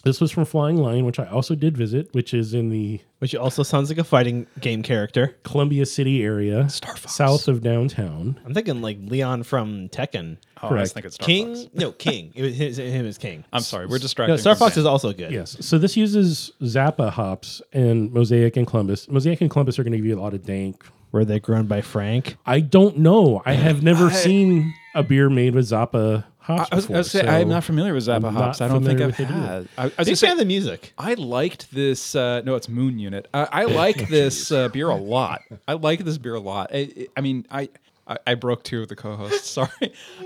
this 0.02 0.20
was 0.20 0.30
from 0.30 0.44
flying 0.44 0.76
lion 0.76 1.04
which 1.04 1.18
i 1.18 1.26
also 1.26 1.54
did 1.54 1.76
visit 1.76 2.08
which 2.12 2.34
is 2.34 2.54
in 2.54 2.70
the 2.70 3.00
Which 3.20 3.34
also 3.36 3.62
sounds 3.62 3.88
like 3.88 3.98
a 3.98 4.04
fighting 4.04 4.46
game 4.60 4.82
character. 4.82 5.36
Columbia 5.44 5.86
City 5.86 6.24
area, 6.24 6.64
Starfox, 6.64 7.10
south 7.10 7.46
of 7.46 7.62
downtown. 7.62 8.40
I'm 8.44 8.52
thinking 8.52 8.82
like 8.82 8.98
Leon 9.00 9.44
from 9.44 9.88
Tekken. 9.90 10.38
Oh, 10.60 10.68
I 10.68 10.72
was 10.72 10.92
correct. 10.92 10.94
thinking 10.94 11.10
Star 11.12 11.26
King? 11.26 11.54
Fox. 11.54 11.68
No, 11.74 11.92
King. 11.92 12.32
It 12.34 12.42
was 12.42 12.56
his, 12.56 12.78
him 12.78 13.06
as 13.06 13.18
King. 13.18 13.44
I'm 13.52 13.62
sorry, 13.62 13.86
we're 13.86 13.98
distracted. 14.00 14.32
No, 14.32 14.36
Star 14.38 14.54
from 14.56 14.66
Fox 14.66 14.74
that. 14.74 14.80
is 14.80 14.86
also 14.86 15.12
good. 15.12 15.30
Yes. 15.30 15.56
So 15.60 15.78
this 15.78 15.96
uses 15.96 16.50
Zappa 16.62 17.10
hops 17.10 17.62
and 17.72 18.12
Mosaic 18.12 18.56
and 18.56 18.66
Columbus. 18.66 19.08
Mosaic 19.08 19.40
and 19.40 19.48
Columbus 19.50 19.78
are 19.78 19.84
going 19.84 19.92
to 19.92 19.98
give 19.98 20.06
you 20.06 20.18
a 20.18 20.20
lot 20.20 20.34
of 20.34 20.44
dank. 20.44 20.84
Were 21.12 21.24
they 21.24 21.38
grown 21.38 21.66
by 21.66 21.80
Frank? 21.82 22.38
I 22.44 22.58
don't 22.60 22.98
know. 22.98 23.40
I 23.46 23.52
have 23.52 23.82
never 23.84 24.10
seen 24.10 24.74
a 24.96 25.02
beer 25.04 25.30
made 25.30 25.54
with 25.54 25.66
Zappa 25.66 26.24
hops 26.42 26.68
I 26.72 26.74
was, 26.76 26.84
I 26.84 26.88
before. 26.88 26.96
was 26.98 27.10
say, 27.10 27.22
so 27.22 27.28
I'm 27.28 27.48
not 27.48 27.64
familiar 27.64 27.94
with 27.94 28.04
Zappa 28.06 28.24
I'm 28.28 28.34
hops. 28.34 28.60
I 28.60 28.68
don't 28.68 28.84
think 28.84 29.00
I've 29.00 29.06
with 29.08 29.20
it 29.20 29.24
had. 29.26 29.68
I, 29.78 29.82
I 29.82 29.84
was 29.86 29.92
Big 29.96 30.06
gonna 30.06 30.16
say, 30.16 30.26
fan 30.26 30.32
of 30.32 30.38
the 30.38 30.44
music. 30.44 30.92
I 30.98 31.14
liked 31.14 31.70
this. 31.72 32.14
Uh, 32.14 32.42
no, 32.44 32.54
it's 32.56 32.68
Moon 32.68 32.98
Unit. 32.98 33.28
I, 33.32 33.48
I 33.52 33.64
like 33.82 34.08
this 34.08 34.50
uh, 34.52 34.68
beer 34.68 34.88
a 34.90 34.96
lot. 34.96 35.42
I 35.68 35.74
like 35.74 36.04
this 36.04 36.18
beer 36.18 36.34
a 36.34 36.40
lot. 36.40 36.70
I, 36.74 37.08
I 37.16 37.20
mean, 37.20 37.46
I, 37.50 37.68
I 38.06 38.18
I 38.26 38.34
broke 38.34 38.64
two 38.64 38.82
of 38.82 38.88
the 38.88 38.96
co-hosts. 38.96 39.48
Sorry. 39.50 39.70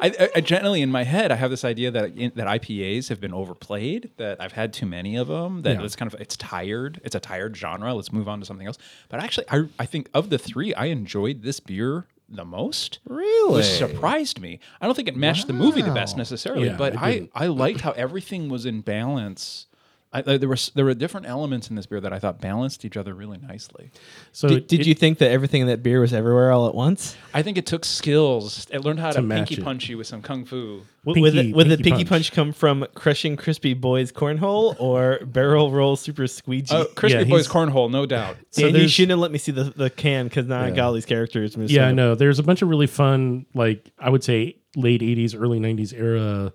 I, 0.01 0.09
I, 0.19 0.29
I 0.37 0.41
generally 0.41 0.81
in 0.81 0.91
my 0.91 1.05
head 1.05 1.31
I 1.31 1.35
have 1.37 1.51
this 1.51 1.63
idea 1.65 1.91
that 1.91 2.17
in, 2.17 2.33
that 2.35 2.47
IPAs 2.47 3.09
have 3.11 3.21
been 3.21 3.35
overplayed. 3.35 4.11
That 4.17 4.41
I've 4.41 4.53
had 4.53 4.73
too 4.73 4.87
many 4.87 5.17
of 5.17 5.29
them. 5.29 5.61
That 5.63 5.77
Yeah. 5.79 5.85
it's 5.85 5.95
kind 5.97 6.13
of 6.13 6.19
it's 6.21 6.37
tired. 6.39 7.01
It's 7.05 7.15
a 7.15 7.21
tired 7.21 7.55
genre. 7.57 7.93
Let's 7.95 8.13
move 8.13 8.29
on 8.29 8.41
to 8.41 8.47
something 8.47 8.67
else. 8.67 8.79
But 9.11 9.21
actually, 9.21 9.47
I 9.51 9.65
I 9.79 9.85
think 9.87 10.09
of 10.15 10.31
the 10.31 10.39
three, 10.39 10.73
I 10.75 10.87
enjoyed 10.87 11.43
this 11.43 11.61
beer 11.61 12.07
the 12.29 12.45
most. 12.45 12.99
Really? 13.09 13.55
Which 13.55 13.67
surprised 13.67 14.41
me. 14.41 14.59
I 14.81 14.87
don't 14.87 14.95
think 14.95 15.09
it 15.09 15.17
matched 15.17 15.47
the 15.47 15.53
movie 15.53 15.83
the 15.83 15.93
best 15.93 16.17
necessarily, 16.17 16.67
Yeah, 16.67 16.77
but 16.77 16.97
I. 16.97 17.29
I 17.35 17.47
liked 17.47 17.81
how 17.83 17.93
everything 17.93 18.49
was 18.49 18.67
in 18.67 18.81
balance. 18.81 19.67
I, 20.13 20.19
I- 20.27 20.37
there 20.39 20.49
were 20.49 20.57
there 20.75 20.85
were 20.85 20.95
different 20.95 21.27
elements 21.27 21.69
in 21.69 21.77
this 21.77 21.85
beer 21.87 22.01
that 22.01 22.13
I 22.13 22.19
thought 22.19 22.41
balanced 22.41 22.85
each 22.85 22.97
other 22.97 23.13
really 23.15 23.39
nicely. 23.39 23.91
So 24.33 24.49
Did, 24.49 24.67
did 24.69 24.81
it- 24.81 24.87
you 24.87 24.95
think 24.95 25.19
that 25.19 25.31
everything 25.31 25.63
in 25.63 25.67
that 25.67 25.83
beer 25.83 26.01
was 26.01 26.13
everywhere 26.13 26.53
all 26.53 26.67
at 26.69 26.75
once? 26.75 27.17
I 27.35 27.43
think 27.43 27.59
it 27.59 27.67
took 27.67 27.85
skills. 27.85 28.67
It 28.71 28.81
learned 28.85 29.01
how 29.01 29.11
to, 29.13 29.21
To 29.21 29.29
pinky 29.29 29.57
it. 29.57 29.65
punch 29.65 29.89
you 29.89 29.99
with 29.99 30.07
some 30.07 30.23
kung 30.23 30.45
fu. 30.45 30.83
W- 31.05 31.23
would, 31.23 31.33
Pinky- 31.35 31.51
the, 31.51 31.57
would 31.57 31.67
the 31.69 31.77
pinky 31.77 31.83
pinky 31.91 32.05
punch. 32.05 32.09
punch. 32.31 32.33
come 32.33 32.53
from 32.53 32.87
crushing 32.95 33.37
crispy 33.37 33.75
boys 33.75 34.11
cornhole 34.13 34.75
or 34.81 35.21
barrel 35.27 35.71
roll 35.71 35.97
super 35.97 36.27
squeegee? 36.27 36.75
Oh, 36.75 36.85
Crispy 36.95 37.19
Yeah, 37.19 37.25
Boys 37.25 37.47
cornhole, 37.49 37.91
no 37.91 38.07
doubt. 38.07 38.37
so 38.51 38.63
so 38.63 38.77
you 38.77 38.89
shouldn't 38.89 39.11
have 39.11 39.19
let 39.21 39.31
me 39.33 39.39
see 39.39 39.53
the, 39.53 39.65
the 39.65 39.91
can 39.91 40.27
because 40.27 40.47
now 40.47 40.63
I 40.63 40.71
got 40.71 40.87
all 40.87 40.93
these 40.93 41.05
characters. 41.07 41.55
Yeah, 41.57 41.87
I 41.89 41.93
know. 41.93 42.15
There's 42.15 42.39
a 42.39 42.43
bunch 42.43 42.63
of 42.63 42.69
really 42.69 42.87
fun, 42.87 43.47
like 43.55 43.91
I 43.99 44.11
would 44.11 44.25
say, 44.25 44.57
late 44.75 45.01
'80s, 45.01 45.35
early 45.39 45.61
'90s 45.61 45.93
era 45.93 46.53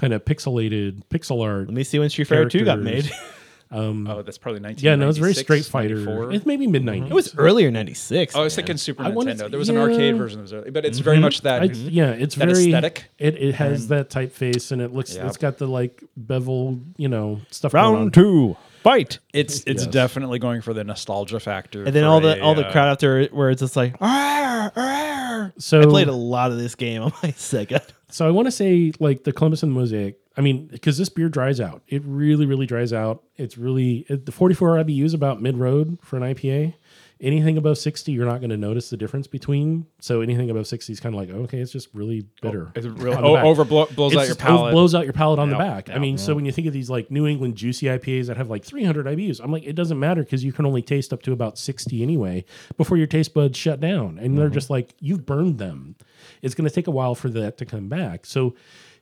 kind 0.00 0.14
of 0.14 0.24
pixelated 0.24 1.02
pixel 1.10 1.44
art. 1.44 1.66
Let 1.66 1.74
me 1.74 1.84
see 1.84 1.98
when 1.98 2.08
Street 2.08 2.26
Fighter 2.26 2.48
2 2.48 2.64
got 2.64 2.80
made. 2.80 3.04
Characters. 3.04 3.26
Um, 3.72 4.08
oh, 4.08 4.22
that's 4.22 4.36
probably 4.36 4.60
19. 4.60 4.84
Yeah, 4.84 4.96
no, 4.96 5.08
it's 5.08 5.18
very 5.18 5.32
Street 5.32 5.64
Fighter. 5.64 6.32
It's 6.32 6.44
maybe 6.44 6.66
mid 6.66 6.82
mhm. 6.82 7.04
'90s. 7.04 7.10
It 7.10 7.14
was 7.14 7.34
earlier 7.36 7.70
96. 7.70 8.34
Oh, 8.34 8.40
I 8.40 8.42
was 8.42 8.52
man. 8.52 8.56
thinking 8.56 8.76
Super 8.78 9.04
I 9.04 9.10
wanna 9.10 9.30
Nintendo. 9.30 9.38
say- 9.38 9.48
there 9.48 9.58
was 9.60 9.68
an 9.68 9.76
arcade 9.76 10.16
version 10.16 10.38
that 10.38 10.42
was 10.42 10.52
early, 10.52 10.70
but 10.72 10.84
it's 10.84 10.98
very 10.98 11.18
mm-hmm. 11.18 11.22
much 11.22 11.42
that. 11.42 11.62
I, 11.62 11.68
mhm. 11.68 11.88
yeah, 11.88 12.10
it's 12.10 12.34
that 12.34 12.48
very 12.48 12.64
aesthetic. 12.66 13.04
It 13.18 13.36
it 13.36 13.54
has 13.54 13.86
that 13.86 14.10
typeface 14.10 14.72
and 14.72 14.82
it 14.82 14.92
looks. 14.92 15.14
Yep. 15.14 15.26
It's 15.26 15.36
got 15.36 15.58
the 15.58 15.68
like 15.68 16.02
bevel, 16.16 16.80
you 16.96 17.08
know, 17.08 17.42
stuff. 17.52 17.70
going 17.70 17.84
on. 17.84 17.94
Round 17.94 18.14
two, 18.14 18.56
fight. 18.82 19.18
It's 19.32 19.60
it's 19.66 19.84
Yes. 19.84 19.92
definitely 19.92 20.38
going 20.38 20.60
for 20.60 20.72
the 20.74 20.84
nostalgia 20.84 21.40
factor. 21.40 21.84
And 21.84 21.94
then 21.94 22.04
for 22.04 22.08
all 22.08 22.20
the 22.20 22.38
a, 22.38 22.40
all 22.42 22.54
the 22.54 22.66
uh, 22.66 22.72
crowd 22.72 22.88
out 22.88 22.98
there 23.00 23.24
where 23.26 23.50
it's 23.50 23.60
just 23.60 23.76
like, 23.76 23.96
"Arr, 24.00 24.72
arr." 24.76 25.52
So 25.58 25.80
I 25.80 25.84
played 25.86 26.08
a 26.08 26.12
lot 26.12 26.50
of 26.50 26.58
this 26.58 26.74
game 26.74 27.02
on 27.02 27.12
my 27.22 27.30
Sega. 27.32 27.82
So 28.08 28.26
I 28.26 28.30
want 28.30 28.46
to 28.46 28.52
say 28.52 28.92
like 29.00 29.24
the 29.24 29.32
Columbus 29.32 29.62
and 29.62 29.74
the 29.74 29.78
Mosaic. 29.78 30.16
I 30.40 30.42
mean, 30.42 30.68
because 30.68 30.96
this 30.96 31.10
beer 31.10 31.28
dries 31.28 31.60
out. 31.60 31.82
It 31.86 32.02
really, 32.06 32.46
really 32.46 32.64
dries 32.64 32.94
out. 32.94 33.22
It's 33.36 33.58
really 33.58 34.06
it, 34.08 34.24
the 34.24 34.32
44 34.32 34.76
IBU 34.76 35.04
is 35.04 35.12
about 35.12 35.42
mid 35.42 35.58
road 35.58 35.98
for 36.02 36.16
an 36.16 36.22
IPA. 36.22 36.72
Anything 37.20 37.58
above 37.58 37.76
60, 37.76 38.10
you're 38.12 38.24
not 38.24 38.40
going 38.40 38.48
to 38.48 38.56
notice 38.56 38.88
the 38.88 38.96
difference 38.96 39.26
between. 39.26 39.84
So 39.98 40.22
anything 40.22 40.48
above 40.48 40.66
60 40.66 40.90
is 40.94 40.98
kind 41.00 41.14
of 41.14 41.20
like 41.20 41.28
okay, 41.28 41.58
it's 41.58 41.70
just 41.70 41.88
really 41.92 42.24
bitter. 42.40 42.72
It's 42.74 42.86
really 42.86 43.14
on 43.14 43.22
the 43.22 43.28
oh, 43.28 43.36
over 43.36 43.62
blows 43.66 43.90
It's 43.90 44.16
out 44.16 44.26
your 44.26 44.32
oh, 44.32 44.34
palate. 44.36 44.72
blows 44.72 44.94
out 44.94 45.04
your 45.04 45.12
palate 45.12 45.38
on 45.38 45.50
Yep, 45.50 45.58
the 45.58 45.62
back. 45.62 45.90
I 45.90 45.92
yep. 45.92 46.00
mean, 46.00 46.16
so 46.16 46.34
when 46.34 46.46
you 46.46 46.52
think 46.52 46.66
of 46.66 46.72
these 46.72 46.88
like 46.88 47.10
New 47.10 47.26
England 47.26 47.56
juicy 47.56 47.84
IPAs 47.88 48.28
that 48.28 48.38
have 48.38 48.48
like 48.48 48.64
300 48.64 49.04
IBUs, 49.04 49.38
I'm 49.44 49.52
like, 49.52 49.64
it 49.64 49.74
doesn't 49.74 49.98
matter 49.98 50.22
because 50.22 50.42
you 50.42 50.52
can 50.54 50.64
only 50.64 50.80
taste 50.80 51.12
up 51.12 51.20
to 51.24 51.32
about 51.32 51.58
60 51.58 52.02
anyway 52.02 52.46
before 52.78 52.96
your 52.96 53.06
taste 53.06 53.34
buds 53.34 53.58
shut 53.58 53.80
down, 53.80 54.16
and 54.18 54.28
Mm-hmm. 54.30 54.36
they're 54.38 54.48
just 54.48 54.70
like 54.70 54.94
you've 55.00 55.26
burned 55.26 55.58
them. 55.58 55.96
It's 56.40 56.54
going 56.54 56.66
to 56.68 56.74
take 56.74 56.86
a 56.86 56.90
while 56.90 57.14
for 57.14 57.28
that 57.28 57.58
to 57.58 57.66
come 57.66 57.88
back. 57.90 58.24
So 58.24 58.54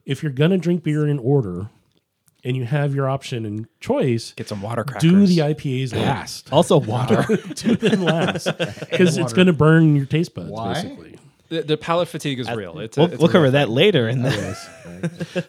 if 0.08 0.22
you're 0.24 0.32
going 0.32 0.50
to 0.50 0.58
drink 0.58 0.82
beer 0.82 1.06
in 1.06 1.20
order, 1.20 1.68
and 2.44 2.56
you 2.56 2.64
have 2.64 2.94
your 2.94 3.08
option 3.08 3.44
and 3.44 3.66
choice, 3.80 4.32
Get 4.36 4.48
some 4.48 4.62
water 4.62 4.84
crackers. 4.84 5.10
do 5.10 5.26
the 5.26 5.38
IPAs 5.38 5.92
last. 5.94 6.52
Also, 6.52 6.78
water. 6.94 7.24
do 7.54 7.76
them 7.76 8.04
last 8.04 8.46
because 8.90 9.18
it's 9.18 9.32
going 9.32 9.48
to 9.48 9.52
burn 9.52 9.94
your 9.96 10.06
taste 10.06 10.34
buds 10.34 10.48
Why? 10.50 10.72
basically. 10.74 11.18
the, 11.48 11.62
the 11.62 11.76
palate 11.76 12.08
fatigue 12.08 12.38
is 12.38 12.48
real. 12.50 12.78
It's 12.78 12.96
a, 12.96 13.00
we'll 13.00 13.12
it's 13.12 13.18
we'll 13.20 13.28
cover 13.28 13.46
thing. 13.46 13.52
that 13.54 13.68
later. 13.70 14.08
In 14.08 14.22
the, 14.22 14.56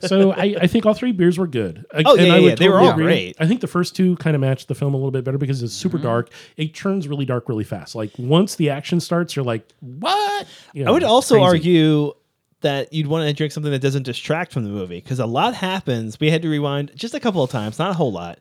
so 0.01 0.31
I, 0.31 0.55
I 0.61 0.67
think 0.67 0.85
all 0.85 0.93
three 0.95 1.11
beers 1.11 1.37
were 1.37 1.47
good. 1.47 1.85
I- 1.93 2.03
Oh, 2.05 2.15
and 2.17 2.27
yeah, 2.27 2.33
I 2.33 2.37
yeah, 2.37 2.41
would 2.41 2.49
yeah. 2.49 2.55
They 2.55 2.69
were 2.69 2.79
all 2.79 2.91
agree. 2.91 3.03
great. 3.05 3.37
I 3.39 3.47
think 3.47 3.61
the 3.61 3.67
first 3.67 3.95
two 3.95 4.15
kind 4.17 4.35
of 4.35 4.41
matched 4.41 4.67
the 4.67 4.75
film 4.75 4.93
a 4.93 4.97
little 4.97 5.11
bit 5.11 5.23
better 5.23 5.37
because 5.37 5.61
it's 5.61 5.73
super 5.73 5.97
mm-hmm. 5.97 6.07
dark. 6.07 6.31
It 6.57 6.73
turns 6.73 7.07
really 7.07 7.25
dark 7.25 7.47
really 7.47 7.63
fast. 7.63 7.93
Like 7.95 8.11
once 8.17 8.55
the 8.55 8.71
action 8.71 8.99
starts, 8.99 9.35
you're 9.35 9.45
like, 9.45 9.67
what? 9.79 10.47
You 10.73 10.85
I 10.85 10.91
would 10.91 11.03
also 11.03 11.35
crazy. 11.35 11.45
argue 11.45 12.13
that 12.61 12.91
you'd 12.93 13.07
want 13.07 13.27
to 13.27 13.33
drink 13.33 13.51
something 13.53 13.71
that 13.71 13.81
doesn't 13.81 14.03
distract 14.03 14.51
from 14.51 14.63
the 14.63 14.69
movie 14.69 14.99
because 14.99 15.19
a 15.19 15.25
lot 15.25 15.53
happens. 15.53 16.19
We 16.19 16.29
had 16.29 16.41
to 16.41 16.49
rewind 16.49 16.91
just 16.95 17.13
a 17.13 17.19
couple 17.19 17.43
of 17.43 17.49
times, 17.49 17.79
not 17.79 17.91
a 17.91 17.93
whole 17.93 18.11
lot, 18.11 18.39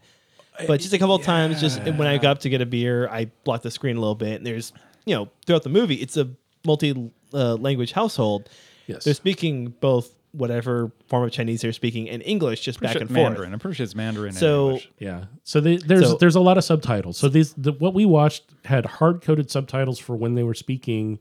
but 0.66 0.80
just 0.80 0.92
a 0.92 0.98
couple 0.98 1.14
of 1.14 1.22
times. 1.22 1.60
Just 1.60 1.80
when 1.82 2.02
I 2.08 2.18
got 2.18 2.32
up 2.32 2.38
to 2.40 2.48
get 2.48 2.60
a 2.60 2.66
beer, 2.66 3.08
I 3.08 3.30
blocked 3.44 3.62
the 3.62 3.70
screen 3.70 3.96
a 3.96 4.00
little 4.00 4.14
bit. 4.16 4.36
And 4.36 4.46
there's, 4.46 4.72
you 5.04 5.14
know, 5.14 5.28
throughout 5.46 5.62
the 5.62 5.68
movie, 5.70 5.94
it's 5.96 6.16
a 6.16 6.28
multi 6.66 7.10
uh, 7.32 7.54
language 7.54 7.92
household. 7.92 8.48
Yes. 8.86 9.04
They're 9.04 9.14
speaking 9.14 9.68
both 9.80 10.10
whatever 10.32 10.92
form 11.06 11.24
of 11.24 11.30
Chinese 11.32 11.62
they're 11.62 11.72
speaking 11.72 12.08
and 12.10 12.22
English 12.22 12.60
just 12.60 12.80
back 12.80 12.92
Pretty 12.92 13.02
and 13.04 13.10
sure- 13.10 13.16
forth. 13.16 13.30
Mandarin. 13.30 13.52
I'm 13.54 13.58
pretty 13.58 13.76
sure 13.76 13.84
it's 13.84 13.94
Mandarin. 13.94 14.32
So- 14.32 14.70
and 14.70 14.86
Yeah. 14.98 15.24
So 15.44 15.60
they, 15.60 15.76
there's 15.76 16.06
So- 16.10 16.16
there's 16.16 16.36
a 16.36 16.40
lot 16.40 16.58
of 16.58 16.64
subtitles. 16.64 17.16
So 17.16 17.28
these 17.28 17.52
the, 17.54 17.72
what 17.72 17.94
we 17.94 18.04
watched 18.04 18.44
had 18.64 18.84
hard 18.84 19.22
coded 19.22 19.50
subtitles 19.50 19.98
for 19.98 20.16
when 20.16 20.34
they 20.34 20.42
were 20.42 20.54
speaking 20.54 21.18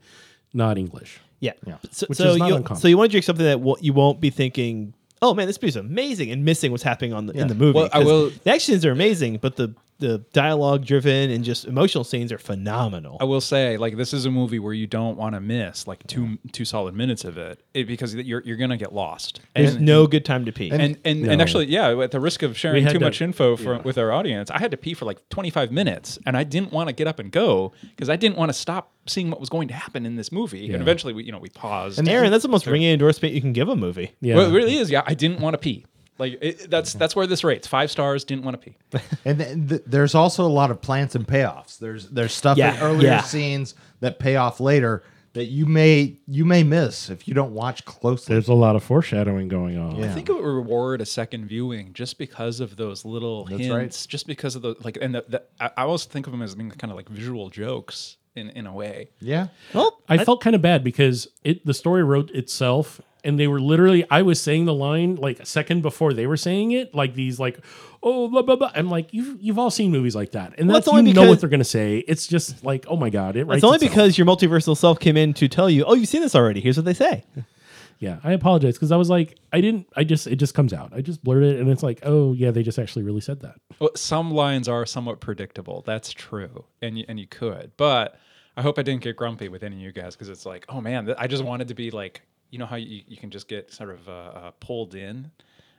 not 0.53 0.77
English. 0.77 1.19
Yeah. 1.39 1.51
So, 1.91 2.07
Which 2.07 2.17
so 2.17 2.29
is 2.31 2.37
not 2.37 2.49
you 2.49 2.55
uncommon. 2.55 2.81
so 2.81 2.87
you 2.87 2.97
want 2.97 3.09
to 3.09 3.13
drink 3.13 3.23
something 3.25 3.45
that 3.45 3.59
wo- 3.59 3.77
you 3.79 3.93
won't 3.93 4.19
be 4.19 4.29
thinking, 4.29 4.93
oh 5.21 5.33
man, 5.33 5.47
this 5.47 5.61
movie's 5.61 5.75
amazing, 5.75 6.31
and 6.31 6.43
missing 6.43 6.71
what's 6.71 6.83
happening 6.83 7.13
on 7.13 7.27
the, 7.27 7.33
in 7.33 7.47
the 7.47 7.55
movie. 7.55 7.75
Well, 7.77 7.85
I 7.93 7.99
'Cause 7.99 8.05
will- 8.05 8.29
The 8.43 8.51
actions 8.51 8.83
are 8.85 8.91
amazing, 8.91 9.37
but 9.41 9.55
the 9.55 9.73
the 9.99 10.19
dialogue 10.33 10.85
driven 10.85 11.31
and 11.31 11.43
just 11.43 11.65
emotional 11.65 12.03
scenes 12.03 12.31
are 12.31 12.37
phenomenal. 12.37 13.17
I 13.19 13.23
will 13.23 13.41
say, 13.41 13.77
like, 13.77 13.97
this 13.97 14.13
is 14.13 14.25
a 14.25 14.31
movie 14.31 14.59
where 14.59 14.73
you 14.73 14.85
don't 14.87 15.17
want 15.17 15.33
to 15.35 15.39
miss 15.41 15.87
like 15.87 16.05
two 16.07 16.37
two 16.51 16.65
solid 16.65 16.93
minutes 16.95 17.25
of 17.25 17.37
it, 17.37 17.63
it 17.73 17.85
because 17.87 18.13
you're 18.13 18.41
you're 18.45 18.57
gonna 18.57 18.77
get 18.77 18.93
lost. 18.93 19.39
There's 19.55 19.75
And- 19.75 19.85
no 19.85 20.05
good 20.07 20.23
time 20.25 20.45
to 20.45 20.51
pee. 20.51 20.69
and 20.71 20.97
and, 21.03 21.23
No. 21.23 21.31
and 21.31 21.41
actually, 21.41 21.65
yeah, 21.67 21.99
at 22.01 22.11
the 22.11 22.19
risk 22.19 22.43
of 22.43 22.57
sharing 22.57 22.85
too 22.85 22.93
to- 22.93 22.99
much 22.99 23.21
info 23.21 23.55
for, 23.55 23.79
with 23.79 23.97
our 23.97 24.11
audience, 24.11 24.51
I 24.51 24.59
had 24.59 24.71
to 24.71 24.77
pee 24.77 24.93
for 24.93 25.05
like 25.05 25.17
25 25.29 25.71
minutes, 25.71 26.19
and 26.25 26.37
I 26.37 26.43
didn't 26.43 26.71
want 26.71 26.89
to 26.89 26.93
get 26.93 27.07
up 27.07 27.19
and 27.19 27.31
go 27.31 27.71
because 27.95 28.09
I 28.09 28.15
didn't 28.17 28.37
want 28.37 28.49
to 28.49 28.53
stop 28.53 28.91
seeing 29.07 29.29
what 29.31 29.39
was 29.39 29.49
going 29.49 29.67
to 29.69 29.73
happen 29.73 30.05
in 30.05 30.15
this 30.15 30.31
movie. 30.31 30.59
Yeah. 30.59 30.73
And 30.73 30.81
eventually, 30.81 31.13
we 31.13 31.23
you 31.23 31.31
know 31.31 31.39
we 31.39 31.49
paused. 31.49 31.97
And 31.99 32.07
Aaron, 32.07 32.29
that's 32.31 32.43
the 32.43 32.49
most 32.49 32.67
ringing 32.67 32.91
endorsement 32.93 33.33
you 33.33 33.41
can 33.41 33.53
give 33.53 33.67
a 33.69 33.75
movie. 33.75 34.11
Yeah. 34.21 34.35
Well, 34.35 34.49
it 34.49 34.53
really 34.53 34.75
is. 34.75 34.91
Yeah, 34.91 35.01
I 35.05 35.13
didn't 35.13 35.39
want 35.39 35.53
to 35.55 35.57
pee. 35.57 35.85
Like 36.17 36.37
it, 36.41 36.69
that's 36.69 36.93
that's 36.93 37.15
where 37.15 37.27
this 37.27 37.43
rates 37.43 37.67
five 37.67 37.91
stars. 37.91 38.23
Didn't 38.23 38.43
want 38.43 38.61
to 38.61 38.69
pee. 38.71 39.01
And 39.25 39.37
th- 39.39 39.69
th- 39.69 39.81
there's 39.85 40.15
also 40.15 40.45
a 40.45 40.49
lot 40.49 40.71
of 40.71 40.81
plants 40.81 41.15
and 41.15 41.27
payoffs. 41.27 41.77
There's 41.79 42.09
there's 42.09 42.33
stuff 42.33 42.57
Yeah, 42.57 42.75
in 42.75 42.81
earlier 42.81 43.07
yeah. 43.09 43.21
scenes 43.21 43.75
that 43.99 44.19
pay 44.19 44.35
off 44.35 44.59
later 44.59 45.03
that 45.33 45.45
you 45.45 45.67
may 45.67 46.17
you 46.27 46.45
may 46.45 46.63
miss 46.63 47.11
if 47.11 47.27
you 47.27 47.33
don't 47.35 47.53
watch 47.53 47.85
closely. 47.85 48.33
There's 48.33 48.47
a 48.47 48.53
lot 48.55 48.75
of 48.75 48.83
foreshadowing 48.83 49.47
going 49.47 49.77
on. 49.77 49.97
Yeah. 49.97 50.05
I 50.05 50.07
think 50.09 50.29
it 50.29 50.33
would 50.33 50.43
reward 50.43 50.99
a 51.01 51.05
second 51.05 51.45
viewing 51.45 51.93
just 51.93 52.17
because 52.17 52.59
of 52.59 52.75
those 52.77 53.05
little 53.05 53.45
hints, 53.45 53.69
right. 53.69 54.05
just 54.09 54.25
because 54.25 54.55
of 54.55 54.63
the 54.63 54.75
like, 54.83 54.97
and 54.99 55.13
the, 55.13 55.25
the, 55.27 55.43
I, 55.59 55.69
I 55.77 55.81
always 55.83 56.05
think 56.05 56.25
of 56.25 56.31
them 56.31 56.41
as 56.41 56.55
being 56.55 56.71
kind 56.71 56.89
of 56.91 56.97
like 56.97 57.09
visual 57.09 57.49
jokes 57.51 58.17
in 58.35 58.49
in 58.51 58.65
a 58.65 58.73
way. 58.73 59.09
yeah. 59.19 59.47
Well, 59.73 60.01
I 60.09 60.23
felt 60.23 60.41
kind 60.41 60.55
of 60.55 60.61
bad 60.63 60.83
because 60.83 61.27
it 61.43 61.63
the 61.65 61.73
story 61.73 62.03
wrote 62.03 62.31
itself 62.31 62.99
and 63.27 63.39
they 63.39 63.47
were 63.47 63.59
literally 63.59 64.05
I 64.09 64.21
was 64.23 64.41
saying 64.41 64.65
the 64.65 64.73
line 64.73 65.15
like 65.15 65.39
a 65.39 65.45
second 65.45 65.81
before 65.81 66.13
they 66.13 66.25
were 66.25 66.37
saying 66.37 66.71
it 66.71 66.95
like 66.95 67.13
these 67.13 67.39
like 67.39 67.59
oh 68.01 68.27
blah 68.29 68.41
blah 68.41 68.55
blah 68.55 68.71
I'm 68.73 68.89
like 68.89 69.13
you've 69.13 69.41
you've 69.41 69.59
all 69.59 69.69
seen 69.69 69.91
movies 69.91 70.15
like 70.15 70.31
that 70.31 70.53
and 70.57 70.67
Well, 70.67 70.75
that's 70.75 70.87
it's 70.87 70.93
you 70.93 70.97
only 70.99 71.13
know 71.13 71.21
because- 71.21 71.29
what 71.29 71.39
they're 71.41 71.49
gonna 71.49 71.63
say 71.63 71.97
it's 72.07 72.25
just 72.25 72.63
like 72.63 72.85
oh 72.87 72.95
my 72.95 73.09
god 73.09 73.35
it 73.35 73.45
writes 73.45 73.57
it's 73.57 73.63
only 73.65 73.75
itself. 73.75 73.91
because 73.91 74.17
your 74.17 74.25
multiversal 74.25 74.75
self 74.75 74.99
came 74.99 75.17
in 75.17 75.33
to 75.35 75.47
tell 75.47 75.69
you, 75.69 75.83
oh, 75.85 75.93
you've 75.93 76.09
seen 76.09 76.21
this 76.21 76.33
already. 76.35 76.61
Here's 76.61 76.77
what 76.77 76.85
they 76.85 76.93
say. 76.93 77.23
yeah 77.99 78.19
I 78.23 78.31
apologize 78.33 78.75
because 78.75 78.91
I 78.91 78.95
was 78.97 79.09
like 79.09 79.37
I 79.51 79.59
didn't 79.61 79.87
I 79.95 80.03
just 80.03 80.27
it 80.27 80.35
just 80.37 80.53
comes 80.53 80.71
out 80.73 80.93
I 80.95 81.01
just 81.01 81.23
blurted 81.23 81.55
it 81.55 81.59
and 81.61 81.69
it's 81.69 81.81
like 81.83 81.99
oh 82.03 82.33
yeah 82.33 82.51
they 82.51 82.61
just 82.63 82.77
actually 82.79 83.03
really 83.03 83.21
said 83.21 83.41
that 83.41 83.55
Well, 83.79 83.89
some 83.95 84.31
lines 84.31 84.67
are 84.67 84.85
somewhat 84.85 85.19
predictable. 85.19 85.83
That's 85.85 86.11
true, 86.11 86.65
and 86.81 86.97
you, 86.99 87.05
and 87.09 87.19
you 87.19 87.27
could, 87.27 87.71
but 87.77 88.19
I 88.55 88.61
hope 88.63 88.79
I 88.79 88.83
didn't 88.83 89.01
get 89.03 89.15
grumpy 89.15 89.49
with 89.49 89.61
any 89.63 89.75
of 89.75 89.81
you 89.81 89.91
guys 89.91 90.15
because 90.15 90.29
it's 90.29 90.45
like, 90.45 90.65
oh 90.69 90.81
man, 90.81 91.13
I 91.17 91.27
just 91.27 91.43
wanted 91.43 91.67
to 91.67 91.75
be 91.75 91.91
like, 91.91 92.21
you 92.49 92.59
know 92.59 92.65
how 92.65 92.75
you, 92.75 93.01
you 93.07 93.17
can 93.17 93.29
just 93.29 93.47
get 93.47 93.71
sort 93.73 93.89
of 93.89 94.07
uh, 94.07 94.11
uh, 94.11 94.51
pulled 94.59 94.95
in 94.95 95.31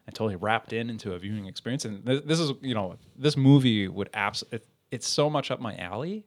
and 0.07 0.15
totally 0.15 0.37
wrapped 0.37 0.73
in 0.73 0.89
into 0.91 1.13
a 1.15 1.19
viewing 1.19 1.47
experience, 1.47 1.85
and 1.85 2.05
th- 2.05 2.25
this 2.25 2.41
is 2.41 2.53
you 2.61 2.75
know 2.75 2.97
this 3.17 3.37
movie 3.37 3.89
would 3.89 4.11
abs 4.15 4.45
it, 4.53 4.67
it's 4.91 5.07
so 5.07 5.29
much 5.29 5.51
up 5.51 5.61
my 5.61 5.77
alley. 5.77 6.25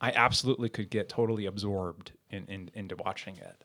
I 0.00 0.12
absolutely 0.12 0.68
could 0.68 0.88
get 0.90 1.08
totally 1.08 1.46
absorbed 1.46 2.12
in, 2.30 2.44
in 2.46 2.70
into 2.74 2.96
watching 2.96 3.36
it, 3.36 3.64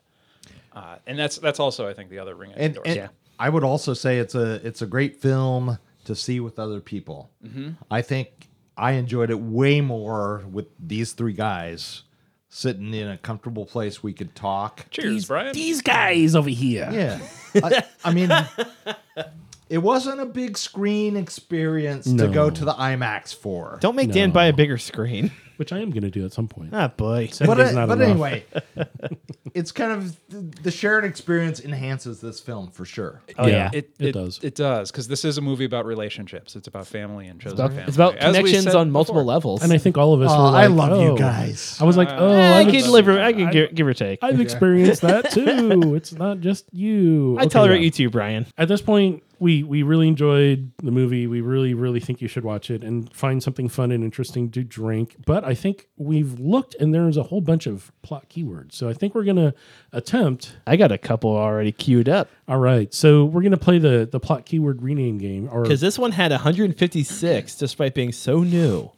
uh, 0.74 0.96
and 1.06 1.18
that's 1.18 1.38
that's 1.38 1.60
also 1.60 1.88
I 1.88 1.94
think 1.94 2.10
the 2.10 2.18
other 2.18 2.34
ring. 2.34 2.50
I 2.50 2.54
And, 2.58 2.76
endorse. 2.76 2.96
and 2.96 3.08
I 3.38 3.48
would 3.48 3.64
also 3.64 3.94
say 3.94 4.18
it's 4.18 4.34
a 4.34 4.66
it's 4.66 4.82
a 4.82 4.86
great 4.86 5.16
film 5.16 5.78
to 6.04 6.14
see 6.14 6.40
with 6.40 6.58
other 6.58 6.80
people. 6.80 7.30
Mm-hmm. 7.44 7.70
I 7.90 8.02
think 8.02 8.48
I 8.76 8.92
enjoyed 8.92 9.30
it 9.30 9.40
way 9.40 9.80
more 9.80 10.44
with 10.50 10.66
these 10.78 11.12
three 11.12 11.32
guys 11.32 12.02
sitting 12.48 12.94
in 12.94 13.08
a 13.08 13.18
comfortable 13.18 13.66
place 13.66 14.02
we 14.02 14.12
could 14.12 14.34
talk. 14.34 14.86
Cheers, 14.90 15.26
Brian. 15.26 15.52
these 15.52 15.82
guys 15.82 16.34
over 16.34 16.50
here 16.50 16.88
Yeah. 16.92 17.20
I, 17.54 17.84
I 18.04 18.12
mean, 18.12 18.30
it 19.68 19.78
wasn't 19.78 20.20
a 20.20 20.26
big 20.26 20.56
screen 20.56 21.16
experience 21.16 22.10
to 22.12 22.28
go 22.28 22.50
to 22.50 22.64
the 22.64 22.74
IMAX 22.74 23.34
for. 23.34 23.78
Don't 23.80 23.96
make 23.96 24.12
Dan 24.12 24.30
buy 24.30 24.46
a 24.46 24.52
bigger 24.52 24.78
screen. 24.78 25.30
Which 25.58 25.72
I 25.72 25.78
am 25.80 25.90
gonna 25.90 26.10
do 26.10 26.24
at 26.24 26.32
some 26.32 26.48
point 26.48 26.70
ah, 26.72 26.88
boy. 26.88 27.26
but 27.26 27.34
Saturday's 27.34 27.70
uh, 27.70 27.72
not 27.72 27.88
but 27.88 27.98
enough. 28.00 28.10
anyway, 28.10 28.44
it's 29.54 29.72
kind 29.72 29.92
of 29.92 30.16
the, 30.28 30.40
the 30.62 30.70
shared 30.70 31.04
experience 31.04 31.60
enhances 31.60 32.20
this 32.20 32.40
film 32.40 32.70
for 32.70 32.84
sure. 32.84 33.22
Oh, 33.38 33.46
yeah. 33.46 33.70
It, 33.72 33.90
It 33.98 34.06
it, 34.08 34.12
does. 34.12 34.40
It 34.42 34.54
does 34.54 34.90
because 34.90 35.08
this 35.08 35.24
is 35.24 35.38
a 35.38 35.40
movie 35.40 35.64
about 35.64 35.86
relationships. 35.86 36.56
It's 36.56 36.68
about 36.68 36.86
family 36.86 37.26
and 37.28 37.40
chosen 37.40 37.52
It's 37.54 37.60
about, 37.60 37.70
family. 37.70 37.84
it's 37.88 37.96
about 37.96 38.16
As 38.16 38.36
connections 38.36 38.74
on 38.74 38.90
multiple 38.90 39.20
before. 39.22 39.24
levels. 39.34 39.62
and 39.62 39.72
I 39.72 39.78
think 39.78 39.98
all 39.98 40.14
of 40.14 40.22
us 40.22 40.30
Oh, 40.32 40.38
were 40.44 40.50
like, 40.50 40.64
I 40.64 40.66
love 40.68 41.00
you 41.02 41.08
oh. 41.10 41.16
guys. 41.16 41.76
I 41.80 41.84
was 41.84 41.96
like 41.96 42.08
oh 42.10 42.32
I 42.34 42.58
I've 42.60 42.68
can 42.72 42.82
deliver. 42.82 43.20
I 43.20 43.32
can 43.32 43.50
give, 43.50 43.74
give 43.74 43.86
or 43.86 43.94
take. 43.94 44.20
I've 44.22 44.40
experienced 44.40 45.02
that 45.02 45.30
too. 45.32 45.94
It's 45.94 46.12
not 46.12 46.40
just 46.40 46.66
you. 46.72 47.36
I 47.38 47.42
Okay, 47.42 47.48
tolerate 47.50 47.80
yeah. 47.80 47.84
you 47.86 47.90
too, 47.90 48.10
Brian. 48.10 48.46
At 48.56 48.68
this 48.68 48.80
point, 48.82 49.22
we 49.38 49.62
we 49.62 49.82
really 49.82 50.08
enjoyed 50.08 50.72
the 50.78 50.90
movie. 50.90 51.26
We 51.26 51.40
really 51.40 51.74
really 51.74 52.00
think 52.00 52.20
you 52.20 52.28
should 52.28 52.44
watch 52.44 52.70
it 52.70 52.82
and 52.82 53.12
find 53.14 53.42
something 53.42 53.68
fun 53.68 53.90
and 53.90 54.02
interesting 54.04 54.50
to 54.52 54.64
drink. 54.64 55.16
But 55.24 55.44
I 55.44 55.54
think 55.54 55.88
we've 55.96 56.38
looked 56.38 56.74
and 56.76 56.94
there's 56.94 57.16
a 57.16 57.24
whole 57.24 57.40
bunch 57.40 57.66
of 57.66 57.92
plot 58.02 58.28
keywords. 58.30 58.72
So 58.72 58.88
I 58.88 58.92
think 58.92 59.14
we're 59.14 59.24
gonna 59.24 59.54
attempt. 59.92 60.56
I 60.66 60.76
got 60.76 60.92
a 60.92 60.98
couple 60.98 61.36
already 61.36 61.72
queued 61.72 62.08
up 62.08 62.28
All 62.48 62.58
right, 62.58 62.92
so 62.94 63.26
we're 63.26 63.42
gonna 63.42 63.58
play 63.58 63.78
the 63.78 64.08
the 64.10 64.18
plot 64.18 64.46
keyword 64.46 64.80
rename 64.82 65.18
game. 65.18 65.48
Or 65.52 65.62
because 65.62 65.82
this 65.82 65.98
one 65.98 66.12
had 66.12 66.30
156 66.30 67.56
despite 67.56 67.94
being 67.94 68.10
so 68.12 68.42
new. 68.42 68.90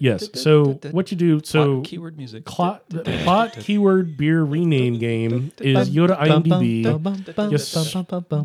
yes. 0.00 0.28
So 0.34 0.80
what 0.90 1.10
you 1.12 1.16
do? 1.16 1.40
So 1.44 1.76
Plot, 1.76 1.84
keyword 1.84 2.16
music. 2.16 2.44
plot 2.44 2.82
plot 2.88 3.52
keyword 3.52 4.16
beer 4.16 4.42
rename 4.42 4.98
game 4.98 5.52
is 5.60 5.90
you 5.90 6.06
go 6.06 6.14
to 6.14 6.20
IMDb. 6.20 7.50
Just 7.50 7.94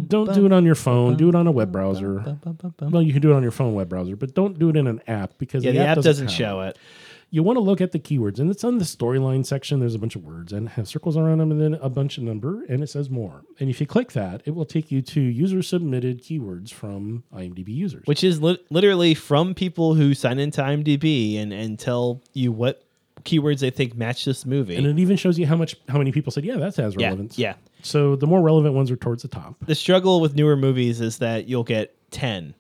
Don't 0.08 0.34
do 0.34 0.46
it 0.46 0.52
on 0.52 0.66
your 0.66 0.76
phone. 0.76 1.18
Do 1.18 1.30
it 1.30 1.36
on 1.36 1.48
a 1.48 1.52
web 1.52 1.72
browser. 1.72 2.38
Well, 2.82 3.02
you 3.02 3.14
can 3.14 3.22
do 3.22 3.32
it 3.32 3.36
on 3.36 3.42
your 3.42 3.52
phone 3.52 3.74
web 3.74 3.90
browser, 3.90 4.16
but 4.16 4.36
don't 4.36 4.60
do 4.60 4.70
it 4.70 4.78
in 4.78 4.86
an 4.88 5.02
app 5.08 5.40
because 5.40 5.64
Yeah, 5.64 5.72
the 5.72 5.80
app 5.80 6.02
doesn't 6.02 6.28
have 6.28 6.36
show 6.36 6.62
it. 6.62 6.78
You 7.34 7.44
want 7.44 7.56
to 7.56 7.62
look 7.62 7.80
at 7.80 7.94
the 7.94 8.00
keywords, 8.00 8.40
and 8.40 8.52
it's 8.52 8.66
on 8.66 8.78
the 8.78 8.84
storyline 8.84 9.46
section. 9.46 9.80
There's 9.80 9.96
a 9.96 10.00
bunch 10.00 10.18
of 10.18 10.24
words 10.24 10.52
and 10.52 10.68
have 10.68 10.86
circles 10.86 11.16
around 11.16 11.38
them, 11.38 11.50
and 11.50 11.62
then 11.62 11.74
a 11.76 11.90
bunch 11.90 12.18
of 12.18 12.24
number, 12.26 12.66
and 12.66 12.84
it 12.84 12.88
says 12.88 13.10
more. 13.10 13.44
And 13.58 13.70
if 13.70 13.80
you 13.80 13.88
click 13.88 14.12
that, 14.12 14.42
it 14.46 14.52
will 14.54 14.66
take 14.66 14.92
you 14.92 15.02
to 15.02 15.22
user 15.22 15.62
submitted 15.62 16.22
keywords 16.22 16.74
from 16.74 17.24
IMDb 17.34 17.70
users. 17.70 18.04
which 18.06 18.22
is 18.26 18.42
li- 18.42 18.60
literally 18.70 19.14
from 19.14 19.54
people 19.54 19.94
who 19.96 20.14
sign 20.14 20.40
into 20.40 20.62
IMDb 20.62 21.42
and, 21.42 21.54
and 21.54 21.80
tell 21.80 22.22
you 22.34 22.52
what 22.52 22.84
keywords 23.24 23.60
they 23.60 23.70
think 23.70 23.96
match 23.96 24.26
this 24.26 24.46
movie. 24.46 24.76
and 24.76 24.86
it 24.86 25.00
even 25.00 25.16
shows 25.16 25.40
you 25.40 25.46
how 25.46 25.56
much 25.56 25.78
how 25.88 25.98
many 25.98 26.12
people 26.12 26.32
said, 26.34 26.44
"Yeah, 26.44 26.58
that 26.58 26.76
has 26.76 26.96
yeah, 26.98 27.08
relevance." 27.08 27.38
yeah. 27.38 27.54
So 27.82 28.18
the 28.18 28.28
more 28.28 28.42
relevant 28.42 28.76
ones 28.76 28.92
are 28.92 28.98
towards 28.98 29.22
the 29.22 29.30
top. 29.30 29.56
The 29.66 29.76
struggle 29.76 30.20
with 30.20 30.36
newer 30.36 30.58
movies 30.58 31.00
is 31.00 31.20
that 31.20 31.48
you'll 31.48 31.64
get 31.64 31.96
10 32.12 32.56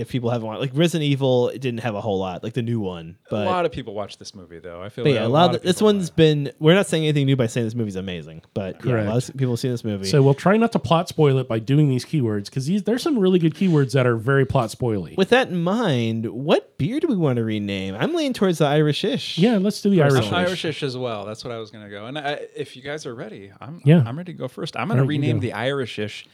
if 0.00 0.08
people 0.08 0.30
haven't 0.30 0.46
watched. 0.48 0.60
Like 0.60 0.70
Resident 0.74 1.08
Evil, 1.08 1.48
it 1.50 1.60
didn't 1.60 1.80
have 1.80 1.94
a 1.94 2.00
whole 2.00 2.18
lot, 2.18 2.42
like 2.42 2.54
the 2.54 2.62
new 2.62 2.80
one. 2.80 3.16
But, 3.30 3.46
a 3.46 3.50
lot 3.50 3.64
of 3.66 3.72
people 3.72 3.94
watch 3.94 4.18
this 4.18 4.34
movie 4.34 4.58
though. 4.58 4.82
I 4.82 4.88
feel. 4.88 5.04
but 5.04 5.10
like 5.10 5.20
yeah, 5.20 5.26
a 5.26 5.28
lot 5.28 5.50
of 5.50 5.56
of 5.56 5.62
this 5.62 5.76
people 5.76 5.86
one's 5.86 6.08
like- 6.10 6.16
been. 6.16 6.52
We're 6.58 6.74
not 6.74 6.86
saying 6.86 7.04
anything 7.04 7.26
new 7.26 7.36
by 7.36 7.46
saying 7.46 7.66
this 7.66 7.74
movie's 7.74 7.96
amazing, 7.96 8.42
but 8.54 8.84
yeah, 8.84 9.02
a 9.02 9.08
lot 9.08 9.28
of 9.28 9.36
people 9.36 9.52
have 9.52 9.60
seen 9.60 9.70
this 9.70 9.84
movie. 9.84 10.06
So 10.06 10.22
we'll 10.22 10.34
try 10.34 10.56
not 10.56 10.72
to 10.72 10.78
plot 10.78 11.08
spoil 11.08 11.38
it 11.38 11.46
by 11.48 11.58
doing 11.58 11.88
these 11.88 12.04
keywords 12.04 12.46
because 12.46 12.66
these 12.66 12.82
there's 12.82 13.02
some 13.02 13.18
really 13.18 13.38
good 13.38 13.54
keywords 13.54 13.92
that 13.92 14.06
are 14.06 14.16
very 14.16 14.44
plot 14.46 14.70
spoily. 14.70 15.16
with 15.16 15.28
that 15.28 15.48
in 15.48 15.62
mind, 15.62 16.26
what 16.26 16.76
beer 16.78 16.98
do 17.00 17.06
we 17.08 17.16
want 17.16 17.36
to 17.36 17.44
rename? 17.44 17.94
I'm 17.94 18.14
leaning 18.14 18.32
towards 18.32 18.58
the 18.58 18.66
Irish-ish. 18.66 19.38
yeah, 19.38 19.58
let's 19.58 19.80
do 19.82 19.90
the 19.90 20.02
I'm 20.02 20.12
Irish. 20.12 20.26
Irishish 20.30 20.82
as 20.82 20.96
well. 20.96 21.24
That's 21.26 21.44
what 21.44 21.52
I 21.52 21.58
was 21.58 21.70
gonna 21.70 21.90
go. 21.90 22.06
And 22.06 22.18
I, 22.18 22.40
if 22.56 22.76
you 22.76 22.82
guys 22.82 23.06
are 23.06 23.14
ready, 23.14 23.52
I'm 23.60 23.80
Yeah. 23.84 24.02
I'm 24.06 24.16
ready 24.16 24.32
to 24.32 24.38
go 24.38 24.48
first. 24.48 24.76
I'm 24.76 24.88
gonna 24.88 25.02
All 25.02 25.06
right, 25.06 25.14
you 25.14 25.20
rename 25.20 25.36
go. 25.36 25.40
the 25.42 25.50
Irishish. 25.52 26.26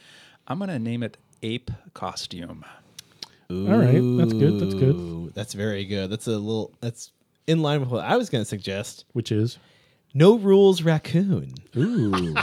I'm 0.47 0.59
gonna 0.59 0.79
name 0.79 1.03
it 1.03 1.17
Ape 1.43 1.71
Costume. 1.93 2.63
All 3.49 3.77
right, 3.77 4.01
that's 4.17 4.33
good. 4.33 4.59
That's 4.59 4.73
good. 4.73 5.33
That's 5.33 5.53
very 5.53 5.85
good. 5.85 6.09
That's 6.09 6.27
a 6.27 6.31
little. 6.31 6.73
That's 6.81 7.11
in 7.47 7.61
line 7.61 7.79
with 7.79 7.89
what 7.89 8.03
I 8.03 8.17
was 8.17 8.29
going 8.29 8.41
to 8.41 8.45
suggest. 8.49 9.05
Which 9.13 9.31
is 9.31 9.57
No 10.13 10.37
rules, 10.37 10.81
raccoon. 10.81 11.53
Ooh. 11.77 12.35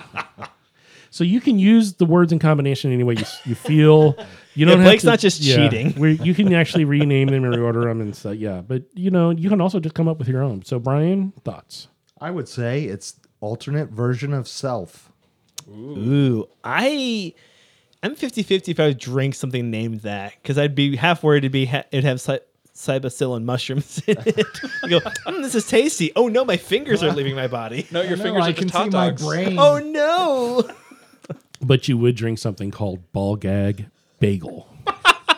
so 1.11 1.25
you 1.25 1.41
can 1.41 1.59
use 1.59 1.95
the 1.95 2.07
words 2.07 2.33
in 2.33 2.39
combination 2.39 2.91
any 2.93 3.03
way 3.05 3.15
you, 3.15 3.25
you 3.45 3.55
feel. 3.55 4.15
You 4.55 4.67
Yeah, 4.67 4.67
don't 4.67 4.79
have 4.81 4.87
Blake's 4.87 5.03
to- 5.03 5.11
not 5.11 5.19
just 5.19 5.41
yeah, 5.43 5.57
cheating. 5.57 5.93
where 6.01 6.11
you 6.11 6.33
can 6.35 6.53
actually 6.55 6.85
rename 6.87 7.29
them 7.29 7.45
and 7.45 7.55
reorder 7.55 7.85
them 7.85 8.01
and 8.01 8.15
stuff. 8.17 8.31
Uh, 8.31 8.35
yeah, 8.35 8.63
but 8.67 8.85
you 8.95 9.11
know 9.11 9.31
you 9.31 9.49
can 9.51 9.61
also 9.61 9.81
just 9.81 9.95
come 9.95 10.09
up 10.09 10.19
with 10.19 10.29
your 10.29 10.43
own. 10.43 10.65
So 10.65 10.79
Brian, 10.79 11.33
thoughts? 11.45 11.89
I 12.21 12.31
would 12.31 12.49
say 12.49 12.85
it's 12.85 13.21
alternate 13.41 13.91
version 13.91 14.33
of 14.33 14.49
self. 14.49 15.11
Ooh, 15.69 16.49
I. 16.63 17.35
I'm 18.05 18.15
50-50 18.15 18.69
if 18.69 18.79
I 18.81 18.89
would 18.89 18.99
drink 18.99 19.35
something 19.35 19.71
named 19.71 20.01
that 20.01 20.35
because 20.43 20.59
I'd 20.59 20.75
be 20.75 20.95
half 20.97 21.23
worried 21.23 21.39
it'd 21.39 21.53
be 21.53 21.65
ha- 21.65 21.85
it'd 21.91 22.05
have 22.05 22.21
cy- 22.21 22.41
cybacillin 22.75 23.45
mushrooms 23.45 24.03
in 24.07 24.19
it. 24.27 24.47
I 24.83 24.89
go, 24.89 25.01
mm, 25.01 25.43
this 25.43 25.55
is 25.55 25.67
tasty. 25.67 26.13
Oh 26.15 26.29
no, 26.29 26.45
my 26.45 26.59
fingers 26.59 27.03
are 27.03 27.13
leaving 27.13 27.35
my 27.35 27.47
body. 27.47 27.87
No, 27.91 28.03
your 28.03 28.19
fingers 28.19 28.45
I 28.45 28.51
are 28.51 28.53
can 28.53 28.65
just 28.69 28.75
hot 28.75 28.85
see 28.85 28.91
my 28.91 29.07
dogs. 29.09 29.23
brain. 29.25 29.59
Oh 29.59 29.79
no. 29.79 30.71
but 31.63 31.89
you 31.89 31.97
would 31.97 32.15
drink 32.15 32.39
something 32.39 32.71
called 32.71 33.11
ball 33.13 33.37
gag 33.37 33.87
bagel. 34.21 34.69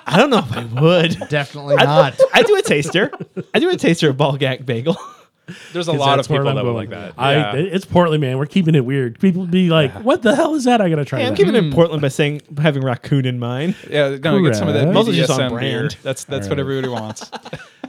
I 0.09 0.17
don't 0.19 0.31
know 0.31 0.39
if 0.39 0.53
I 0.53 0.65
would. 0.81 1.29
Definitely 1.29 1.77
not. 1.77 2.19
I 2.35 2.43
do 2.43 2.57
a 2.57 2.63
taster. 2.63 3.11
I 3.55 3.59
do 3.61 3.71
a 3.71 3.77
taster 3.77 4.11
of 4.11 4.17
ball 4.17 4.37
gag 4.37 4.67
bagel. 4.67 4.97
There's 5.73 5.89
a 5.89 5.93
lot 5.93 6.17
that's 6.17 6.29
of 6.29 6.33
people 6.33 6.45
that 6.47 6.57
would 6.57 6.63
going. 6.63 6.75
like 6.77 6.91
that. 6.91 7.15
I, 7.17 7.35
Yeah. 7.35 7.53
It's 7.55 7.85
Portland, 7.85 8.21
man. 8.21 8.39
We're 8.39 8.47
keeping 8.47 8.75
it 8.75 8.85
weird. 8.85 9.19
People 9.21 9.47
be 9.47 9.69
like, 9.71 9.93
"What 10.05 10.23
the 10.23 10.35
hell 10.35 10.55
is 10.55 10.65
that?" 10.65 10.81
I 10.81 10.89
gotta 10.89 11.05
try. 11.05 11.21
Hey, 11.21 11.27
I'm 11.27 11.33
that. 11.33 11.37
keeping 11.37 11.55
it 11.55 11.65
in 11.65 11.73
Portland 11.73 12.03
by 12.03 12.09
saying 12.09 12.43
having 12.59 12.83
raccoon 12.83 13.25
in 13.27 13.39
mind. 13.39 13.77
yeah, 13.89 14.17
no, 14.23 14.43
get 14.43 14.57
some 14.57 14.69
of 14.69 14.75
that 14.75 14.81
Correct. 14.83 14.95
Mostly 14.95 15.15
just 15.17 15.31
on 15.31 15.39
BDSM 15.39 15.49
beer. 15.61 15.79
brand. 15.79 15.97
That's 16.03 16.25
that's 16.25 16.49
what 16.49 16.59
everybody 16.59 16.89
wants. 16.89 17.31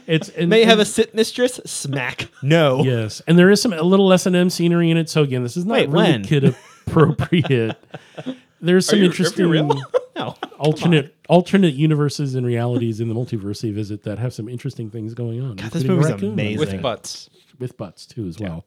It's 0.07 0.29
and, 0.29 0.49
May 0.49 0.63
have 0.63 0.79
a 0.79 0.85
sit 0.85 1.13
mistress. 1.13 1.59
Smack. 1.65 2.29
No. 2.41 2.81
yes, 2.81 3.21
and 3.27 3.37
there 3.37 3.49
is 3.49 3.61
some 3.61 3.73
a 3.73 3.81
little 3.81 4.13
S 4.13 4.25
and 4.25 4.37
M 4.37 4.49
scenery 4.49 4.89
in 4.89 4.95
it. 4.95 5.09
So 5.09 5.21
again, 5.21 5.43
this 5.43 5.57
is 5.57 5.65
not 5.65 5.73
Wait, 5.73 5.89
really 5.89 6.11
when? 6.11 6.23
kid 6.23 6.55
appropriate. 6.87 7.75
There's 8.61 8.85
some 8.85 8.99
you- 8.99 9.05
interesting 9.05 9.47
real? 9.49 9.69
No. 10.15 10.35
alternate 10.57 11.13
alternate 11.29 11.75
universes 11.75 12.33
and 12.33 12.43
realities 12.43 12.99
in 12.99 13.07
the 13.07 13.13
multiverse 13.13 13.61
you 13.63 13.71
visit 13.71 14.01
that 14.05 14.17
have 14.17 14.33
some 14.33 14.49
interesting 14.49 14.89
things 14.89 15.13
going 15.13 15.39
on. 15.39 15.57
God, 15.57 15.69
this 15.69 15.83
including 15.83 16.09
movie's 16.11 16.23
amazing. 16.23 16.59
With 16.59 16.81
butts. 16.81 17.29
With 17.59 17.77
butts 17.77 18.05
too 18.05 18.27
as 18.27 18.39
well. 18.39 18.65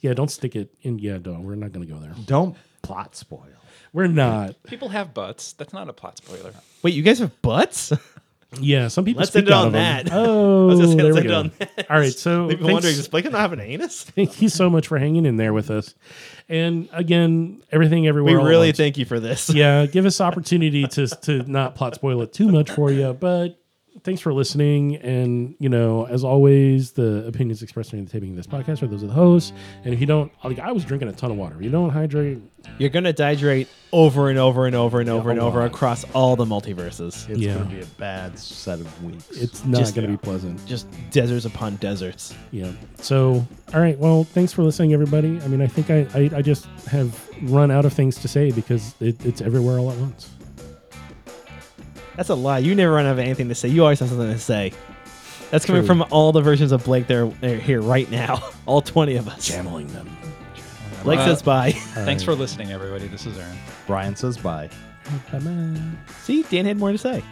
Yeah, 0.00 0.14
don't 0.14 0.30
stick 0.30 0.56
it 0.56 0.74
in. 0.82 0.98
Yeah, 0.98 1.18
no, 1.24 1.40
we're 1.40 1.54
not 1.54 1.72
going 1.72 1.86
to 1.86 1.92
go 1.92 1.98
there. 2.00 2.14
Don't 2.26 2.56
plot 2.82 3.14
spoil. 3.16 3.46
We're 3.92 4.06
not. 4.08 4.62
People 4.64 4.88
have 4.90 5.14
butts. 5.14 5.52
That's 5.54 5.72
not 5.72 5.88
a 5.88 5.92
plot 5.92 6.18
spoiler. 6.18 6.52
Wait, 6.82 6.94
you 6.94 7.02
guys 7.02 7.18
have 7.20 7.40
butts? 7.42 7.92
Yeah, 8.60 8.86
some 8.88 9.04
people. 9.04 9.18
Let's 9.20 9.32
speak 9.32 9.40
end 9.40 9.48
it 9.48 9.52
out 9.52 9.60
on 9.62 9.66
of 9.66 9.72
them. 9.72 10.04
that. 10.06 10.12
Oh, 10.12 10.62
I 10.70 10.74
was 10.74 10.78
gonna 10.80 10.90
say, 10.92 10.96
there 10.96 11.12
let's 11.12 11.14
we 11.16 11.20
end 11.20 11.28
go. 11.28 11.34
it 11.34 11.38
on 11.38 11.52
that. 11.76 11.86
All 11.90 11.98
right, 11.98 12.12
so 12.12 12.46
Leave 12.46 12.60
me 12.60 12.66
thanks- 12.66 12.72
wondering, 12.74 12.94
does 12.94 13.08
Blake 13.08 13.24
not 13.24 13.34
have 13.34 13.52
an 13.52 13.60
anus? 13.60 14.04
Thank 14.04 14.40
you 14.40 14.48
so 14.48 14.70
much 14.70 14.86
for 14.86 14.98
hanging 14.98 15.26
in 15.26 15.36
there 15.36 15.52
with 15.52 15.68
us. 15.68 15.94
And 16.48 16.88
again, 16.92 17.60
everything 17.72 18.02
We 18.02 18.08
everywhere. 18.08 18.38
all 18.38 18.46
at 18.46 18.48
really 18.48 18.68
once. 18.68 18.76
thank 18.78 18.98
you 18.98 19.04
for 19.04 19.18
this. 19.18 19.50
yeah, 19.50 19.84
give 19.86 20.06
us 20.06 20.20
opportunity 20.20 20.86
to 20.86 21.08
to 21.08 21.42
not 21.42 21.74
plot 21.74 21.96
spoil 21.96 22.22
it 22.22 22.32
too 22.32 22.48
much 22.48 22.70
for 22.70 22.92
you. 22.92 23.12
But 23.12 23.58
thanks 24.06 24.22
for 24.22 24.32
listening. 24.32 24.96
And 24.96 25.54
you 25.58 25.68
know, 25.68 26.06
as 26.06 26.24
always, 26.24 26.92
the 26.92 27.26
opinions 27.26 27.62
expressed 27.62 27.90
during 27.90 28.06
the 28.06 28.10
taping 28.10 28.30
of 28.30 28.36
this 28.36 28.46
podcast 28.46 28.82
are 28.82 28.86
those 28.86 29.02
of 29.02 29.08
the 29.08 29.14
host. 29.14 29.52
And 29.84 29.92
if 29.92 30.00
you 30.00 30.06
don't, 30.06 30.32
like, 30.42 30.58
I 30.58 30.72
was 30.72 30.84
drinking 30.86 31.08
a 31.08 31.12
ton 31.12 31.30
of 31.30 31.36
water. 31.36 31.56
You 31.60 31.68
don't 31.68 31.90
hydrate, 31.90 32.38
You're 32.78 32.88
gonna 32.90 33.12
dehydrate 33.12 33.66
over 33.92 34.30
and 34.30 34.38
over 34.38 34.66
and 34.66 34.74
over 34.74 35.00
and 35.00 35.08
over 35.10 35.30
and 35.30 35.38
a 35.38 35.42
over 35.42 35.60
lot. 35.60 35.66
across 35.66 36.04
all 36.14 36.36
the 36.36 36.44
multiverses. 36.46 37.28
It's 37.28 37.38
Yeah. 37.40 37.54
going 37.54 37.68
to 37.68 37.74
be 37.76 37.80
a 37.82 37.86
bad 37.98 38.38
set 38.38 38.80
of 38.80 39.04
weeks. 39.04 39.28
it's 39.30 39.64
not 39.64 39.78
Just- 39.78 39.94
going 39.94 40.06
to 40.06 40.10
be 40.12 40.16
pleasant. 40.18 40.64
Just 40.66 40.86
deserts 41.10 41.44
upon 41.44 41.76
deserts. 41.76 42.34
Yeah. 42.50 42.72
So, 43.00 43.46
all 43.74 43.80
right. 43.80 43.98
Well, 43.98 44.24
thanks 44.24 44.52
for 44.52 44.62
listening, 44.64 44.92
everybody. 44.92 45.40
I 45.40 45.48
mean, 45.48 45.62
I 45.62 45.66
think 45.68 45.90
I, 45.90 46.06
I, 46.14 46.30
I 46.38 46.42
just 46.42 46.66
have 46.88 47.28
run 47.42 47.70
out 47.70 47.84
of 47.84 47.92
things 47.92 48.16
to 48.18 48.28
say 48.28 48.50
because 48.50 48.94
it, 49.00 49.24
it's 49.24 49.40
everywhere 49.40 49.78
all 49.78 49.90
at 49.90 49.96
once. 49.98 50.30
That's 52.16 52.28
a 52.30 52.34
lie. 52.34 52.58
You 52.58 52.74
never 52.74 52.92
run 52.94 53.06
out 53.06 53.12
of 53.12 53.18
anything 53.18 53.48
to 53.50 53.54
say. 53.54 53.68
You 53.68 53.82
always 53.82 54.00
have 54.00 54.08
something 54.08 54.30
to 54.32 54.38
say. 54.38 54.72
That's 55.50 55.64
coming 55.64 55.82
True. 55.82 55.86
from 55.86 56.04
all 56.10 56.32
the 56.32 56.40
versions 56.40 56.72
of 56.72 56.84
Blake 56.84 57.06
that 57.06 57.16
are 57.16 57.32
are 57.46 57.56
here 57.56 57.80
right 57.80 58.10
now. 58.10 58.42
All 58.66 58.80
20 58.82 59.14
of 59.16 59.28
us. 59.28 59.46
Channeling 59.46 59.86
them. 59.88 60.08
Blake 61.04 61.20
Uh, 61.20 61.26
says 61.26 61.42
bye. 61.42 61.70
Thanks 61.70 62.24
for 62.24 62.34
listening, 62.34 62.72
everybody. 62.72 63.06
This 63.06 63.26
is 63.26 63.38
Aaron. 63.38 63.56
Brian 63.86 64.16
says 64.16 64.36
bye. 64.38 64.68
Bye 65.30 65.38
bye. 65.38 65.80
See, 66.22 66.42
Dan 66.44 66.64
had 66.64 66.78
more 66.78 66.90
to 66.90 66.98
say. 66.98 67.22